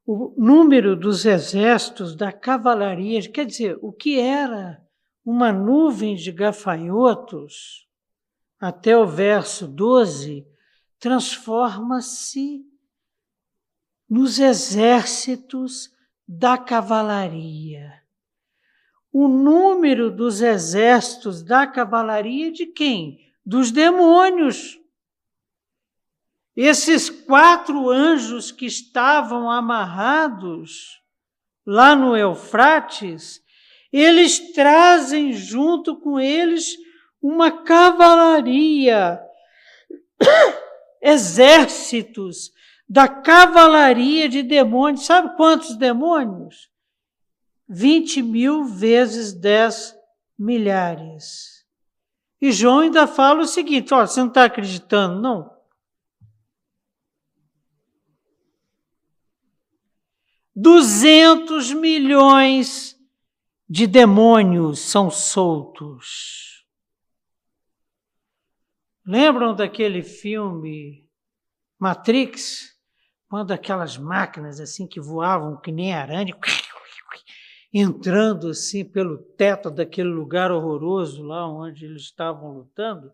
O 0.04 0.34
número 0.38 0.96
dos 0.96 1.26
exércitos 1.26 2.16
da 2.16 2.32
cavalaria, 2.32 3.20
quer 3.30 3.44
dizer, 3.44 3.78
o 3.82 3.92
que 3.92 4.18
era 4.18 4.82
uma 5.22 5.52
nuvem 5.52 6.16
de 6.16 6.32
gafanhotos, 6.32 7.86
até 8.58 8.96
o 8.96 9.06
verso 9.06 9.68
12, 9.68 10.48
transforma-se 10.98 12.64
nos 14.08 14.38
exércitos 14.38 15.94
da 16.26 16.56
cavalaria. 16.56 18.07
O 19.20 19.26
número 19.26 20.12
dos 20.12 20.40
exércitos 20.40 21.42
da 21.42 21.66
cavalaria 21.66 22.52
de 22.52 22.66
quem? 22.66 23.18
Dos 23.44 23.72
demônios. 23.72 24.78
Esses 26.54 27.10
quatro 27.10 27.90
anjos 27.90 28.52
que 28.52 28.64
estavam 28.64 29.50
amarrados 29.50 31.02
lá 31.66 31.96
no 31.96 32.16
Eufrates, 32.16 33.42
eles 33.92 34.52
trazem 34.52 35.32
junto 35.32 35.96
com 35.96 36.20
eles 36.20 36.76
uma 37.20 37.50
cavalaria, 37.50 39.20
exércitos 41.02 42.52
da 42.88 43.08
cavalaria 43.08 44.28
de 44.28 44.44
demônios. 44.44 45.06
Sabe 45.06 45.36
quantos 45.36 45.74
demônios? 45.74 46.70
20 47.68 48.22
mil 48.22 48.64
vezes 48.64 49.32
10 49.32 49.94
milhares. 50.38 51.66
E 52.40 52.50
João 52.52 52.80
ainda 52.80 53.06
fala 53.06 53.42
o 53.42 53.46
seguinte: 53.46 53.92
olha, 53.92 54.06
você 54.06 54.20
não 54.20 54.28
está 54.28 54.44
acreditando, 54.44 55.20
não? 55.20 55.58
Duzentos 60.54 61.72
milhões 61.72 62.96
de 63.68 63.86
demônios 63.86 64.80
são 64.80 65.10
soltos. 65.10 66.66
Lembram 69.06 69.54
daquele 69.54 70.02
filme 70.02 71.08
Matrix? 71.78 72.76
Quando 73.28 73.52
aquelas 73.52 73.96
máquinas 73.96 74.58
assim 74.58 74.86
que 74.86 75.00
voavam 75.00 75.60
que 75.60 75.70
nem 75.70 75.94
aranha, 75.94 76.34
entrando 77.72 78.48
assim 78.48 78.84
pelo 78.84 79.18
teto 79.18 79.70
daquele 79.70 80.08
lugar 80.08 80.50
horroroso 80.50 81.22
lá 81.22 81.48
onde 81.48 81.84
eles 81.84 82.02
estavam 82.02 82.52
lutando? 82.52 83.12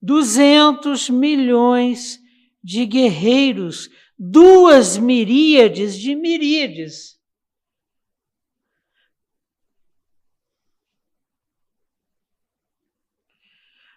200 0.00 1.10
milhões 1.10 2.20
de 2.62 2.84
guerreiros, 2.86 3.90
duas 4.18 4.96
miríades 4.96 5.98
de 5.98 6.14
miríades 6.14 7.16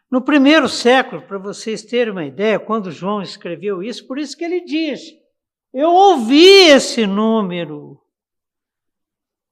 No 0.09 0.23
primeiro 0.23 0.67
século, 0.67 1.21
para 1.21 1.37
vocês 1.37 1.83
terem 1.83 2.11
uma 2.11 2.25
ideia, 2.25 2.59
quando 2.59 2.91
João 2.91 3.21
escreveu 3.21 3.83
isso, 3.83 4.07
por 4.07 4.17
isso 4.17 4.35
que 4.35 4.43
ele 4.43 4.61
diz: 4.61 5.01
Eu 5.71 5.89
ouvi 5.91 6.67
esse 6.69 7.05
número. 7.05 8.01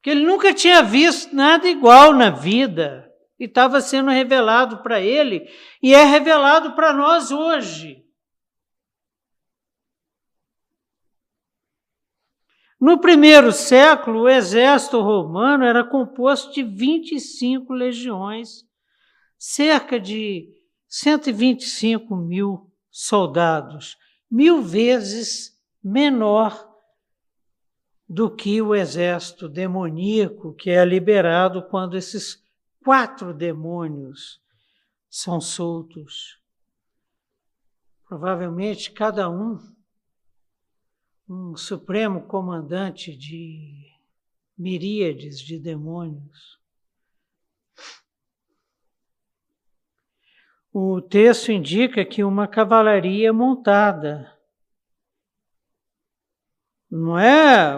Que 0.08 0.12
ele 0.12 0.24
nunca 0.24 0.54
tinha 0.54 0.82
visto 0.82 1.36
nada 1.36 1.68
igual 1.68 2.14
na 2.14 2.30
vida. 2.30 3.14
E 3.38 3.44
estava 3.44 3.82
sendo 3.82 4.10
revelado 4.10 4.82
para 4.82 5.02
ele, 5.02 5.46
e 5.84 5.94
é 5.94 6.02
revelado 6.06 6.76
para 6.76 6.94
nós 6.94 7.30
hoje. 7.30 8.06
No 12.80 13.02
primeiro 13.02 13.52
século, 13.52 14.22
o 14.22 14.30
exército 14.30 15.02
romano 15.02 15.66
era 15.66 15.84
composto 15.84 16.54
de 16.54 16.64
25 16.64 17.74
legiões 17.74 18.66
cerca 19.38 20.00
de 20.00 20.48
125 20.88 22.16
mil 22.16 22.72
soldados, 22.90 23.98
mil 24.32 24.62
vezes 24.62 25.60
menor 25.84 26.67
do 28.08 28.34
que 28.34 28.62
o 28.62 28.74
exército 28.74 29.50
demoníaco 29.50 30.54
que 30.54 30.70
é 30.70 30.86
liberado 30.86 31.64
quando 31.64 31.98
esses 31.98 32.42
quatro 32.84 33.34
demônios 33.34 34.42
são 35.10 35.42
soltos. 35.42 36.42
Provavelmente 38.08 38.92
cada 38.92 39.30
um 39.30 39.60
um 41.30 41.58
supremo 41.58 42.26
comandante 42.26 43.16
de 43.16 43.94
miríades 44.58 45.40
de 45.40 45.60
demônios. 45.60 46.58
O 50.72 51.02
texto 51.02 51.52
indica 51.52 52.06
que 52.06 52.24
uma 52.24 52.48
cavalaria 52.48 53.34
montada 53.34 54.34
não 56.90 57.20
é 57.20 57.76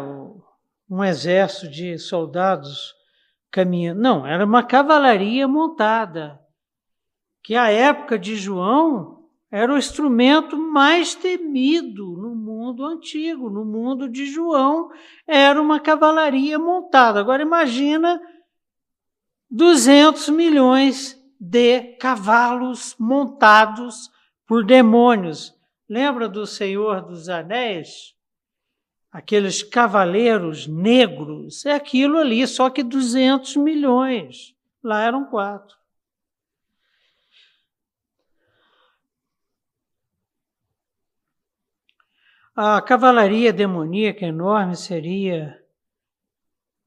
um 0.90 1.04
exército 1.04 1.70
de 1.70 1.98
soldados 1.98 2.96
caminhando, 3.52 4.02
não, 4.02 4.26
era 4.26 4.46
uma 4.46 4.64
cavalaria 4.64 5.48
montada, 5.48 6.40
que 7.44 7.56
a 7.56 7.70
época 7.70 8.18
de 8.18 8.36
João 8.36 9.20
era 9.52 9.74
o 9.74 9.78
instrumento 9.78 10.58
mais 10.58 11.16
temido 11.16 12.16
no 12.18 12.36
mundo 12.36 12.86
antigo, 12.86 13.50
no 13.50 13.66
mundo 13.66 14.08
de 14.08 14.28
João 14.28 14.92
era 15.26 15.60
uma 15.60 15.80
cavalaria 15.80 16.60
montada. 16.60 17.20
Agora 17.20 17.42
imagina 17.42 18.22
200 19.50 20.30
milhões 20.30 21.20
de 21.40 21.96
cavalos 21.98 22.96
montados 23.00 24.12
por 24.46 24.64
demônios. 24.64 25.56
Lembra 25.90 26.30
do 26.30 26.46
Senhor 26.46 27.02
dos 27.02 27.28
Anéis? 27.28 28.14
Aqueles 29.12 29.64
cavaleiros 29.64 30.68
negros, 30.68 31.66
é 31.66 31.74
aquilo 31.74 32.18
ali, 32.18 32.46
só 32.46 32.70
que 32.70 32.84
200 32.84 33.56
milhões. 33.56 34.56
Lá 34.84 35.02
eram 35.02 35.26
quatro. 35.26 35.80
A 42.56 42.82
cavalaria 42.82 43.54
demoníaca 43.54 44.26
enorme 44.26 44.76
seria 44.76 45.58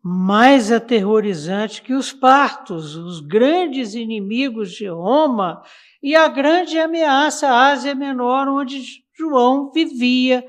mais 0.02 0.70
aterrorizante 0.70 1.80
que 1.80 1.94
os 1.94 2.12
partos, 2.12 2.94
os 2.94 3.20
grandes 3.20 3.94
inimigos 3.94 4.72
de 4.72 4.86
Roma 4.86 5.62
e 6.02 6.14
a 6.14 6.28
grande 6.28 6.78
ameaça 6.78 7.48
à 7.48 7.70
Ásia 7.70 7.94
Menor, 7.94 8.48
onde 8.48 8.82
João 9.16 9.70
vivia 9.72 10.46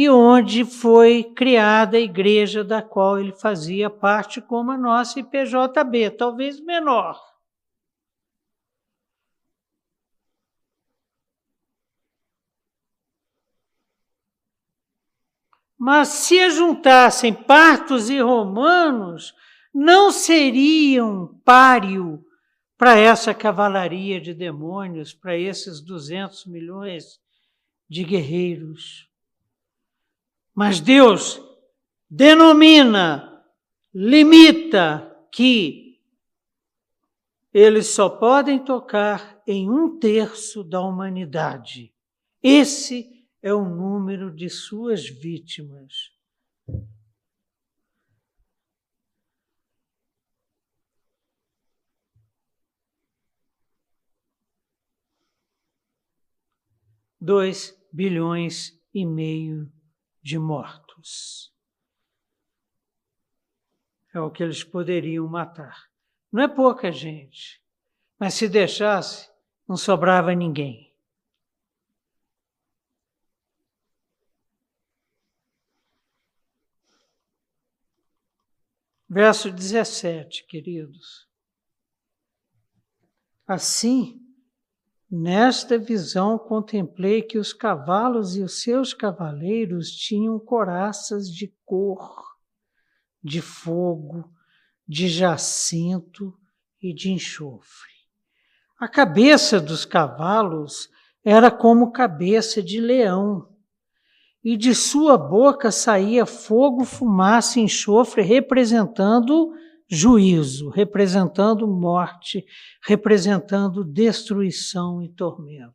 e 0.00 0.08
onde 0.08 0.64
foi 0.64 1.22
criada 1.22 1.98
a 1.98 2.00
igreja 2.00 2.64
da 2.64 2.80
qual 2.80 3.20
ele 3.20 3.32
fazia 3.32 3.90
parte, 3.90 4.40
como 4.40 4.70
a 4.70 4.78
nossa 4.78 5.20
IPJB, 5.20 6.12
talvez 6.16 6.58
menor. 6.58 7.20
Mas 15.78 16.08
se 16.08 16.48
juntassem 16.48 17.34
partos 17.34 18.08
e 18.08 18.20
romanos, 18.20 19.34
não 19.74 20.10
seriam 20.10 21.38
páreo 21.44 22.24
para 22.78 22.96
essa 22.96 23.34
cavalaria 23.34 24.18
de 24.18 24.32
demônios, 24.32 25.12
para 25.12 25.36
esses 25.36 25.78
200 25.82 26.46
milhões 26.46 27.20
de 27.86 28.02
guerreiros. 28.02 29.09
Mas 30.54 30.80
Deus 30.80 31.40
denomina, 32.08 33.44
limita 33.94 35.06
que 35.32 36.00
eles 37.52 37.88
só 37.88 38.08
podem 38.08 38.64
tocar 38.64 39.42
em 39.46 39.68
um 39.68 39.98
terço 39.98 40.62
da 40.62 40.80
humanidade. 40.80 41.92
Esse 42.42 43.26
é 43.42 43.52
o 43.52 43.64
número 43.64 44.34
de 44.34 44.48
suas 44.48 45.08
vítimas. 45.08 46.12
Dois 57.20 57.78
bilhões 57.92 58.80
e 58.94 59.04
meio 59.04 59.70
de 60.22 60.38
mortos. 60.38 61.52
É 64.12 64.20
o 64.20 64.30
que 64.30 64.42
eles 64.42 64.64
poderiam 64.64 65.26
matar. 65.28 65.90
Não 66.32 66.42
é 66.42 66.48
pouca 66.48 66.90
gente, 66.90 67.62
mas 68.18 68.34
se 68.34 68.48
deixasse, 68.48 69.30
não 69.68 69.76
sobrava 69.76 70.34
ninguém. 70.34 70.90
Verso 79.08 79.50
17, 79.50 80.46
queridos. 80.46 81.28
Assim, 83.44 84.20
nesta 85.10 85.76
visão 85.76 86.38
contemplei 86.38 87.22
que 87.22 87.38
os 87.38 87.52
cavalos 87.52 88.36
e 88.36 88.42
os 88.42 88.62
seus 88.62 88.94
cavaleiros 88.94 89.90
tinham 89.90 90.38
coraças 90.38 91.28
de 91.28 91.52
cor, 91.64 92.36
de 93.22 93.40
fogo, 93.40 94.30
de 94.86 95.08
jacinto 95.08 96.32
e 96.80 96.94
de 96.94 97.10
enxofre. 97.10 97.90
A 98.78 98.88
cabeça 98.88 99.60
dos 99.60 99.84
cavalos 99.84 100.88
era 101.24 101.50
como 101.50 101.92
cabeça 101.92 102.62
de 102.62 102.80
leão, 102.80 103.50
e 104.42 104.56
de 104.56 104.74
sua 104.74 105.18
boca 105.18 105.70
saía 105.70 106.24
fogo, 106.24 106.84
fumaça 106.84 107.58
e 107.58 107.62
enxofre, 107.62 108.22
representando 108.22 109.52
juízo, 109.90 110.68
representando 110.68 111.66
morte, 111.66 112.46
representando 112.80 113.82
destruição 113.82 115.02
e 115.02 115.08
tormento. 115.08 115.74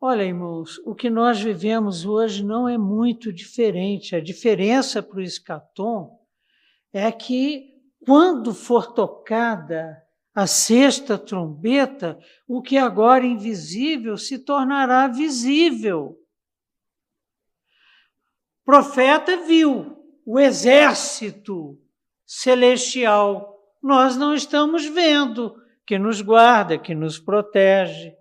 Olha, 0.00 0.22
irmãos, 0.22 0.78
o 0.86 0.94
que 0.94 1.10
nós 1.10 1.40
vivemos 1.40 2.06
hoje 2.06 2.42
não 2.42 2.66
é 2.66 2.78
muito 2.78 3.30
diferente. 3.32 4.16
A 4.16 4.20
diferença 4.20 5.02
para 5.02 5.18
o 5.18 5.22
escatom 5.22 6.18
é 6.92 7.12
que, 7.12 7.74
quando 8.04 8.54
for 8.54 8.92
tocada 8.94 10.02
a 10.34 10.46
sexta 10.46 11.18
trombeta, 11.18 12.18
o 12.46 12.62
que 12.62 12.78
agora 12.78 13.24
é 13.24 13.28
invisível 13.28 14.16
se 14.16 14.38
tornará 14.38 15.08
visível. 15.08 16.18
O 18.62 18.64
profeta 18.64 19.44
viu 19.46 19.96
o 20.24 20.38
exército 20.38 21.78
celestial. 22.26 23.56
Nós 23.82 24.16
não 24.16 24.34
estamos 24.34 24.84
vendo, 24.84 25.62
que 25.86 25.98
nos 25.98 26.20
guarda, 26.20 26.76
que 26.76 26.94
nos 26.94 27.18
protege. 27.18 28.16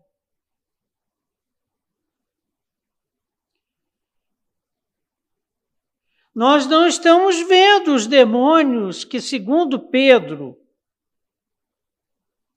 Nós 6.34 6.68
não 6.68 6.86
estamos 6.86 7.40
vendo 7.48 7.96
os 7.96 8.06
demônios 8.06 9.06
que, 9.06 9.22
segundo 9.22 9.80
Pedro, 9.80 10.60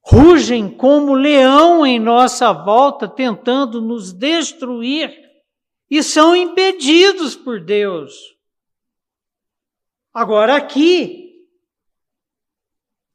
rugem 0.03 0.69
como 0.69 1.15
leão 1.15 1.87
em 1.87 1.99
nossa 2.01 2.53
volta, 2.53 3.09
tentando 3.09 3.81
nos 3.81 4.13
destruir, 4.13 5.17
e 5.89 6.03
são 6.03 6.35
impedidos 6.35 7.37
por 7.37 7.65
Deus. 7.65 8.37
Agora, 10.13 10.57
aqui, 10.57 11.28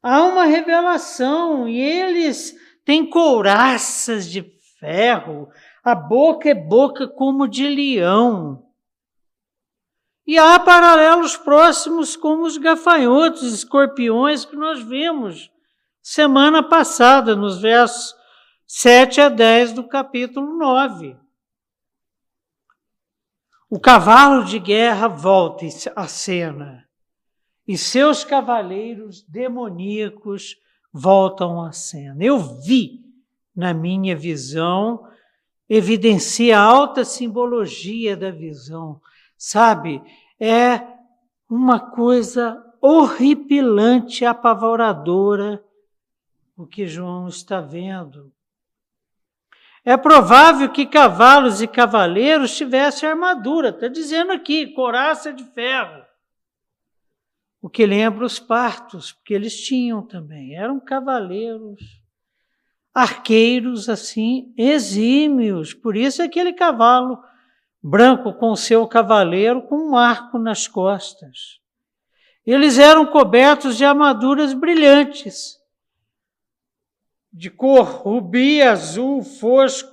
há 0.04 0.22
uma 0.22 0.44
revelação, 0.44 1.66
e 1.66 1.80
eles 1.80 2.54
têm 2.84 3.08
couraças 3.08 4.30
de 4.30 4.44
ferro, 4.78 5.48
a 5.82 5.94
boca 5.94 6.50
é 6.50 6.54
boca 6.54 7.08
como 7.08 7.48
de 7.48 7.66
leão. 7.66 8.66
E 10.26 10.38
há 10.38 10.60
paralelos 10.60 11.38
próximos 11.38 12.16
como 12.16 12.44
os 12.44 12.58
gafanhotos, 12.58 13.42
escorpiões 13.54 14.44
que 14.44 14.56
nós 14.56 14.82
vimos 14.82 15.50
semana 16.02 16.62
passada, 16.62 17.34
nos 17.34 17.62
versos 17.62 18.14
7 18.66 19.22
a 19.22 19.28
10 19.30 19.72
do 19.72 19.88
capítulo 19.88 20.58
9. 20.58 21.16
O 23.70 23.80
cavalo 23.80 24.44
de 24.44 24.58
guerra 24.58 25.08
volta 25.08 25.64
à 25.96 26.06
cena 26.06 26.83
e 27.66 27.78
seus 27.78 28.24
cavaleiros 28.24 29.22
demoníacos 29.22 30.56
voltam 30.92 31.62
à 31.62 31.72
cena. 31.72 32.22
Eu 32.22 32.38
vi 32.38 33.02
na 33.54 33.72
minha 33.72 34.16
visão, 34.16 35.08
evidencia 35.68 36.58
a 36.58 36.62
alta 36.62 37.04
simbologia 37.04 38.16
da 38.16 38.30
visão, 38.30 39.00
sabe? 39.36 40.02
É 40.38 40.80
uma 41.48 41.78
coisa 41.78 42.62
horripilante, 42.80 44.24
apavoradora 44.24 45.64
o 46.56 46.66
que 46.66 46.86
João 46.86 47.28
está 47.28 47.60
vendo. 47.60 48.32
É 49.84 49.96
provável 49.96 50.70
que 50.70 50.86
cavalos 50.86 51.60
e 51.60 51.66
cavaleiros 51.66 52.56
tivessem 52.56 53.08
armadura, 53.08 53.68
está 53.68 53.86
dizendo 53.86 54.32
aqui, 54.32 54.68
coraça 54.68 55.32
de 55.32 55.44
ferro. 55.44 56.03
O 57.64 57.70
que 57.70 57.86
lembra 57.86 58.26
os 58.26 58.38
partos, 58.38 59.10
porque 59.10 59.32
eles 59.32 59.58
tinham 59.58 60.06
também, 60.06 60.54
eram 60.54 60.78
cavaleiros, 60.78 61.80
arqueiros 62.92 63.88
assim, 63.88 64.52
exímios. 64.54 65.72
Por 65.72 65.96
isso 65.96 66.22
aquele 66.22 66.52
cavalo 66.52 67.18
branco 67.82 68.34
com 68.34 68.54
seu 68.54 68.86
cavaleiro 68.86 69.62
com 69.62 69.76
um 69.76 69.96
arco 69.96 70.38
nas 70.38 70.68
costas. 70.68 71.58
Eles 72.44 72.78
eram 72.78 73.06
cobertos 73.06 73.78
de 73.78 73.84
armaduras 73.86 74.52
brilhantes 74.52 75.58
de 77.32 77.48
cor 77.48 77.86
rubi, 77.86 78.60
azul, 78.60 79.22
fosco, 79.22 79.90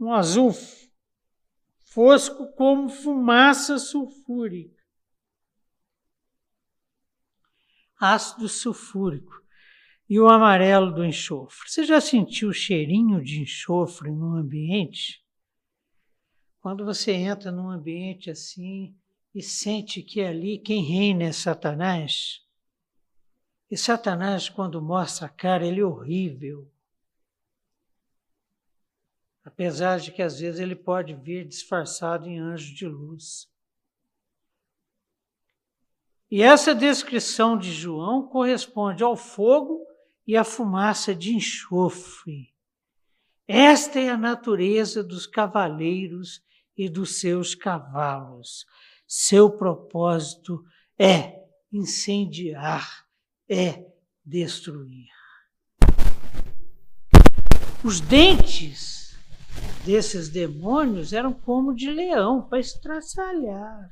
um 0.00 0.14
azul 0.14 0.50
fosco 1.84 2.46
como 2.54 2.88
fumaça 2.88 3.78
sulfúrica. 3.78 4.79
Ácido 8.00 8.48
sulfúrico 8.48 9.42
e 10.08 10.18
o 10.18 10.28
amarelo 10.28 10.92
do 10.92 11.04
enxofre. 11.04 11.68
Você 11.68 11.84
já 11.84 12.00
sentiu 12.00 12.48
o 12.48 12.54
cheirinho 12.54 13.22
de 13.22 13.42
enxofre 13.42 14.10
no 14.10 14.34
ambiente? 14.34 15.22
Quando 16.60 16.84
você 16.84 17.12
entra 17.12 17.52
num 17.52 17.70
ambiente 17.70 18.30
assim 18.30 18.96
e 19.34 19.42
sente 19.42 20.02
que 20.02 20.20
ali 20.20 20.58
quem 20.58 20.82
reina 20.82 21.24
é 21.24 21.32
Satanás, 21.32 22.40
e 23.70 23.76
Satanás, 23.76 24.48
quando 24.48 24.82
mostra 24.82 25.26
a 25.26 25.28
cara, 25.28 25.64
ele 25.64 25.80
é 25.80 25.84
horrível. 25.84 26.68
Apesar 29.44 30.00
de 30.00 30.10
que 30.10 30.22
às 30.22 30.40
vezes 30.40 30.58
ele 30.58 30.74
pode 30.74 31.14
vir 31.14 31.46
disfarçado 31.46 32.28
em 32.28 32.38
anjo 32.38 32.74
de 32.74 32.86
luz. 32.86 33.49
E 36.30 36.42
essa 36.42 36.74
descrição 36.74 37.58
de 37.58 37.72
João 37.72 38.26
corresponde 38.28 39.02
ao 39.02 39.16
fogo 39.16 39.84
e 40.26 40.36
à 40.36 40.44
fumaça 40.44 41.14
de 41.14 41.34
enxofre. 41.34 42.54
Esta 43.48 43.98
é 43.98 44.10
a 44.10 44.16
natureza 44.16 45.02
dos 45.02 45.26
cavaleiros 45.26 46.40
e 46.76 46.88
dos 46.88 47.18
seus 47.18 47.54
cavalos. 47.54 48.64
Seu 49.08 49.50
propósito 49.50 50.62
é 50.96 51.40
incendiar 51.72 53.10
é 53.50 53.84
destruir. 54.24 55.10
Os 57.82 58.00
dentes 58.00 59.18
desses 59.84 60.28
demônios 60.28 61.12
eram 61.12 61.32
como 61.32 61.74
de 61.74 61.90
leão 61.90 62.40
para 62.40 62.60
estraçalhar. 62.60 63.90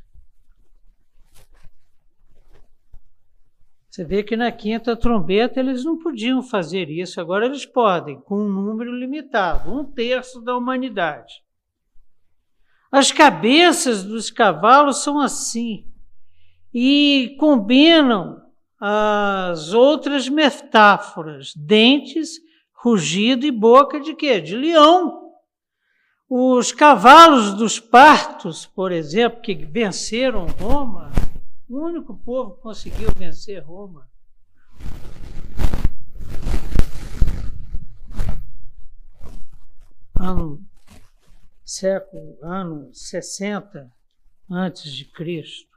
Você 3.88 4.04
vê 4.04 4.22
que 4.22 4.36
na 4.36 4.52
quinta 4.52 4.94
trombeta 4.94 5.58
eles 5.58 5.84
não 5.84 5.98
podiam 5.98 6.42
fazer 6.42 6.90
isso, 6.90 7.20
agora 7.20 7.46
eles 7.46 7.64
podem, 7.64 8.20
com 8.20 8.38
um 8.38 8.48
número 8.48 8.92
limitado, 8.92 9.72
um 9.72 9.82
terço 9.82 10.40
da 10.40 10.56
humanidade. 10.56 11.34
As 12.92 13.10
cabeças 13.10 14.04
dos 14.04 14.30
cavalos 14.30 15.02
são 15.02 15.18
assim 15.18 15.86
e 16.72 17.36
combinam 17.38 18.42
as 18.80 19.72
outras 19.72 20.28
metáforas, 20.28 21.52
dentes, 21.56 22.38
rugido 22.72 23.44
e 23.44 23.50
boca 23.50 23.98
de 24.00 24.14
quê? 24.14 24.40
De 24.40 24.54
leão. 24.54 25.28
Os 26.30 26.72
cavalos 26.72 27.54
dos 27.54 27.80
partos, 27.80 28.66
por 28.66 28.92
exemplo, 28.92 29.40
que 29.40 29.54
venceram 29.54 30.46
Roma, 30.60 31.10
o 31.68 31.78
único 31.78 32.16
povo 32.16 32.54
que 32.54 32.62
conseguiu 32.62 33.10
vencer 33.16 33.62
Roma. 33.62 34.08
Ano 40.14 40.66
século 41.64 42.38
ano 42.42 42.92
60 42.92 43.92
antes 44.50 44.92
de 44.92 45.04
Cristo. 45.04 45.68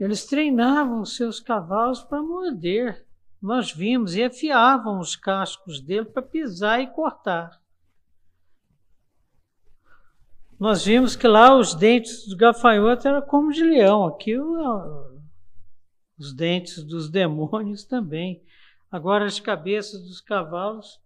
Eles 0.00 0.24
treinavam 0.24 1.04
seus 1.04 1.40
cavalos 1.40 2.02
para 2.02 2.22
morder. 2.22 3.04
Nós 3.42 3.72
vimos 3.72 4.14
e 4.14 4.22
afiavam 4.22 4.98
os 4.98 5.14
cascos 5.14 5.80
dele 5.80 6.06
para 6.06 6.22
pisar 6.22 6.80
e 6.80 6.86
cortar. 6.86 7.60
Nós 10.58 10.84
vimos 10.84 11.14
que 11.14 11.28
lá 11.28 11.56
os 11.56 11.74
dentes 11.74 12.26
do 12.26 12.36
gafanhoto 12.36 13.06
eram 13.06 13.22
como 13.22 13.52
de 13.52 13.62
leão, 13.62 14.04
aqui 14.06 14.36
os 16.18 16.34
dentes 16.34 16.82
dos 16.82 17.08
demônios 17.08 17.84
também. 17.84 18.44
Agora 18.90 19.24
as 19.24 19.38
cabeças 19.38 20.02
dos 20.02 20.20
cavalos 20.20 21.00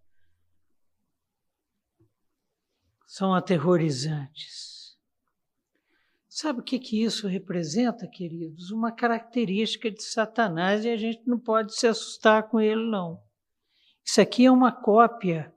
são 3.07 3.35
aterrorizantes. 3.35 4.97
Sabe 6.27 6.61
o 6.61 6.63
que, 6.63 6.79
que 6.79 7.03
isso 7.03 7.29
representa, 7.29 8.07
queridos? 8.07 8.71
Uma 8.71 8.91
característica 8.91 9.91
de 9.91 10.03
Satanás 10.03 10.83
e 10.83 10.89
a 10.89 10.97
gente 10.97 11.29
não 11.29 11.39
pode 11.39 11.75
se 11.75 11.87
assustar 11.87 12.49
com 12.49 12.59
ele, 12.59 12.91
não. 12.91 13.23
Isso 14.03 14.19
aqui 14.19 14.47
é 14.47 14.51
uma 14.51 14.73
cópia, 14.73 15.55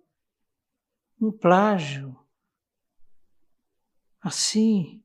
um 1.19 1.31
plágio. 1.31 2.24
Assim, 4.25 5.01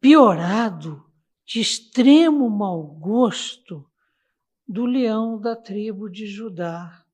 piorado, 0.00 1.04
de 1.44 1.60
extremo 1.60 2.48
mau 2.48 2.82
gosto, 2.82 3.84
do 4.66 4.86
leão 4.86 5.38
da 5.38 5.54
tribo 5.54 6.08
de 6.08 6.26
Judá. 6.26 7.04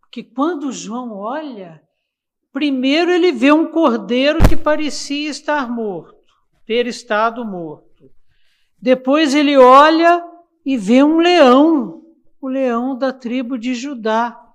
Porque 0.00 0.22
quando 0.22 0.70
João 0.70 1.12
olha, 1.12 1.82
Primeiro 2.56 3.10
ele 3.10 3.32
vê 3.32 3.52
um 3.52 3.70
cordeiro 3.70 4.38
que 4.48 4.56
parecia 4.56 5.28
estar 5.28 5.70
morto, 5.70 6.32
ter 6.64 6.86
estado 6.86 7.44
morto. 7.44 8.10
Depois 8.80 9.34
ele 9.34 9.58
olha 9.58 10.26
e 10.64 10.74
vê 10.74 11.02
um 11.02 11.18
leão, 11.18 12.02
o 12.40 12.48
leão 12.48 12.96
da 12.96 13.12
tribo 13.12 13.58
de 13.58 13.74
Judá. 13.74 14.45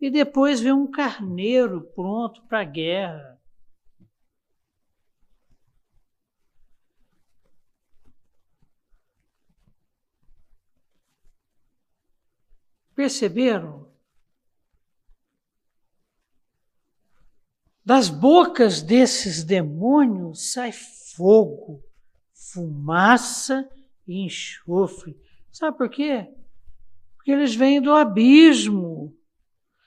E 0.00 0.10
depois 0.10 0.60
vê 0.60 0.72
um 0.72 0.90
carneiro 0.90 1.80
pronto 1.94 2.42
para 2.42 2.60
a 2.60 2.64
guerra. 2.64 3.40
Perceberam? 12.94 13.86
Das 17.84 18.08
bocas 18.08 18.82
desses 18.82 19.44
demônios 19.44 20.52
sai 20.52 20.72
fogo, 20.72 21.84
fumaça 22.34 23.70
e 24.08 24.24
enxofre. 24.24 25.16
Sabe 25.52 25.78
por 25.78 25.88
quê? 25.88 26.28
Porque 27.14 27.30
eles 27.30 27.54
vêm 27.54 27.80
do 27.80 27.92
abismo. 27.92 29.16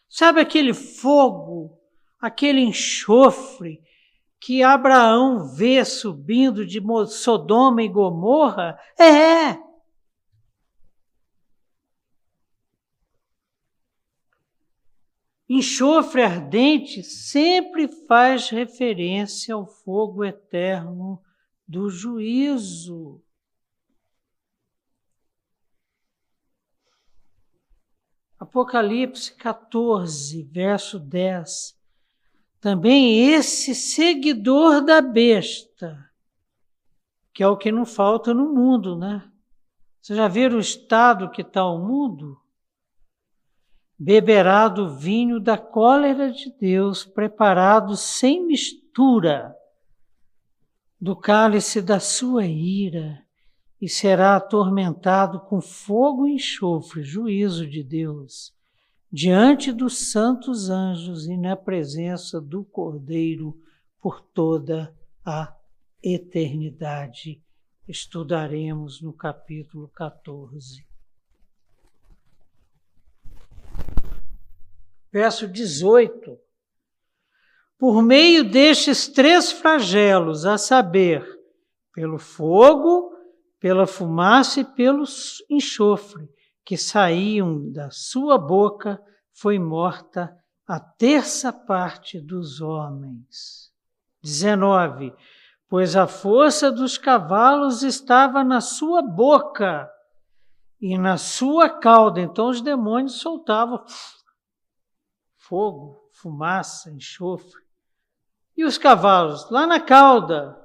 Sabe 0.09 0.41
aquele 0.41 0.73
fogo, 0.73 1.79
aquele 2.19 2.61
enxofre 2.61 3.79
que 4.39 4.63
Abraão 4.63 5.45
vê 5.53 5.85
subindo 5.85 6.65
de 6.65 6.81
Sodoma 7.07 7.83
e 7.83 7.87
Gomorra? 7.87 8.79
É! 8.99 9.69
Enxofre 15.47 16.21
ardente 16.23 17.03
sempre 17.03 17.87
faz 18.07 18.49
referência 18.49 19.53
ao 19.53 19.67
fogo 19.67 20.23
eterno 20.23 21.21
do 21.67 21.89
juízo. 21.89 23.21
Apocalipse 28.39 29.33
14, 29.35 30.43
verso 30.43 30.97
10. 30.97 31.77
Também 32.61 33.31
esse 33.31 33.75
seguidor 33.75 34.81
da 34.83 35.01
besta, 35.01 36.09
que 37.33 37.43
é 37.43 37.47
o 37.47 37.57
que 37.57 37.71
não 37.71 37.85
falta 37.85 38.33
no 38.33 38.53
mundo, 38.53 38.97
né? 38.97 39.29
Você 40.01 40.15
já 40.15 40.27
viram 40.27 40.57
o 40.57 40.61
estado 40.61 41.29
que 41.29 41.41
está 41.41 41.65
o 41.65 41.77
mundo? 41.79 42.39
beberá 43.99 44.69
do 44.69 44.95
vinho 44.95 45.41
da 45.41 45.57
cólera 45.57 46.31
de 46.31 46.49
Deus, 46.57 47.03
preparado 47.03 47.97
sem 47.97 48.45
mistura, 48.45 49.53
do 51.01 51.17
cálice 51.17 51.81
da 51.81 51.99
sua 51.99 52.45
ira, 52.45 53.21
e 53.81 53.87
será 53.87 54.35
atormentado 54.35 55.39
com 55.41 55.61
fogo 55.61 56.27
e 56.27 56.33
enxofre, 56.33 57.03
juízo 57.03 57.67
de 57.67 57.83
Deus, 57.83 58.53
diante 59.11 59.71
dos 59.71 60.11
santos 60.11 60.69
anjos 60.69 61.27
e 61.27 61.37
na 61.37 61.55
presença 61.55 62.41
do 62.41 62.63
Cordeiro 62.63 63.57
por 64.01 64.21
toda 64.21 64.93
a 65.25 65.55
eternidade. 66.03 67.41
Estudaremos 67.87 69.01
no 69.01 69.13
capítulo 69.13 69.87
14. 69.89 70.89
verso 75.11 75.47
18. 75.47 76.37
Por 77.77 78.01
meio 78.03 78.43
destes 78.43 79.07
três 79.07 79.51
flagelos, 79.51 80.45
a 80.45 80.57
saber, 80.57 81.25
pelo 81.93 82.19
fogo, 82.19 83.08
pela 83.59 83.85
fumaça 83.85 84.61
e 84.61 84.65
pelo 84.65 85.03
enxofre 85.49 86.29
que 86.63 86.77
saíam 86.77 87.71
da 87.71 87.89
sua 87.89 88.37
boca, 88.37 89.01
foi 89.33 89.57
morta 89.57 90.37
a 90.67 90.79
terça 90.79 91.51
parte 91.51 92.21
dos 92.21 92.61
homens. 92.61 93.71
19. 94.21 95.13
Pois 95.67 95.95
a 95.95 96.05
força 96.05 96.71
dos 96.71 96.97
cavalos 96.97 97.81
estava 97.81 98.43
na 98.43 98.61
sua 98.61 99.01
boca 99.01 99.89
e 100.79 100.95
na 100.95 101.17
sua 101.17 101.69
cauda. 101.69 102.21
Então 102.21 102.49
os 102.49 102.61
demônios 102.61 103.19
soltavam 103.19 103.83
fogo, 105.37 105.97
fumaça, 106.13 106.91
enxofre. 106.91 107.63
E 108.55 108.63
os 108.63 108.77
cavalos? 108.77 109.49
Lá 109.49 109.65
na 109.65 109.79
cauda. 109.79 110.55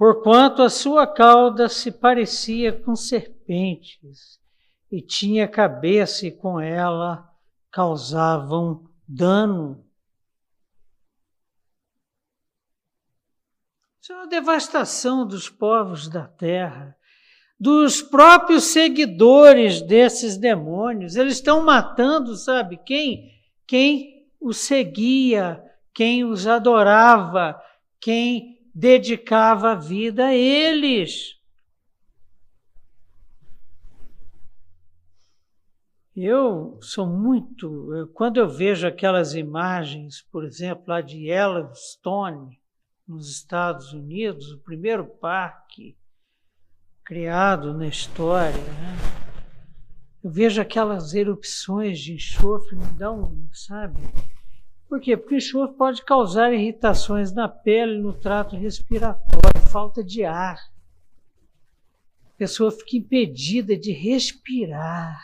Porquanto 0.00 0.62
a 0.62 0.70
sua 0.70 1.06
cauda 1.06 1.68
se 1.68 1.92
parecia 1.92 2.72
com 2.72 2.96
serpentes, 2.96 4.40
e 4.90 5.02
tinha 5.02 5.46
cabeça, 5.46 6.26
e 6.26 6.32
com 6.32 6.58
ela 6.58 7.30
causavam 7.70 8.88
dano. 9.06 9.84
Isso 14.00 14.14
é 14.14 14.16
uma 14.16 14.26
devastação 14.26 15.26
dos 15.26 15.50
povos 15.50 16.08
da 16.08 16.26
terra 16.26 16.96
dos 17.60 18.00
próprios 18.00 18.64
seguidores 18.64 19.82
desses 19.82 20.38
demônios. 20.38 21.14
Eles 21.14 21.34
estão 21.34 21.62
matando, 21.62 22.36
sabe 22.36 22.78
quem? 22.86 23.30
Quem 23.66 24.30
os 24.40 24.56
seguia, 24.56 25.62
quem 25.92 26.24
os 26.24 26.46
adorava, 26.46 27.62
quem 28.00 28.59
dedicava 28.80 29.72
a 29.72 29.74
vida 29.74 30.28
a 30.28 30.34
eles. 30.34 31.38
Eu 36.16 36.78
sou 36.80 37.06
muito. 37.06 38.10
Quando 38.14 38.40
eu 38.40 38.48
vejo 38.48 38.86
aquelas 38.86 39.34
imagens, 39.34 40.22
por 40.32 40.46
exemplo, 40.46 40.84
lá 40.88 41.02
de 41.02 41.28
Yellowstone, 41.28 42.58
nos 43.06 43.30
Estados 43.30 43.92
Unidos, 43.92 44.50
o 44.50 44.58
primeiro 44.60 45.04
parque 45.04 45.94
criado 47.04 47.74
na 47.74 47.86
história. 47.86 48.56
Né? 48.56 48.96
Eu 50.24 50.30
vejo 50.30 50.60
aquelas 50.60 51.12
erupções 51.12 51.98
de 51.98 52.14
enxofre, 52.14 52.76
me 52.76 53.06
um, 53.06 53.46
sabe? 53.52 54.00
Por 54.90 55.00
quê? 55.00 55.16
Porque 55.16 55.36
o 55.36 55.38
enxofre 55.38 55.76
pode 55.76 56.04
causar 56.04 56.52
irritações 56.52 57.32
na 57.32 57.48
pele, 57.48 57.96
no 58.02 58.12
trato 58.12 58.56
respiratório, 58.56 59.70
falta 59.70 60.02
de 60.02 60.24
ar. 60.24 60.58
A 62.26 62.36
pessoa 62.36 62.72
fica 62.72 62.96
impedida 62.96 63.76
de 63.76 63.92
respirar. 63.92 65.22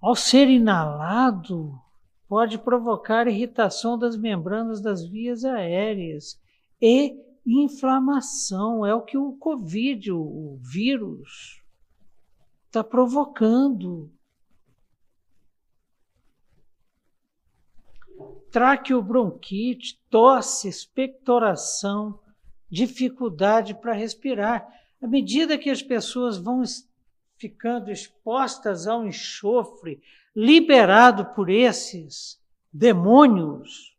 Ao 0.00 0.16
ser 0.16 0.48
inalado, 0.48 1.78
pode 2.26 2.56
provocar 2.56 3.28
irritação 3.28 3.98
das 3.98 4.16
membranas 4.16 4.80
das 4.80 5.06
vias 5.06 5.44
aéreas 5.44 6.40
e 6.80 7.22
inflamação, 7.46 8.86
é 8.86 8.94
o 8.94 9.02
que 9.02 9.18
o 9.18 9.34
Covid, 9.34 10.10
o 10.10 10.58
vírus, 10.62 11.62
está 12.64 12.82
provocando. 12.82 14.10
Traqueobronquite, 18.54 20.00
tosse, 20.08 20.68
expectoração, 20.68 22.20
dificuldade 22.70 23.74
para 23.74 23.92
respirar. 23.92 24.64
À 25.02 25.08
medida 25.08 25.58
que 25.58 25.68
as 25.68 25.82
pessoas 25.82 26.38
vão 26.38 26.62
ficando 27.36 27.90
expostas 27.90 28.86
ao 28.86 29.04
enxofre 29.04 30.00
liberado 30.36 31.26
por 31.34 31.50
esses 31.50 32.40
demônios, 32.72 33.96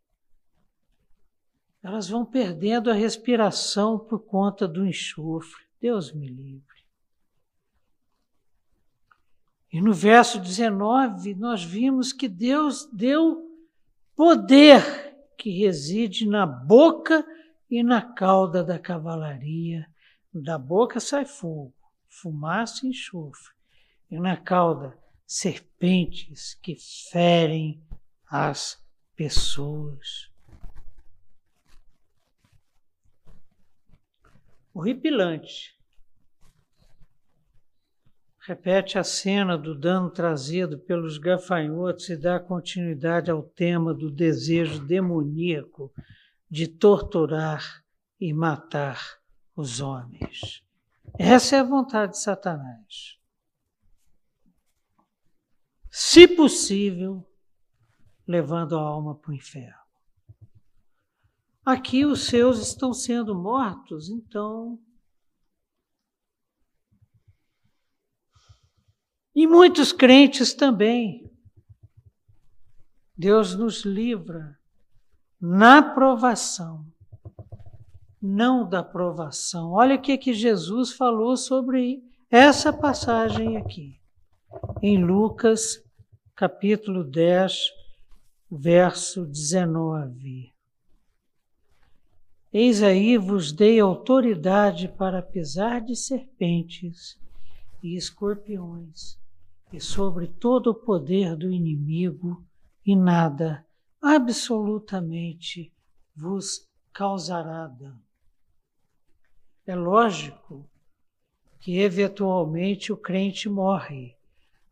elas 1.82 2.08
vão 2.08 2.24
perdendo 2.24 2.90
a 2.90 2.94
respiração 2.94 3.98
por 3.98 4.20
conta 4.20 4.66
do 4.66 4.86
enxofre. 4.86 5.66
Deus 5.78 6.14
me 6.14 6.28
livre. 6.28 6.64
E 9.70 9.82
no 9.82 9.92
verso 9.92 10.40
19, 10.40 11.34
nós 11.34 11.62
vimos 11.62 12.10
que 12.10 12.26
Deus 12.26 12.88
deu 12.90 13.45
poder 14.16 14.82
que 15.36 15.50
reside 15.50 16.26
na 16.26 16.46
boca 16.46 17.24
e 17.70 17.82
na 17.82 18.00
cauda 18.00 18.64
da 18.64 18.78
cavalaria. 18.78 19.86
Da 20.32 20.58
boca 20.58 20.98
sai 20.98 21.26
fogo, 21.26 21.74
fumaça 22.08 22.86
e 22.86 22.90
enxofre, 22.90 23.54
e 24.10 24.18
na 24.18 24.36
cauda 24.36 24.98
serpentes 25.26 26.54
que 26.54 26.76
ferem 27.10 27.82
as 28.26 28.82
pessoas. 29.14 30.30
Horripilante. 34.74 35.75
Repete 38.46 38.96
a 38.96 39.02
cena 39.02 39.58
do 39.58 39.74
dano 39.74 40.08
trazido 40.08 40.78
pelos 40.78 41.18
gafanhotos 41.18 42.08
e 42.08 42.16
dá 42.16 42.38
continuidade 42.38 43.28
ao 43.28 43.42
tema 43.42 43.92
do 43.92 44.08
desejo 44.08 44.86
demoníaco 44.86 45.92
de 46.48 46.68
torturar 46.68 47.82
e 48.20 48.32
matar 48.32 49.18
os 49.56 49.80
homens. 49.80 50.62
Essa 51.18 51.56
é 51.56 51.58
a 51.58 51.64
vontade 51.64 52.12
de 52.12 52.20
Satanás. 52.20 53.18
Se 55.90 56.28
possível, 56.28 57.28
levando 58.28 58.78
a 58.78 58.80
alma 58.80 59.16
para 59.16 59.32
o 59.32 59.34
inferno. 59.34 59.74
Aqui 61.64 62.04
os 62.04 62.26
seus 62.26 62.60
estão 62.60 62.94
sendo 62.94 63.34
mortos, 63.34 64.08
então. 64.08 64.78
E 69.36 69.46
muitos 69.46 69.92
crentes 69.92 70.54
também. 70.54 71.30
Deus 73.14 73.54
nos 73.54 73.84
livra 73.84 74.58
na 75.38 75.82
provação, 75.82 76.86
não 78.20 78.66
da 78.66 78.82
provação. 78.82 79.72
Olha 79.72 79.96
o 79.96 80.00
que, 80.00 80.16
que 80.16 80.32
Jesus 80.32 80.92
falou 80.92 81.36
sobre 81.36 82.02
essa 82.30 82.72
passagem 82.72 83.58
aqui, 83.58 84.00
em 84.82 85.04
Lucas 85.04 85.84
capítulo 86.34 87.04
10, 87.04 87.52
verso 88.50 89.26
19. 89.26 90.50
Eis 92.50 92.82
aí 92.82 93.18
vos 93.18 93.52
dei 93.52 93.80
autoridade 93.80 94.88
para 94.88 95.20
pisar 95.20 95.82
de 95.82 95.94
serpentes 95.94 97.18
e 97.82 97.96
escorpiões, 97.96 99.18
e 99.72 99.80
sobre 99.80 100.28
todo 100.28 100.68
o 100.68 100.74
poder 100.74 101.36
do 101.36 101.50
inimigo, 101.50 102.44
e 102.84 102.94
nada, 102.94 103.66
absolutamente, 104.00 105.72
vos 106.14 106.68
causará 106.92 107.66
dano. 107.66 108.02
É 109.66 109.74
lógico 109.74 110.68
que, 111.60 111.78
eventualmente, 111.78 112.92
o 112.92 112.96
crente 112.96 113.48
morre 113.48 114.16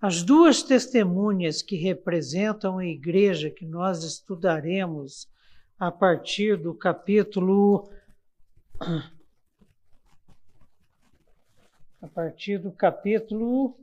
as 0.05 0.23
duas 0.23 0.63
testemunhas 0.63 1.63
que 1.63 1.77
representam 1.77 2.77
a 2.77 2.85
igreja 2.85 3.49
que 3.49 3.65
nós 3.65 4.05
estudaremos 4.05 5.27
a 5.79 5.91
partir 5.91 6.59
do 6.59 6.75
capítulo 6.75 7.89
a 12.03 12.07
partir 12.09 12.59
do 12.59 12.71
capítulo 12.71 13.75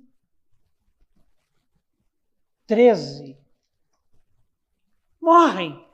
13 2.72 3.38
morrem. 5.20 5.86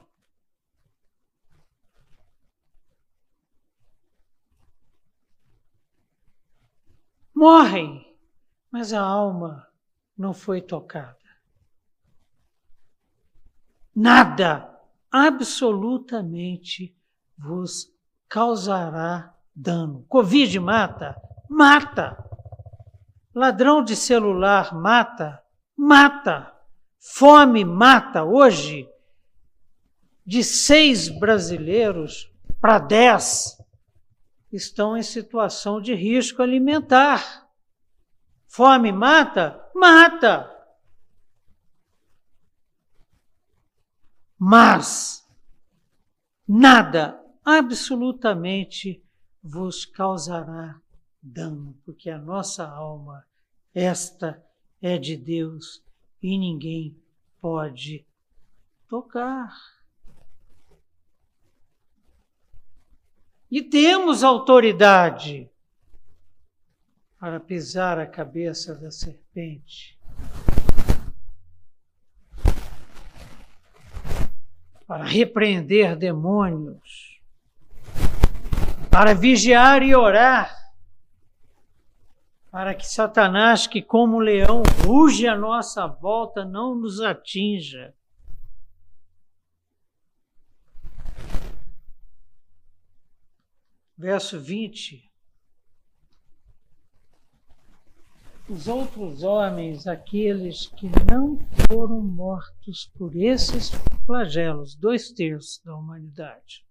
Morrem, 7.34 8.15
mas 8.69 8.93
a 8.93 9.01
alma 9.01 9.67
não 10.15 10.36
foi 10.36 10.61
tocada. 10.61 11.17
Nada, 13.95 14.80
absolutamente, 15.11 16.95
vos 17.36 17.91
causará 18.30 19.36
dano. 19.55 20.05
Covid 20.07 20.59
mata? 20.59 21.19
Mata. 21.49 22.23
Ladrão 23.34 23.84
de 23.84 23.95
celular 23.95 24.75
mata? 24.75 25.43
Mata. 25.75 26.55
Fome 27.00 27.64
mata. 27.64 28.24
Hoje, 28.24 28.89
de 30.26 30.43
seis 30.43 31.08
brasileiros 31.08 32.32
para 32.60 32.80
dez 32.80 33.58
estão 34.52 34.98
em 34.98 35.04
situação 35.04 35.82
de 35.82 35.93
risco 35.93 36.41
alimentar. 36.41 37.48
Fome 38.48 38.91
mata? 38.91 39.64
Mata. 39.74 40.54
Mas 44.38 45.28
nada, 46.48 47.20
absolutamente, 47.43 49.04
vos 49.41 49.86
causará 49.86 50.80
dano, 51.22 51.78
porque 51.84 52.10
a 52.10 52.20
nossa 52.20 52.68
alma, 52.68 53.26
esta 53.74 54.43
é 54.82 54.98
de 54.98 55.18
Deus 55.18 55.84
e 56.22 56.38
ninguém 56.38 56.95
pode 57.39 58.05
tocar. 58.88 59.53
E 63.49 63.61
temos 63.61 64.24
autoridade 64.24 65.49
para 67.20 67.39
pisar 67.39 67.97
a 67.97 68.05
cabeça 68.05 68.76
da 68.76 68.91
serpente, 68.91 69.97
para 74.86 75.03
repreender 75.05 75.95
demônios, 75.95 77.22
para 78.91 79.13
vigiar 79.13 79.82
e 79.82 79.95
orar, 79.95 80.57
para 82.52 82.74
que 82.74 82.88
Satanás, 82.88 83.68
que 83.68 83.82
como 83.82 84.20
leão 84.20 84.64
ruge 84.86 85.28
à 85.28 85.36
nossa 85.36 85.86
volta, 85.88 86.45
não 86.45 86.76
nos 86.76 87.02
atinja. 87.02 87.93
Verso 93.98 94.39
20 94.39 95.08
os 98.50 98.68
outros 98.68 99.24
homens, 99.24 99.88
aqueles 99.88 100.68
que 100.68 100.89
não 101.12 101.38
foram 101.70 102.02
mortos 102.02 102.89
por 102.98 103.14
esses 103.14 103.72
flagelos, 104.06 104.74
dois 104.74 105.12
terços 105.12 105.62
da 105.66 105.76
humanidade. 105.76 106.66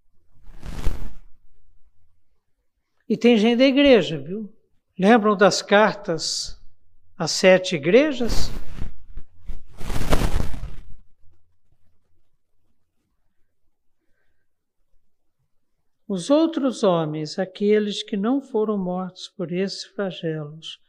E 3.07 3.17
tem 3.17 3.37
gente 3.37 3.59
da 3.59 3.67
igreja, 3.67 4.19
viu? 4.19 4.51
Lembram 4.99 5.37
das 5.37 5.61
cartas 5.61 6.61
às 7.19 7.31
sete 7.31 7.77
igrejas? 7.77 8.51
Os 16.09 16.31
outros 16.31 16.83
homens, 16.83 17.39
aqueles 17.39 18.03
que 18.03 18.17
não 18.17 18.41
foram 18.41 18.79
mortos 18.79 19.29
por 19.29 19.53
esses 19.53 19.85
flagelos, 19.85 20.81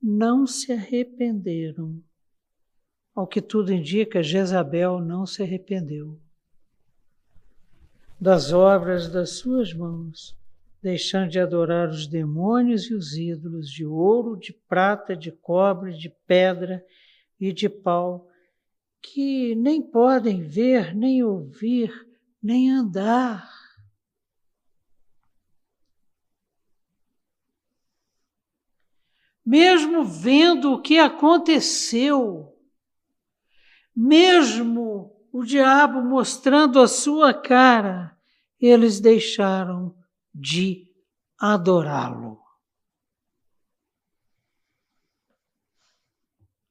não 0.00 0.46
se 0.46 0.72
arrependeram. 0.72 2.00
Ao 3.14 3.26
que 3.26 3.40
tudo 3.40 3.72
indica, 3.72 4.22
Jezabel 4.22 5.00
não 5.00 5.26
se 5.26 5.42
arrependeu 5.42 6.20
das 8.20 8.52
obras 8.52 9.08
das 9.08 9.38
suas 9.38 9.72
mãos, 9.72 10.36
deixando 10.86 11.28
de 11.28 11.40
adorar 11.40 11.88
os 11.88 12.06
demônios 12.06 12.88
e 12.88 12.94
os 12.94 13.16
ídolos 13.16 13.68
de 13.68 13.84
ouro, 13.84 14.38
de 14.38 14.52
prata, 14.52 15.16
de 15.16 15.32
cobre, 15.32 15.92
de 15.98 16.08
pedra 16.28 16.80
e 17.40 17.52
de 17.52 17.68
pau, 17.68 18.28
que 19.02 19.56
nem 19.56 19.82
podem 19.82 20.44
ver, 20.44 20.94
nem 20.94 21.24
ouvir, 21.24 21.92
nem 22.40 22.70
andar. 22.70 23.50
mesmo 29.44 30.04
vendo 30.04 30.72
o 30.72 30.82
que 30.82 30.98
aconteceu, 30.98 32.52
mesmo 33.94 35.16
o 35.32 35.44
diabo 35.44 36.02
mostrando 36.02 36.80
a 36.80 36.88
sua 36.88 37.32
cara, 37.32 38.18
eles 38.60 38.98
deixaram 38.98 39.95
de 40.38 40.86
adorá-lo. 41.38 42.38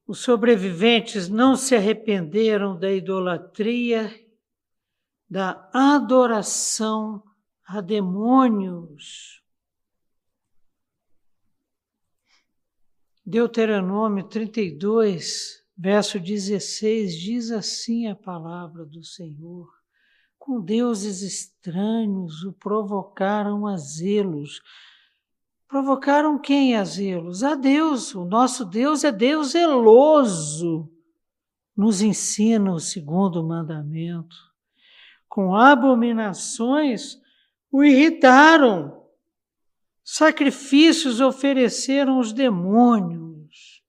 Os 0.07 0.19
sobreviventes 0.19 1.27
não 1.27 1.55
se 1.55 1.75
arrependeram 1.75 2.77
da 2.77 2.91
idolatria 2.91 4.23
da 5.27 5.67
adoração 5.73 7.23
a 7.65 7.81
demônios. 7.81 9.43
Deuteronômio 13.25 14.27
32, 14.27 15.65
verso 15.75 16.19
16, 16.19 17.19
diz 17.19 17.49
assim 17.49 18.07
a 18.07 18.15
palavra 18.15 18.85
do 18.85 19.03
Senhor: 19.03 19.74
Com 20.45 20.61
deuses 20.61 21.23
estranhos 21.23 22.43
o 22.43 22.53
provocaram 22.53 23.65
a 23.65 23.75
zelos. 23.77 24.61
Provocaram 25.67 26.37
quem 26.37 26.75
a 26.75 26.83
zelos? 26.83 27.41
A 27.41 27.55
Deus. 27.55 28.13
O 28.13 28.25
nosso 28.25 28.63
Deus 28.63 29.03
é 29.03 29.11
Deus 29.11 29.53
zeloso. 29.53 30.87
Nos 31.75 32.03
ensina 32.03 32.71
o 32.71 32.79
segundo 32.79 33.43
mandamento. 33.43 34.35
Com 35.27 35.55
abominações 35.55 37.19
o 37.71 37.83
irritaram 37.83 39.03
Sacrifícios 40.07 41.19
ofereceram 41.19 42.19
os 42.19 42.31
demônios, 42.31 43.81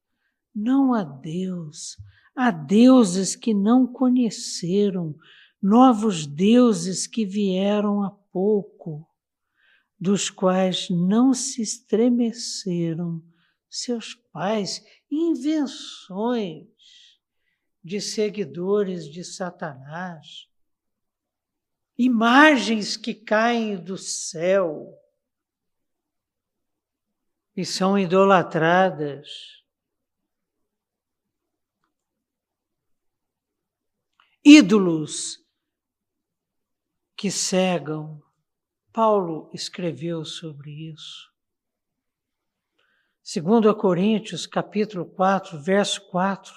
não 0.54 0.94
a 0.94 1.04
Deus, 1.04 1.98
a 2.34 2.50
deuses 2.50 3.36
que 3.36 3.52
não 3.52 3.86
conheceram, 3.86 5.14
novos 5.62 6.26
deuses 6.26 7.06
que 7.06 7.24
vieram 7.24 8.02
há 8.02 8.10
pouco, 8.10 9.08
dos 9.98 10.28
quais 10.28 10.90
não 10.90 11.32
se 11.32 11.62
estremeceram 11.62 13.22
seus 13.68 14.14
pais, 14.14 14.84
invenções 15.10 16.66
de 17.82 18.00
seguidores 18.00 19.10
de 19.10 19.24
Satanás, 19.24 20.48
imagens 21.96 22.96
que 22.96 23.14
caem 23.14 23.82
do 23.82 23.96
céu 23.96 24.92
e 27.56 27.64
são 27.64 27.98
idolatradas. 27.98 29.64
Ídolos 34.44 35.45
que 37.26 37.30
cegam. 37.32 38.22
Paulo 38.92 39.50
escreveu 39.52 40.24
sobre 40.24 40.92
isso. 40.92 41.28
Segundo 43.20 43.68
a 43.68 43.74
Coríntios, 43.74 44.46
capítulo 44.46 45.04
4, 45.04 45.60
verso 45.60 46.08
4, 46.08 46.54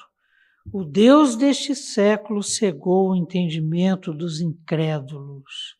o 0.71 0.83
Deus 0.83 1.35
deste 1.35 1.73
século 1.73 2.43
cegou 2.43 3.09
o 3.09 3.15
entendimento 3.15 4.13
dos 4.13 4.41
incrédulos 4.41 5.75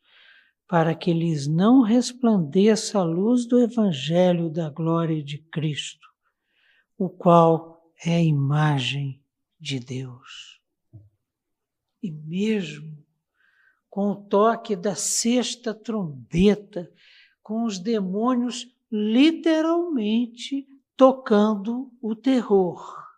para 0.67 0.95
que 0.95 1.13
lhes 1.13 1.45
não 1.45 1.83
resplandeça 1.83 2.97
a 2.97 3.03
luz 3.03 3.45
do 3.45 3.59
Evangelho 3.59 4.49
da 4.49 4.71
glória 4.71 5.23
de 5.23 5.37
Cristo, 5.37 6.07
o 6.97 7.07
qual 7.07 7.93
é 8.03 8.15
a 8.15 8.23
imagem 8.23 9.21
de 9.59 9.79
Deus. 9.79 10.59
E 12.01 12.09
mesmo 12.09 12.98
com 13.89 14.11
o 14.11 14.15
toque 14.15 14.75
da 14.75 14.95
sexta 14.95 15.73
trombeta, 15.73 16.91
com 17.41 17.63
os 17.63 17.79
demônios 17.79 18.67
literalmente 18.91 20.67
tocando 20.95 21.91
o 22.01 22.15
terror 22.15 23.09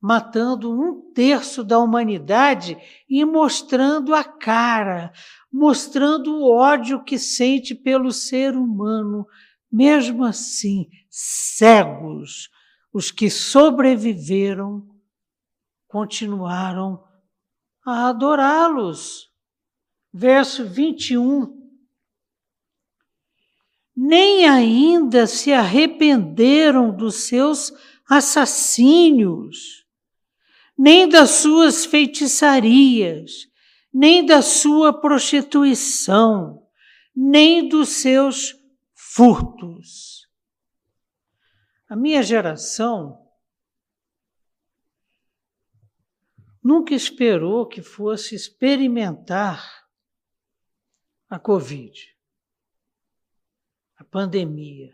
matando 0.00 0.72
um 0.72 1.12
terço 1.12 1.62
da 1.62 1.78
humanidade 1.78 2.78
e 3.08 3.24
mostrando 3.24 4.14
a 4.14 4.24
cara, 4.24 5.12
mostrando 5.52 6.38
o 6.38 6.50
ódio 6.50 7.04
que 7.04 7.18
sente 7.18 7.74
pelo 7.74 8.10
ser 8.10 8.56
humano. 8.56 9.26
Mesmo 9.70 10.24
assim, 10.24 10.88
cegos, 11.08 12.48
os 12.92 13.10
que 13.10 13.28
sobreviveram 13.28 14.88
continuaram 15.86 17.04
a 17.84 18.08
adorá-los. 18.08 19.29
Verso 20.12 20.66
21. 20.66 21.58
Nem 23.96 24.48
ainda 24.48 25.26
se 25.26 25.52
arrependeram 25.52 26.94
dos 26.94 27.26
seus 27.26 27.72
assassínios 28.08 29.80
nem 30.82 31.06
das 31.06 31.32
suas 31.32 31.84
feitiçarias, 31.84 33.46
nem 33.92 34.24
da 34.24 34.40
sua 34.40 34.98
prostituição, 34.98 36.66
nem 37.14 37.68
dos 37.68 37.90
seus 37.90 38.56
furtos. 38.94 40.26
A 41.86 41.94
minha 41.94 42.22
geração 42.22 43.28
nunca 46.64 46.94
esperou 46.94 47.66
que 47.66 47.82
fosse 47.82 48.34
experimentar 48.34 49.79
a 51.30 51.38
Covid, 51.38 52.14
a 53.96 54.02
pandemia 54.02 54.92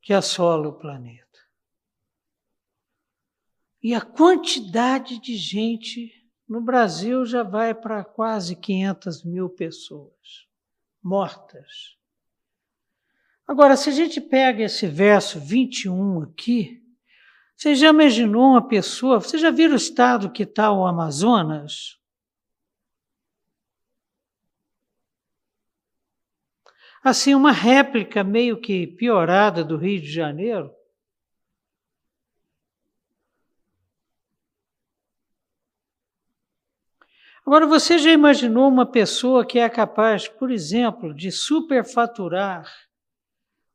que 0.00 0.14
assola 0.14 0.68
o 0.68 0.72
planeta. 0.72 1.38
E 3.82 3.94
a 3.94 4.00
quantidade 4.00 5.20
de 5.20 5.36
gente 5.36 6.26
no 6.48 6.62
Brasil 6.62 7.26
já 7.26 7.42
vai 7.42 7.74
para 7.74 8.02
quase 8.02 8.56
500 8.56 9.22
mil 9.22 9.50
pessoas 9.50 10.48
mortas. 11.02 11.98
Agora, 13.46 13.76
se 13.76 13.90
a 13.90 13.92
gente 13.92 14.20
pega 14.20 14.62
esse 14.62 14.86
verso 14.86 15.38
21 15.38 16.22
aqui, 16.22 16.82
você 17.54 17.74
já 17.74 17.90
imaginou 17.90 18.52
uma 18.52 18.66
pessoa? 18.66 19.20
Você 19.20 19.36
já 19.36 19.50
viu 19.50 19.72
o 19.72 19.76
estado 19.76 20.32
que 20.32 20.44
está 20.44 20.72
o 20.72 20.86
Amazonas? 20.86 22.01
Assim, 27.02 27.34
uma 27.34 27.50
réplica 27.50 28.22
meio 28.22 28.60
que 28.60 28.86
piorada 28.86 29.64
do 29.64 29.76
Rio 29.76 30.00
de 30.00 30.10
Janeiro. 30.10 30.72
Agora, 37.44 37.66
você 37.66 37.98
já 37.98 38.12
imaginou 38.12 38.68
uma 38.68 38.86
pessoa 38.86 39.44
que 39.44 39.58
é 39.58 39.68
capaz, 39.68 40.28
por 40.28 40.48
exemplo, 40.52 41.12
de 41.12 41.32
superfaturar 41.32 42.72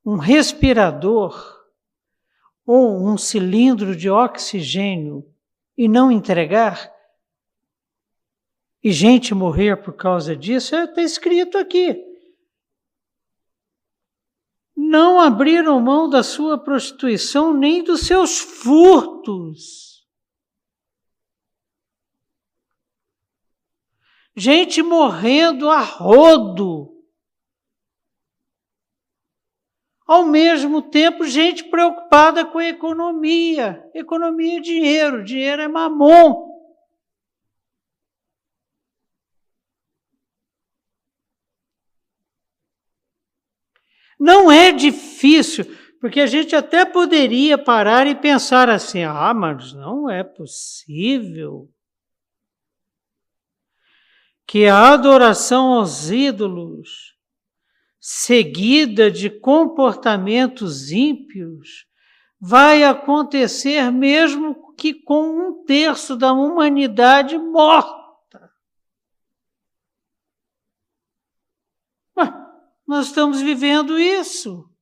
um 0.06 0.16
respirador 0.16 1.36
ou 2.66 3.06
um 3.06 3.18
cilindro 3.18 3.94
de 3.94 4.10
oxigênio 4.10 5.30
e 5.78 5.90
não 5.90 6.10
entregar? 6.10 6.90
E 8.82 8.90
gente 8.90 9.36
morrer 9.36 9.84
por 9.84 9.92
causa 9.94 10.34
disso? 10.34 10.74
Está 10.74 11.02
é, 11.02 11.04
escrito 11.04 11.58
aqui. 11.58 12.07
Não 14.88 15.20
abriram 15.20 15.80
mão 15.82 16.10
da 16.10 16.24
sua 16.24 16.58
prostituição 16.58 17.54
nem 17.54 17.84
dos 17.84 18.02
seus 18.02 18.40
furtos 18.40 19.88
gente 24.38 24.84
morrendo 24.84 25.68
a 25.68 25.82
rodo. 25.82 26.96
Ao 30.06 30.26
mesmo 30.26 30.84
tempo, 30.84 31.26
gente 31.26 31.66
preocupada 31.66 32.46
com 32.46 32.60
a 32.60 32.66
economia. 32.66 33.84
Economia 33.94 34.60
é 34.60 34.62
dinheiro, 34.62 35.24
dinheiro 35.24 35.64
é 35.64 35.68
mamon. 35.68 36.47
Não 44.20 44.52
é 44.52 44.72
difícil, 44.72 45.66
porque 46.00 46.20
a 46.20 46.26
gente 46.26 46.56
até 46.56 46.86
poderia 46.86 47.58
parar 47.58 48.08
e 48.08 48.16
pensar 48.16 48.70
assim: 48.70 49.04
ah, 49.04 49.34
mas 49.34 49.74
não 49.74 50.10
é 50.10 50.24
possível 50.24 51.70
que 54.48 54.66
a 54.66 54.94
adoração 54.94 55.74
aos 55.74 56.10
ídolos, 56.10 57.16
seguida 58.00 59.12
de 59.12 59.30
comportamentos 59.30 60.90
ímpios, 60.90 61.86
vai 62.40 62.84
acontecer 62.84 63.92
mesmo 63.92 64.74
que 64.76 64.94
com 64.94 65.50
um 65.50 65.66
terço 65.66 66.16
da 66.16 66.32
humanidade 66.32 67.38
morta. 67.38 68.50
Ué, 72.16 72.47
nós 72.88 73.08
estamos 73.08 73.42
vivendo 73.42 74.00
isso. 74.00 74.74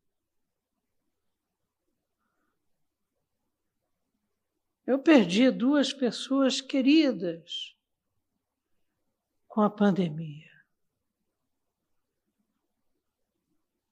Eu 4.86 5.00
perdi 5.00 5.50
duas 5.50 5.92
pessoas 5.92 6.62
queridas 6.62 7.76
com 9.48 9.62
a 9.62 9.70
pandemia. 9.70 10.52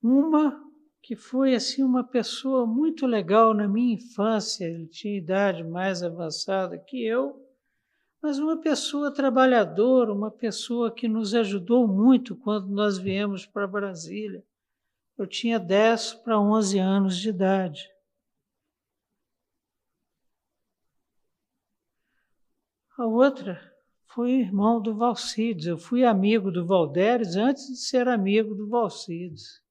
Uma 0.04 0.62
que 1.02 1.16
foi 1.16 1.56
assim 1.56 1.82
uma 1.84 2.04
pessoa 2.04 2.68
muito 2.68 3.08
legal 3.08 3.54
na 3.54 3.68
minha 3.68 3.96
infância, 3.96 4.66
ele 4.66 4.88
tinha 4.88 5.18
idade 5.18 5.64
mais 5.64 6.04
avançada 6.04 6.78
que 6.78 7.04
eu, 7.04 7.43
mas 8.24 8.40
uma 8.40 8.56
pessoa 8.56 9.14
trabalhadora, 9.14 10.14
uma 10.14 10.32
pessoa 10.32 10.90
que 10.90 11.10
nos 11.10 11.36
ajudou 11.36 11.86
muito 11.86 12.38
quando 12.38 12.70
nós 12.70 12.98
viemos 12.98 13.46
para 13.46 13.68
Brasília. 13.68 14.42
Eu 15.18 15.28
tinha 15.28 15.60
10 15.60 16.14
para 16.14 16.40
11 16.40 16.80
anos 16.80 17.18
de 17.18 17.28
idade. 17.28 17.92
A 22.98 23.06
outra 23.06 23.76
foi 24.06 24.32
irmão 24.32 24.82
do 24.82 24.96
Valcides. 24.96 25.66
Eu 25.66 25.78
fui 25.78 26.06
amigo 26.06 26.50
do 26.50 26.66
Valderes 26.66 27.36
antes 27.36 27.68
de 27.68 27.76
ser 27.76 28.08
amigo 28.08 28.56
do 28.56 28.70
Valcides. 28.70 29.62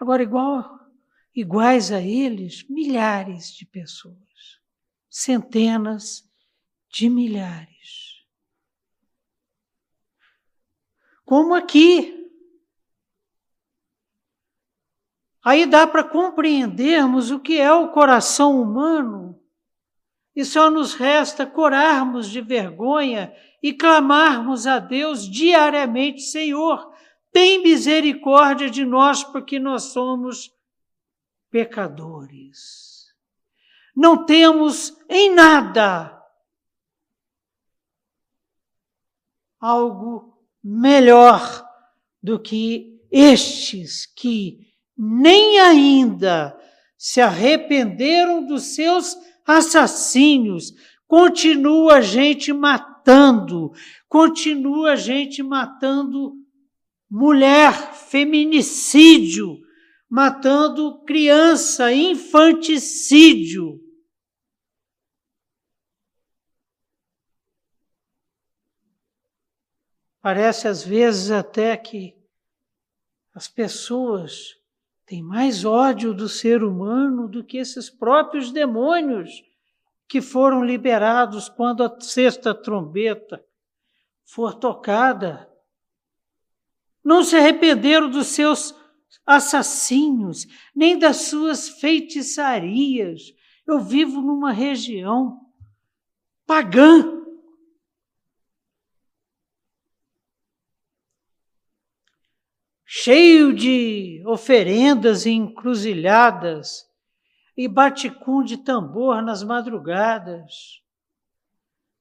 Agora, 0.00 0.22
igual, 0.22 0.78
iguais 1.34 1.90
a 1.90 2.00
eles, 2.00 2.62
milhares 2.68 3.52
de 3.52 3.66
pessoas, 3.66 4.25
centenas 5.16 6.30
de 6.90 7.08
milhares. 7.08 8.22
Como 11.24 11.54
aqui. 11.54 12.30
Aí 15.42 15.64
dá 15.64 15.86
para 15.86 16.04
compreendermos 16.04 17.30
o 17.30 17.40
que 17.40 17.58
é 17.58 17.72
o 17.72 17.92
coração 17.92 18.60
humano 18.60 19.40
e 20.34 20.44
só 20.44 20.70
nos 20.70 20.92
resta 20.92 21.46
corarmos 21.46 22.28
de 22.28 22.42
vergonha 22.42 23.34
e 23.62 23.72
clamarmos 23.72 24.66
a 24.66 24.78
Deus 24.78 25.26
diariamente: 25.26 26.20
Senhor, 26.20 26.92
tem 27.32 27.62
misericórdia 27.62 28.68
de 28.68 28.84
nós, 28.84 29.24
porque 29.24 29.58
nós 29.58 29.84
somos 29.84 30.52
pecadores. 31.50 32.85
Não 33.96 34.26
temos 34.26 34.94
em 35.08 35.34
nada 35.34 36.12
algo 39.58 40.38
melhor 40.62 41.66
do 42.22 42.38
que 42.38 43.00
estes 43.10 44.06
que 44.06 44.60
nem 44.96 45.58
ainda 45.58 46.56
se 46.96 47.20
arrependeram 47.20 48.46
dos 48.46 48.74
seus 48.74 49.16
assassínios, 49.46 50.72
continua 51.06 51.96
a 51.96 52.00
gente 52.00 52.52
matando, 52.52 53.72
continua 54.08 54.92
a 54.92 54.96
gente 54.96 55.42
matando 55.42 56.34
mulher, 57.08 57.94
feminicídio, 57.94 59.58
matando 60.08 61.02
criança, 61.04 61.92
infanticídio. 61.92 63.85
Parece 70.26 70.66
às 70.66 70.82
vezes 70.82 71.30
até 71.30 71.76
que 71.76 72.12
as 73.32 73.46
pessoas 73.46 74.56
tem 75.06 75.22
mais 75.22 75.64
ódio 75.64 76.12
do 76.12 76.28
ser 76.28 76.64
humano 76.64 77.28
do 77.28 77.44
que 77.44 77.58
esses 77.58 77.88
próprios 77.88 78.50
demônios 78.50 79.44
que 80.08 80.20
foram 80.20 80.64
liberados 80.64 81.48
quando 81.48 81.84
a 81.84 82.00
sexta 82.00 82.52
trombeta 82.52 83.40
for 84.24 84.54
tocada. 84.54 85.48
Não 87.04 87.22
se 87.22 87.36
arrependeram 87.36 88.10
dos 88.10 88.26
seus 88.26 88.74
assassinos, 89.24 90.44
nem 90.74 90.98
das 90.98 91.18
suas 91.18 91.68
feitiçarias. 91.68 93.32
Eu 93.64 93.78
vivo 93.78 94.20
numa 94.20 94.50
região 94.50 95.40
pagã 96.44 97.15
cheio 103.06 103.54
de 103.54 104.20
oferendas 104.26 105.26
e 105.26 105.30
encruzilhadas 105.30 106.90
e 107.56 107.68
baticum 107.68 108.42
de 108.42 108.56
tambor 108.56 109.22
nas 109.22 109.44
madrugadas. 109.44 110.82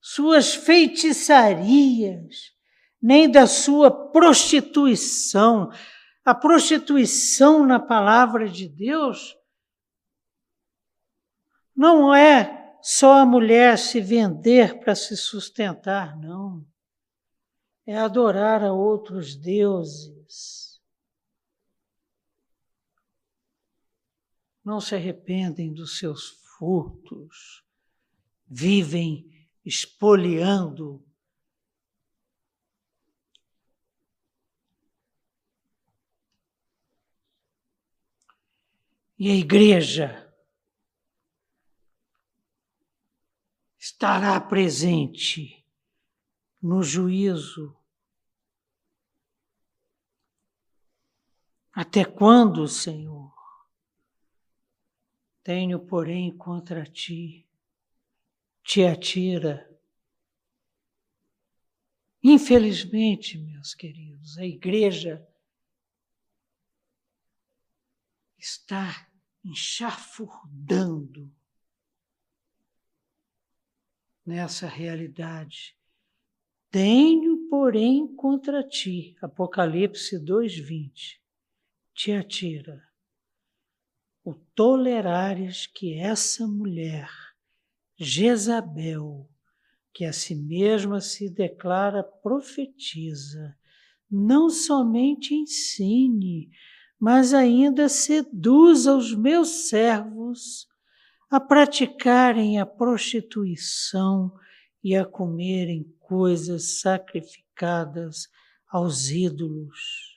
Suas 0.01 0.55
feitiçarias, 0.55 2.55
nem 2.99 3.29
da 3.29 3.45
sua 3.45 3.91
prostituição. 3.91 5.69
A 6.25 6.33
prostituição 6.33 7.67
na 7.67 7.79
palavra 7.79 8.49
de 8.49 8.67
Deus 8.67 9.37
não 11.75 12.15
é 12.15 12.79
só 12.81 13.19
a 13.19 13.25
mulher 13.27 13.77
se 13.77 14.01
vender 14.01 14.79
para 14.79 14.95
se 14.95 15.15
sustentar, 15.15 16.17
não. 16.17 16.65
É 17.85 17.95
adorar 17.95 18.63
a 18.63 18.73
outros 18.73 19.35
deuses 19.35 20.64
não 24.65 24.81
se 24.81 24.95
arrependem 24.95 25.71
dos 25.71 25.99
seus 25.99 26.29
furtos, 26.57 27.63
vivem 28.47 29.47
espoliando. 29.63 31.05
E 39.17 39.29
a 39.29 39.35
igreja 39.35 40.33
estará 43.77 44.41
presente 44.41 45.63
no 46.61 46.81
juízo. 46.81 47.77
Até 51.71 52.03
quando, 52.03 52.67
Senhor? 52.67 53.34
Tenho, 55.45 55.79
porém, 55.79 56.35
contra 56.35 56.83
ti, 56.83 57.47
te 58.63 58.83
atira. 58.83 59.69
Infelizmente, 62.23 63.37
meus 63.37 63.75
queridos, 63.75 64.39
a 64.39 64.43
igreja 64.43 65.23
está 68.39 69.07
enxafurdando 69.43 71.31
nessa 74.25 74.67
realidade. 74.67 75.77
Tenho, 76.71 77.47
porém, 77.51 78.15
contra 78.15 78.67
ti, 78.67 79.15
Apocalipse 79.21 80.17
2:20, 80.17 81.21
te 81.93 82.13
atira 82.13 82.94
o 84.25 84.33
tolerares 84.33 85.67
que 85.67 85.99
essa 85.99 86.47
mulher, 86.47 87.07
Jezabel, 87.95 89.29
que 89.93 90.03
a 90.03 90.11
si 90.11 90.33
mesma 90.33 90.99
se 90.99 91.29
declara 91.29 92.03
profetiza, 92.03 93.55
não 94.09 94.49
somente 94.49 95.35
ensine, 95.35 96.49
mas 96.99 97.35
ainda 97.35 97.87
seduza 97.87 98.95
os 98.95 99.13
meus 99.13 99.69
servos 99.69 100.67
a 101.29 101.39
praticarem 101.39 102.59
a 102.59 102.65
prostituição 102.65 104.33
e 104.83 104.95
a 104.95 105.05
comerem 105.05 105.83
coisas 105.99 106.79
sacrificadas 106.79 108.27
aos 108.67 109.11
ídolos. 109.11 110.14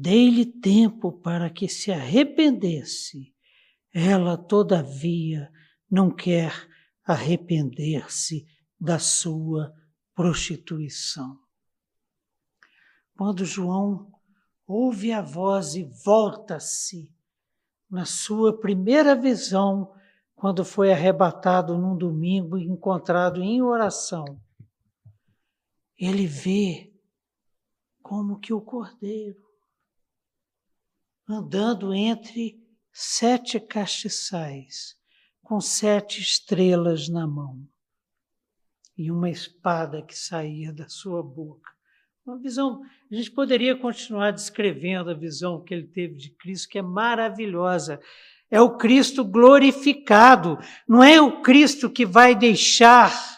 Dei-lhe 0.00 0.46
tempo 0.46 1.10
para 1.10 1.50
que 1.50 1.66
se 1.66 1.90
arrependesse. 1.90 3.34
Ela, 3.92 4.38
todavia, 4.38 5.52
não 5.90 6.08
quer 6.08 6.52
arrepender-se 7.04 8.46
da 8.80 9.00
sua 9.00 9.74
prostituição. 10.14 11.36
Quando 13.16 13.44
João 13.44 14.12
ouve 14.64 15.10
a 15.10 15.20
voz 15.20 15.74
e 15.74 15.82
volta-se, 15.82 17.12
na 17.90 18.04
sua 18.04 18.56
primeira 18.56 19.16
visão, 19.16 19.92
quando 20.36 20.64
foi 20.64 20.92
arrebatado 20.92 21.76
num 21.76 21.96
domingo 21.96 22.56
e 22.56 22.68
encontrado 22.68 23.42
em 23.42 23.60
oração, 23.60 24.40
ele 25.98 26.28
vê 26.28 26.94
como 28.00 28.38
que 28.38 28.52
o 28.52 28.60
cordeiro 28.60 29.47
andando 31.28 31.92
entre 31.92 32.58
sete 32.92 33.60
castiçais, 33.60 34.96
com 35.42 35.60
sete 35.60 36.20
estrelas 36.20 37.08
na 37.08 37.26
mão. 37.26 37.66
e 38.96 39.12
uma 39.12 39.30
espada 39.30 40.02
que 40.02 40.18
saía 40.18 40.72
da 40.72 40.88
sua 40.88 41.22
boca. 41.22 41.70
Uma 42.26 42.36
visão, 42.36 42.82
a 43.10 43.14
gente 43.14 43.30
poderia 43.30 43.76
continuar 43.76 44.32
descrevendo 44.32 45.08
a 45.08 45.14
visão 45.14 45.62
que 45.62 45.72
ele 45.72 45.86
teve 45.86 46.16
de 46.16 46.30
Cristo, 46.30 46.68
que 46.68 46.78
é 46.78 46.82
maravilhosa. 46.82 48.00
É 48.50 48.60
o 48.60 48.76
Cristo 48.76 49.24
glorificado, 49.24 50.58
não 50.88 51.02
é 51.02 51.20
o 51.20 51.40
Cristo 51.42 51.88
que 51.88 52.04
vai 52.04 52.34
deixar 52.34 53.37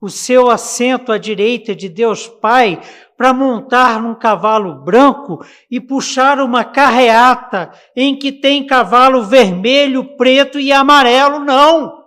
o 0.00 0.08
seu 0.08 0.50
assento 0.50 1.12
à 1.12 1.18
direita 1.18 1.74
de 1.74 1.88
Deus 1.88 2.26
Pai 2.26 2.80
para 3.16 3.34
montar 3.34 4.00
num 4.00 4.14
cavalo 4.14 4.82
branco 4.82 5.44
e 5.70 5.78
puxar 5.78 6.40
uma 6.40 6.64
carreata 6.64 7.70
em 7.94 8.18
que 8.18 8.32
tem 8.32 8.66
cavalo 8.66 9.22
vermelho, 9.24 10.16
preto 10.16 10.58
e 10.58 10.72
amarelo, 10.72 11.40
não. 11.40 12.00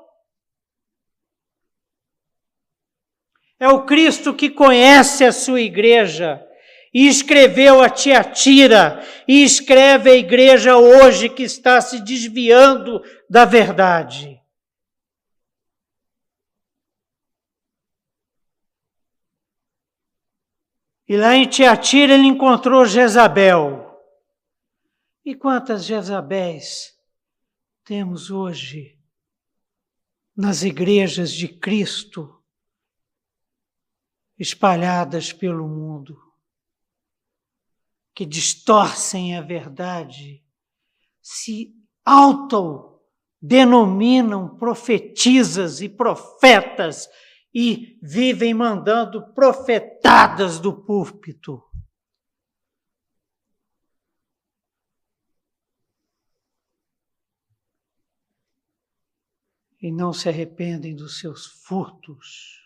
É 3.60 3.70
o 3.70 3.86
Cristo 3.86 4.34
que 4.34 4.50
conhece 4.50 5.24
a 5.24 5.32
sua 5.32 5.62
igreja 5.62 6.44
e 6.92 7.08
escreveu 7.08 7.82
a 7.82 7.90
Tiatira 7.90 9.02
e 9.28 9.44
escreve 9.44 10.10
a 10.10 10.16
igreja 10.16 10.78
hoje 10.78 11.30
que 11.30 11.44
está 11.44 11.80
se 11.80 12.04
desviando 12.04 13.02
da 13.30 13.46
verdade. 13.46 14.43
E 21.14 21.16
lá 21.16 21.36
em 21.36 21.48
Tiatira 21.48 22.16
ele 22.16 22.26
encontrou 22.26 22.88
Jezabel. 22.88 24.02
E 25.24 25.36
quantas 25.36 25.86
Jezabéis 25.86 26.92
temos 27.84 28.32
hoje 28.32 29.00
nas 30.36 30.64
igrejas 30.64 31.32
de 31.32 31.48
Cristo 31.48 32.44
espalhadas 34.40 35.32
pelo 35.32 35.68
mundo, 35.68 36.20
que 38.16 38.26
distorcem 38.26 39.38
a 39.38 39.42
verdade, 39.42 40.44
se 41.22 41.76
autodenominam 42.04 44.58
profetizas 44.58 45.80
e 45.80 45.88
profetas 45.88 47.08
e 47.54 48.00
vivem 48.02 48.54
mandando 48.54 49.32
profetadas 49.34 50.60
do 50.60 50.84
púlpito. 50.84 51.62
E 59.80 59.92
não 59.92 60.14
se 60.14 60.30
arrependem 60.30 60.96
dos 60.96 61.20
seus 61.20 61.46
furtos. 61.46 62.64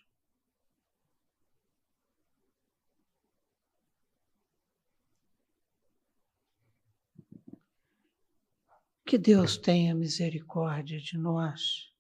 Que 9.04 9.18
Deus 9.18 9.58
tenha 9.58 9.96
misericórdia 9.96 11.00
de 11.00 11.18
nós, 11.18 11.92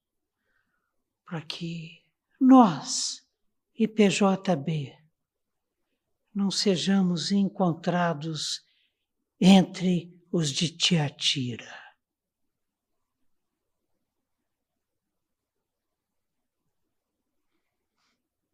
para 1.25 1.41
que 1.41 2.06
nós, 2.39 3.25
IPJB, 3.77 4.95
não 6.33 6.51
sejamos 6.51 7.31
encontrados 7.31 8.61
entre 9.39 10.15
os 10.31 10.51
de 10.51 10.69
Tiatira. 10.69 11.87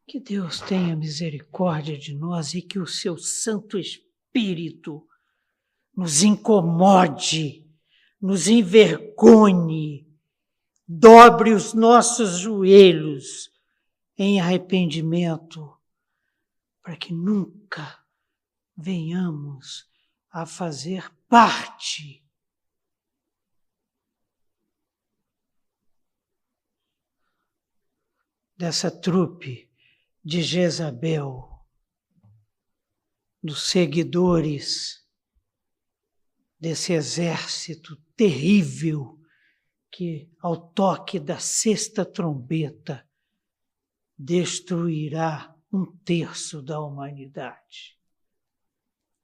Que 0.07 0.19
Deus 0.19 0.61
tenha 0.61 0.95
misericórdia 0.95 1.97
de 1.97 2.13
nós 2.13 2.53
e 2.53 2.61
que 2.61 2.79
o 2.79 2.85
seu 2.85 3.17
Santo 3.17 3.77
Espírito 3.77 5.05
nos 5.95 6.23
incomode, 6.23 7.67
nos 8.21 8.47
envergonhe, 8.47 10.07
dobre 10.87 11.51
os 11.51 11.73
nossos 11.73 12.39
joelhos 12.39 13.52
em 14.17 14.39
arrependimento, 14.39 15.77
para 16.81 16.95
que 16.95 17.13
nunca 17.13 18.03
venhamos 18.75 19.89
a 20.29 20.45
fazer 20.45 21.09
parte 21.27 22.23
dessa 28.55 28.89
trupe 28.89 29.69
de 30.23 30.41
Jezabel, 30.41 31.49
dos 33.41 33.69
seguidores 33.69 35.05
desse 36.57 36.93
exército 36.93 37.97
terrível 38.15 39.19
que, 39.91 40.31
ao 40.39 40.69
toque 40.71 41.19
da 41.19 41.37
sexta 41.37 42.05
trombeta, 42.05 43.05
destruirá 44.17 45.55
um 45.71 45.85
terço 45.85 46.61
da 46.61 46.79
humanidade. 46.79 47.97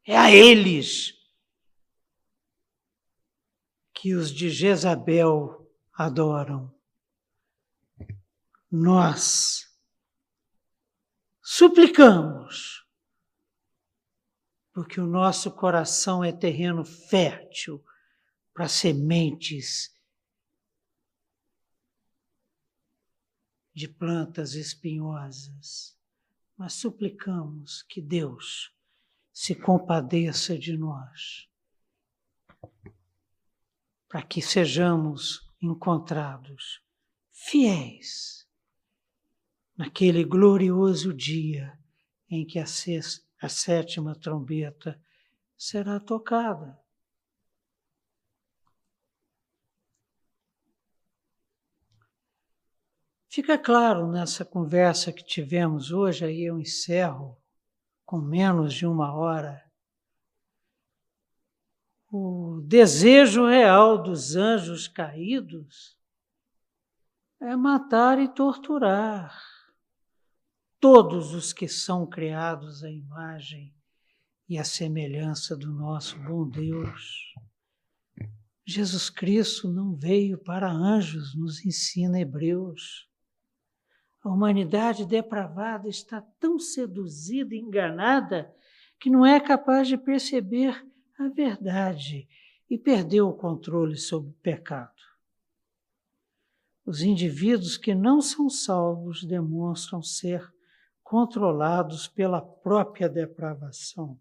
É 0.05 0.17
a 0.17 0.31
eles 0.31 1.13
que 3.93 4.15
os 4.15 4.31
de 4.31 4.49
Jezabel 4.49 5.69
adoram. 5.93 6.73
Nós 8.71 9.67
suplicamos, 11.41 12.85
porque 14.71 15.01
o 15.01 15.05
nosso 15.05 15.51
coração 15.51 16.23
é 16.23 16.31
terreno 16.31 16.85
fértil 16.85 17.83
para 18.53 18.67
sementes 18.67 19.93
de 23.79 23.87
plantas 23.87 24.55
espinhosas, 24.55 25.97
mas 26.57 26.73
suplicamos 26.73 27.81
que 27.83 28.01
Deus 28.01 28.75
se 29.31 29.55
compadeça 29.55 30.57
de 30.57 30.75
nós, 30.75 31.47
para 34.09 34.21
que 34.21 34.41
sejamos 34.41 35.49
encontrados 35.61 36.81
fiéis 37.31 38.45
naquele 39.77 40.25
glorioso 40.25 41.13
dia 41.13 41.79
em 42.29 42.45
que 42.45 42.59
a, 42.59 42.65
sexta, 42.65 43.25
a 43.41 43.47
sétima 43.47 44.13
trombeta 44.13 45.01
será 45.57 46.01
tocada. 46.01 46.77
Fica 53.31 53.59
claro 53.59 54.11
nessa 54.11 54.43
conversa 54.43 55.13
que 55.13 55.23
tivemos 55.23 55.91
hoje, 55.91 56.25
aí 56.25 56.41
eu 56.41 56.59
encerro 56.59 57.37
com 58.03 58.17
menos 58.19 58.73
de 58.73 58.87
uma 58.87 59.13
hora. 59.13 59.63
O 62.11 62.59
desejo 62.65 63.45
real 63.45 64.01
dos 64.01 64.35
anjos 64.35 64.87
caídos 64.87 65.95
é 67.39 67.55
matar 67.55 68.17
e 68.17 68.27
torturar 68.27 69.39
todos 70.79 71.31
os 71.35 71.53
que 71.53 71.67
são 71.67 72.07
criados 72.07 72.83
à 72.83 72.89
imagem 72.89 73.75
e 74.47 74.57
à 74.57 74.63
semelhança 74.63 75.55
do 75.55 75.71
nosso 75.71 76.17
bom 76.23 76.49
Deus. 76.49 77.31
Jesus 78.65 79.07
Cristo 79.07 79.71
não 79.71 79.95
veio 79.95 80.35
para 80.39 80.71
anjos, 80.71 81.35
nos 81.35 81.63
ensina 81.63 82.19
Hebreus. 82.19 83.08
A 84.21 84.29
humanidade 84.29 85.05
depravada 85.05 85.87
está 85.87 86.21
tão 86.39 86.59
seduzida 86.59 87.55
e 87.55 87.59
enganada 87.59 88.53
que 88.99 89.09
não 89.09 89.25
é 89.25 89.39
capaz 89.39 89.87
de 89.87 89.97
perceber 89.97 90.85
a 91.17 91.29
verdade 91.29 92.27
e 92.69 92.77
perdeu 92.77 93.29
o 93.29 93.33
controle 93.33 93.95
sobre 93.95 94.29
o 94.29 94.41
pecado. 94.41 94.99
Os 96.85 97.01
indivíduos 97.01 97.77
que 97.77 97.95
não 97.95 98.21
são 98.21 98.49
salvos 98.49 99.23
demonstram 99.23 100.01
ser 100.01 100.53
controlados 101.01 102.07
pela 102.07 102.41
própria 102.41 103.07
depravação. 103.07 104.19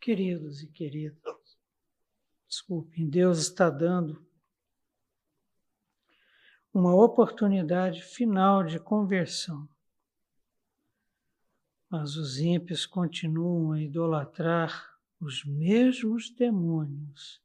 Queridos 0.00 0.62
e 0.62 0.68
queridas, 0.68 1.58
desculpem, 2.46 3.08
Deus 3.08 3.38
está 3.38 3.68
dando 3.68 4.23
uma 6.74 6.92
oportunidade 6.92 8.02
final 8.02 8.64
de 8.64 8.80
conversão. 8.80 9.68
Mas 11.88 12.16
os 12.16 12.40
ímpios 12.40 12.84
continuam 12.84 13.70
a 13.70 13.80
idolatrar 13.80 14.98
os 15.20 15.44
mesmos 15.44 16.30
demônios 16.30 17.40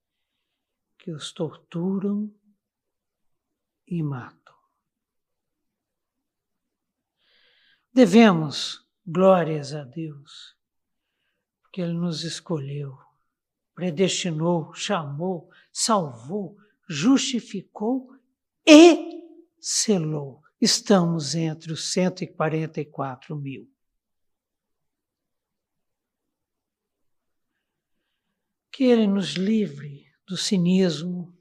que 0.97 1.11
os 1.11 1.32
torturam 1.32 2.34
e 3.88 4.01
matam. 4.01 4.55
Devemos 7.93 8.84
glórias 9.05 9.75
a 9.75 9.84
Deus, 9.84 10.57
porque 11.61 11.82
Ele 11.82 11.93
nos 11.93 12.23
escolheu, 12.23 12.97
predestinou, 13.75 14.73
chamou, 14.73 15.51
salvou, 15.71 16.57
justificou 16.88 18.15
e 18.65 19.18
selou. 19.62 20.41
Estamos 20.60 21.36
entre 21.36 21.72
os 21.72 21.91
144 21.91 23.36
mil. 23.36 23.72
Que 28.72 28.84
Ele 28.86 29.07
nos 29.07 29.34
livre 29.34 30.05
do 30.28 30.38
cinismo, 30.38 31.38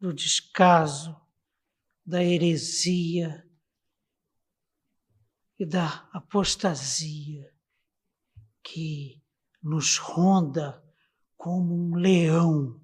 do 0.00 0.12
descaso, 0.12 1.20
da 2.04 2.22
heresia 2.22 3.48
e 5.58 5.64
da 5.64 6.08
apostasia 6.12 7.54
que 8.62 9.22
nos 9.62 9.98
ronda 9.98 10.82
como 11.36 11.74
um 11.74 11.94
leão 11.94 12.80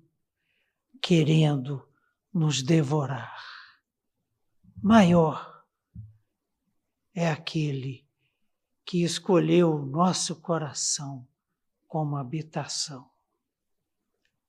querendo 1.00 1.88
nos 2.32 2.62
devorar. 2.62 3.49
Maior 4.82 5.62
é 7.14 7.30
aquele 7.30 8.08
que 8.82 9.04
escolheu 9.04 9.74
o 9.74 9.84
nosso 9.84 10.40
coração 10.40 11.28
como 11.86 12.16
habitação. 12.16 13.10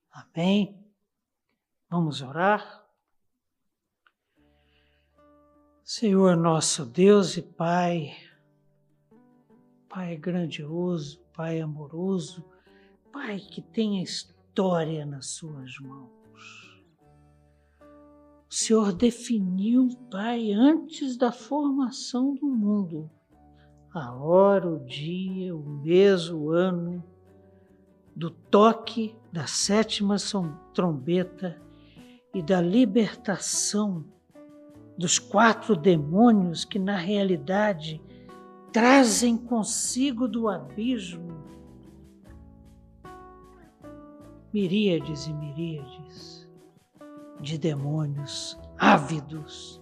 Amém? 0.09 0.81
Vamos 1.89 2.21
orar? 2.21 2.81
Senhor 5.83 6.37
nosso 6.37 6.85
Deus 6.85 7.35
e 7.35 7.41
Pai, 7.41 8.15
Pai 9.89 10.15
grandioso, 10.15 11.19
Pai 11.33 11.59
amoroso, 11.59 12.49
Pai 13.11 13.37
que 13.37 13.61
tem 13.61 13.99
a 13.99 14.03
história 14.03 15.05
nas 15.05 15.25
Suas 15.27 15.77
mãos. 15.79 16.20
O 18.51 18.53
Senhor 18.53 18.91
definiu, 18.91 19.87
Pai, 20.11 20.51
antes 20.51 21.15
da 21.15 21.31
formação 21.31 22.35
do 22.35 22.47
mundo, 22.47 23.09
a 23.93 24.13
hora, 24.13 24.67
o 24.67 24.85
dia, 24.85 25.55
o 25.55 25.63
mês, 25.81 26.29
o 26.29 26.49
ano, 26.49 27.01
do 28.13 28.29
toque 28.29 29.15
da 29.31 29.47
sétima 29.47 30.17
trombeta 30.73 31.61
e 32.35 32.41
da 32.41 32.59
libertação 32.59 34.03
dos 34.97 35.17
quatro 35.17 35.73
demônios 35.73 36.65
que, 36.65 36.77
na 36.77 36.97
realidade, 36.97 38.01
trazem 38.73 39.37
consigo 39.37 40.27
do 40.27 40.49
abismo 40.49 41.41
miríades 44.53 45.25
e 45.25 45.33
miríades 45.33 46.40
de 47.41 47.57
demônios 47.57 48.59
ávidos 48.77 49.81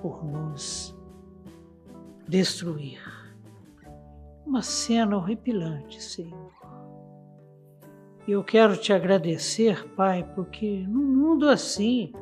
por 0.00 0.24
nos 0.24 0.96
destruir. 2.26 3.00
Uma 4.46 4.62
cena 4.62 5.16
horripilante, 5.16 6.02
Senhor. 6.02 6.52
E 8.26 8.32
eu 8.32 8.44
quero 8.44 8.76
te 8.76 8.92
agradecer, 8.92 9.88
Pai, 9.94 10.22
porque 10.34 10.86
num 10.86 11.02
mundo 11.02 11.48
assim 11.48 12.12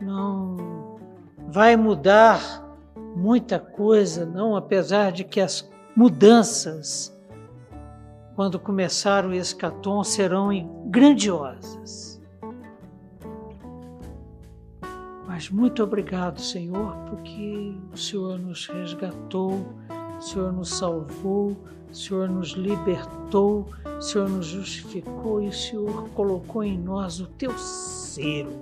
não 0.00 0.98
vai 1.48 1.76
mudar 1.76 2.62
muita 3.16 3.58
coisa, 3.58 4.26
não, 4.26 4.54
apesar 4.54 5.10
de 5.10 5.24
que 5.24 5.40
as 5.40 5.68
mudanças, 5.96 7.15
quando 8.36 8.60
começar 8.60 9.24
o 9.24 9.32
escatom, 9.32 10.04
serão 10.04 10.50
grandiosas. 10.90 12.20
Mas 15.26 15.48
muito 15.48 15.82
obrigado, 15.82 16.38
Senhor, 16.38 16.94
porque 17.08 17.74
o 17.90 17.96
Senhor 17.96 18.38
nos 18.38 18.66
resgatou, 18.66 19.66
o 20.18 20.20
Senhor 20.20 20.52
nos 20.52 20.68
salvou, 20.68 21.56
o 21.90 21.94
Senhor 21.94 22.28
nos 22.28 22.50
libertou, 22.50 23.70
o 23.98 24.02
Senhor 24.02 24.28
nos 24.28 24.46
justificou 24.46 25.42
e 25.42 25.48
o 25.48 25.52
Senhor 25.52 26.10
colocou 26.10 26.62
em 26.62 26.78
nós 26.78 27.20
o 27.20 27.26
teu 27.26 27.56
selo, 27.56 28.60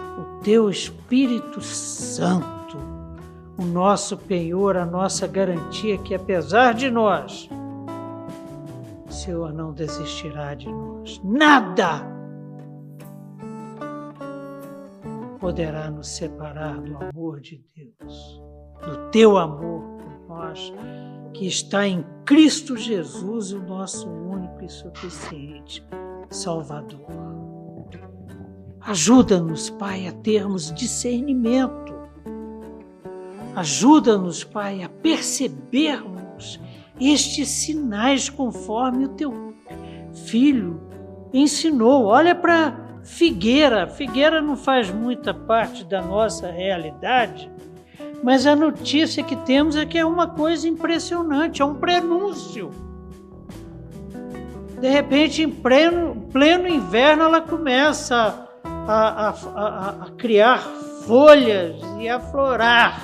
o 0.00 0.42
teu 0.42 0.68
Espírito 0.68 1.60
Santo, 1.60 2.76
o 3.56 3.62
nosso 3.64 4.16
penhor, 4.16 4.76
a 4.76 4.84
nossa 4.84 5.24
garantia 5.24 5.96
que 5.98 6.16
apesar 6.16 6.74
de 6.74 6.90
nós, 6.90 7.48
Senhor 9.28 9.52
não 9.52 9.74
desistirá 9.74 10.54
de 10.54 10.72
nós. 10.72 11.20
Nada 11.22 12.00
poderá 15.38 15.90
nos 15.90 16.08
separar 16.08 16.80
do 16.80 16.96
amor 16.96 17.38
de 17.38 17.62
Deus, 17.76 18.42
do 18.80 19.10
teu 19.10 19.36
amor 19.36 19.82
por 19.98 20.28
nós 20.28 20.72
que 21.34 21.46
está 21.46 21.86
em 21.86 22.06
Cristo 22.24 22.74
Jesus, 22.74 23.52
o 23.52 23.60
nosso 23.60 24.08
único 24.08 24.64
e 24.64 24.68
suficiente 24.70 25.86
Salvador. 26.30 27.06
Ajuda-nos, 28.80 29.68
Pai, 29.68 30.06
a 30.06 30.12
termos 30.12 30.72
discernimento. 30.72 31.92
Ajuda-nos, 33.54 34.42
Pai, 34.42 34.82
a 34.82 34.88
percebermos 34.88 36.58
estes 37.00 37.48
sinais 37.48 38.28
conforme 38.28 39.04
o 39.04 39.08
teu 39.10 39.54
filho 40.26 40.80
ensinou. 41.32 42.06
Olha 42.06 42.34
para 42.34 43.00
figueira. 43.02 43.86
Figueira 43.86 44.40
não 44.40 44.56
faz 44.56 44.90
muita 44.90 45.32
parte 45.32 45.84
da 45.84 46.02
nossa 46.02 46.50
realidade, 46.50 47.50
mas 48.22 48.46
a 48.46 48.54
notícia 48.54 49.22
que 49.22 49.36
temos 49.36 49.76
é 49.76 49.86
que 49.86 49.98
é 49.98 50.04
uma 50.04 50.26
coisa 50.26 50.68
impressionante, 50.68 51.62
é 51.62 51.64
um 51.64 51.74
prenúncio. 51.74 52.70
De 54.80 54.88
repente, 54.88 55.42
em 55.42 55.50
pleno, 55.50 56.28
pleno 56.32 56.68
inverno, 56.68 57.24
ela 57.24 57.40
começa 57.40 58.48
a, 58.64 59.28
a, 59.28 59.34
a, 59.54 59.88
a 60.04 60.10
criar 60.16 60.58
folhas 61.04 61.80
e 61.98 62.08
a 62.08 62.20
florar, 62.20 63.00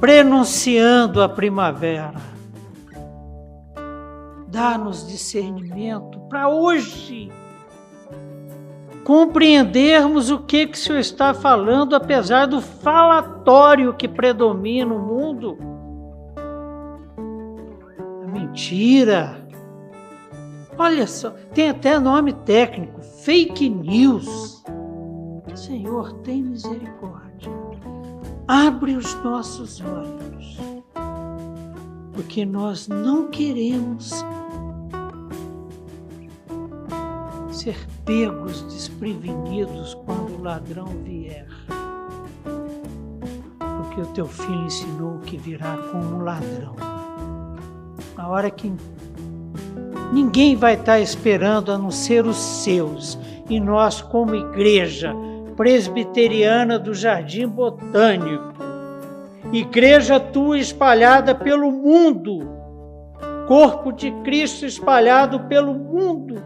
prenunciando 0.00 1.22
a 1.22 1.28
primavera. 1.28 2.14
Dá-nos 4.48 5.06
discernimento 5.06 6.18
para 6.20 6.48
hoje 6.48 7.30
compreendermos 9.04 10.30
o 10.30 10.38
que, 10.38 10.66
que 10.66 10.76
o 10.76 10.80
Senhor 10.80 10.98
está 10.98 11.34
falando, 11.34 11.94
apesar 11.94 12.46
do 12.46 12.60
falatório 12.60 13.94
que 13.94 14.08
predomina 14.08 14.86
no 14.86 14.98
mundo. 14.98 15.58
A 18.24 18.28
mentira. 18.28 19.46
Olha 20.78 21.06
só, 21.06 21.30
tem 21.52 21.70
até 21.70 21.98
nome 21.98 22.32
técnico: 22.32 23.02
fake 23.02 23.68
news. 23.68 24.64
Senhor, 25.54 26.12
tem 26.22 26.42
misericórdia. 26.42 27.19
Abre 28.52 28.96
os 28.96 29.14
nossos 29.22 29.80
olhos, 29.80 30.58
porque 32.12 32.44
nós 32.44 32.88
não 32.88 33.28
queremos 33.28 34.24
ser 37.52 37.76
pegos 38.04 38.62
desprevenidos 38.62 39.94
quando 40.04 40.34
o 40.34 40.42
ladrão 40.42 40.86
vier. 41.04 41.46
Porque 43.60 44.00
o 44.00 44.06
teu 44.14 44.26
filho 44.26 44.64
ensinou 44.64 45.20
que 45.20 45.36
virá 45.36 45.78
como 45.92 46.24
ladrão. 46.24 46.74
Na 48.16 48.26
hora 48.26 48.50
que 48.50 48.72
ninguém 50.12 50.56
vai 50.56 50.74
estar 50.74 50.98
esperando 50.98 51.70
a 51.70 51.78
não 51.78 51.92
ser 51.92 52.26
os 52.26 52.36
seus. 52.36 53.16
E 53.48 53.60
nós, 53.60 54.02
como 54.02 54.34
igreja 54.34 55.14
presbiteriana 55.60 56.78
do 56.78 56.94
Jardim 56.94 57.46
Botânico, 57.46 58.54
igreja 59.52 60.18
tua 60.18 60.58
espalhada 60.58 61.34
pelo 61.34 61.70
mundo, 61.70 62.48
corpo 63.46 63.92
de 63.92 64.10
Cristo 64.22 64.64
espalhado 64.64 65.40
pelo 65.40 65.74
mundo, 65.74 66.42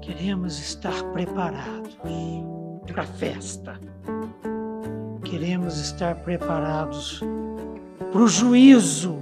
Queremos 0.00 0.58
estar 0.58 1.02
preparados 1.12 1.98
para 2.86 3.02
a 3.02 3.06
festa. 3.06 3.78
Queremos 5.22 5.78
estar 5.78 6.14
preparados 6.22 7.20
para 8.10 8.22
o 8.22 8.26
juízo. 8.26 9.18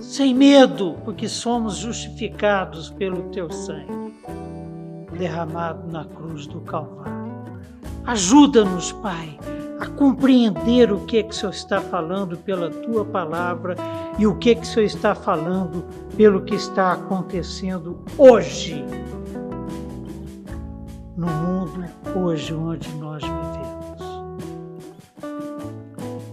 sem 0.00 0.34
medo, 0.34 0.96
porque 1.04 1.28
somos 1.28 1.76
justificados 1.76 2.90
pelo 2.90 3.30
teu 3.30 3.50
sangue 3.52 3.97
derramado 5.18 5.90
na 5.90 6.04
cruz 6.04 6.46
do 6.46 6.60
Calvário. 6.60 7.18
Ajuda-nos, 8.06 8.92
Pai, 8.92 9.38
a 9.78 9.86
compreender 9.86 10.92
o 10.92 11.00
que, 11.00 11.18
é 11.18 11.22
que 11.22 11.30
o 11.30 11.34
Senhor 11.34 11.52
está 11.52 11.80
falando 11.80 12.38
pela 12.38 12.70
tua 12.70 13.04
palavra 13.04 13.76
e 14.18 14.26
o 14.26 14.36
que, 14.36 14.50
é 14.50 14.54
que 14.54 14.62
o 14.62 14.66
Senhor 14.66 14.86
está 14.86 15.14
falando 15.14 15.84
pelo 16.16 16.42
que 16.42 16.54
está 16.54 16.92
acontecendo 16.92 18.02
hoje 18.16 18.84
no 21.16 21.26
mundo, 21.26 21.84
hoje 22.16 22.54
onde 22.54 22.88
nós 22.94 23.22
vivemos. 23.22 23.68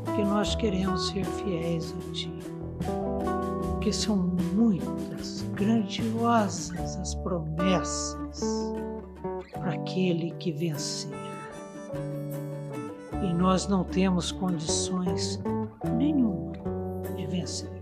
Porque 0.06 0.24
nós 0.24 0.56
queremos 0.56 1.10
ser 1.10 1.26
fiéis 1.26 1.94
a 1.94 2.12
Ti, 2.14 2.34
porque 3.72 3.92
são 3.92 4.16
muitas, 4.56 5.42
grandiosas 5.56 6.98
as 6.98 7.16
promessas 7.16 8.25
para 9.52 9.74
aquele 9.74 10.32
que 10.32 10.52
vencer 10.52 11.26
e 13.24 13.34
nós 13.34 13.68
não 13.68 13.84
temos 13.84 14.32
condições 14.32 15.42
nenhuma 15.98 16.54
de 17.16 17.26
vencer. 17.26 17.82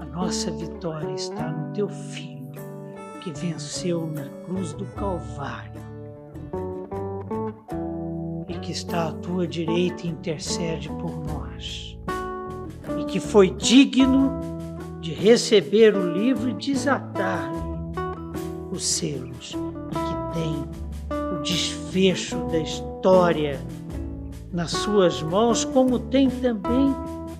A 0.00 0.04
nossa 0.06 0.50
vitória 0.50 1.12
está 1.12 1.50
no 1.50 1.72
teu 1.72 1.88
filho 1.88 2.36
que 3.22 3.32
venceu 3.32 4.06
na 4.06 4.28
cruz 4.44 4.72
do 4.74 4.84
Calvário 4.86 5.82
e 8.48 8.54
que 8.58 8.70
está 8.70 9.08
à 9.08 9.12
tua 9.12 9.46
direita 9.46 10.06
e 10.06 10.10
intercede 10.10 10.88
por 10.88 11.10
nós 11.26 11.98
e 13.00 13.04
que 13.04 13.18
foi 13.18 13.50
digno 13.50 14.55
de 15.06 15.12
receber 15.12 15.94
o 15.94 16.12
livro 16.12 16.50
e 16.50 16.52
desatar-lhe 16.54 17.56
os 18.72 18.84
selos 18.84 19.54
e 19.92 19.94
que 19.94 20.34
tem 20.34 20.64
o 21.32 21.42
desfecho 21.42 22.36
da 22.50 22.58
história 22.58 23.60
nas 24.52 24.72
suas 24.72 25.22
mãos, 25.22 25.64
como 25.64 26.00
tem 26.00 26.28
também 26.28 26.92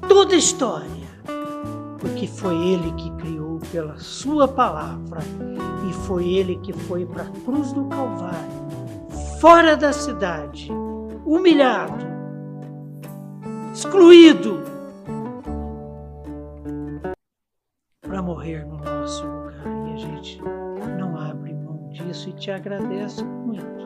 toda 0.06 0.36
a 0.36 0.38
história, 0.38 1.08
porque 1.98 2.28
foi 2.28 2.56
ele 2.56 2.92
que 2.92 3.10
criou 3.16 3.58
pela 3.72 3.98
sua 3.98 4.46
palavra 4.46 5.18
e 5.90 5.92
foi 6.06 6.24
ele 6.24 6.58
que 6.58 6.72
foi 6.72 7.04
para 7.04 7.24
a 7.24 7.30
cruz 7.44 7.72
do 7.72 7.86
Calvário, 7.86 9.40
fora 9.40 9.76
da 9.76 9.92
cidade, 9.92 10.70
humilhado, 11.24 12.06
excluído, 13.74 14.75
morrer 18.46 18.64
no 18.66 18.78
nosso 18.78 19.26
lugar. 19.26 19.66
E 19.88 19.92
a 19.92 19.96
gente 19.96 20.42
não 20.98 21.16
abre 21.18 21.52
mão 21.54 21.88
disso 21.90 22.28
e 22.30 22.32
te 22.34 22.50
agradece 22.50 23.24
muito 23.24 23.76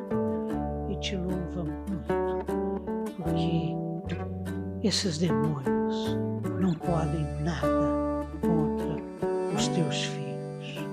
te 1.00 1.16
louva 1.16 1.64
muito, 1.64 2.54
porque 3.16 4.86
esses 4.86 5.18
demônios 5.18 6.18
não 6.60 6.74
podem 6.74 7.24
nada 7.42 8.26
contra 8.42 9.02
os 9.56 9.68
teus 9.68 10.04
filhos. 10.04 10.84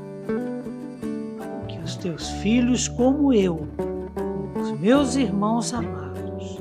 Que 1.67 1.77
os 1.79 1.95
teus 1.97 2.29
filhos, 2.41 2.87
como 2.87 3.33
eu, 3.33 3.67
os 4.59 4.79
meus 4.79 5.15
irmãos 5.17 5.73
amados, 5.73 6.59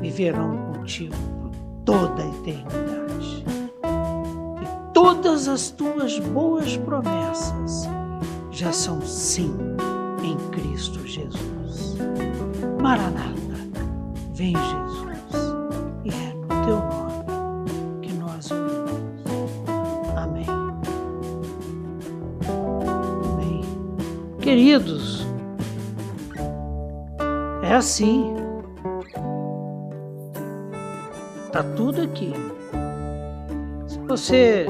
viverão 0.00 0.74
contigo 0.74 1.16
por 1.40 1.50
toda 1.84 2.22
a 2.22 2.26
eternidade. 2.26 2.97
Todas 5.00 5.46
as 5.46 5.70
tuas 5.70 6.18
boas 6.18 6.76
promessas 6.76 7.88
já 8.50 8.72
são 8.72 9.00
sim 9.00 9.54
em 10.24 10.36
Cristo 10.50 11.06
Jesus. 11.06 11.94
Maranata, 12.82 13.32
vem 14.34 14.54
Jesus, 14.56 15.54
e 16.04 16.08
é 16.08 16.34
no 16.34 16.48
teu 16.66 16.78
nome 16.78 18.00
que 18.02 18.12
nós 18.14 18.50
oramos. 18.50 19.22
Amém. 20.16 20.46
Amém. 23.34 23.62
Queridos, 24.40 25.24
é 27.62 27.72
assim. 27.72 28.34
Está 31.46 31.62
tudo 31.76 32.02
aqui. 32.02 32.32
Se 33.86 33.96
você 34.00 34.66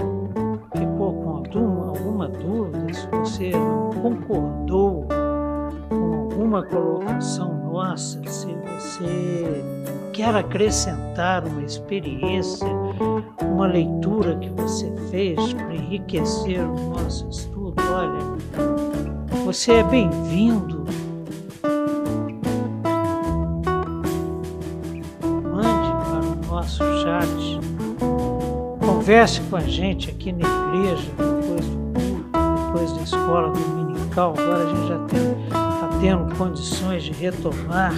alguma 6.59 6.63
colocação 6.65 7.55
nossa, 7.73 8.21
se 8.27 8.47
você 8.47 9.65
quer 10.13 10.35
acrescentar 10.35 11.47
uma 11.47 11.63
experiência, 11.63 12.67
uma 13.43 13.67
leitura 13.67 14.37
que 14.37 14.49
você 14.51 14.93
fez 15.11 15.53
para 15.53 15.75
enriquecer 15.75 16.61
o 16.61 16.91
nosso 16.91 17.29
estudo, 17.29 17.75
olha, 17.93 18.19
você 19.45 19.75
é 19.75 19.83
bem-vindo. 19.85 20.85
Mande 25.45 25.91
para 25.91 26.21
o 26.21 26.47
nosso 26.51 26.79
chat, 27.03 27.61
converse 28.81 29.41
com 29.43 29.57
a 29.57 29.61
gente 29.61 30.11
aqui 30.11 30.33
na 30.33 30.49
igreja, 30.49 31.11
depois 31.17 31.67
do 31.67 31.77
culto, 31.95 32.31
depois 32.67 32.93
da 32.93 33.03
escola 33.03 33.53
dominical. 33.53 34.35
Agora 34.37 34.65
a 34.65 34.75
gente 34.75 34.89
já 34.89 34.99
tem 35.07 35.38
tendo 36.01 36.35
condições 36.37 37.05
de 37.05 37.13
retomar, 37.13 37.93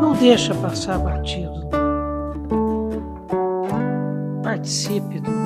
não 0.00 0.12
deixa 0.14 0.54
passar 0.54 0.98
batido. 0.98 1.68
Participe 4.42 5.20
do 5.20 5.39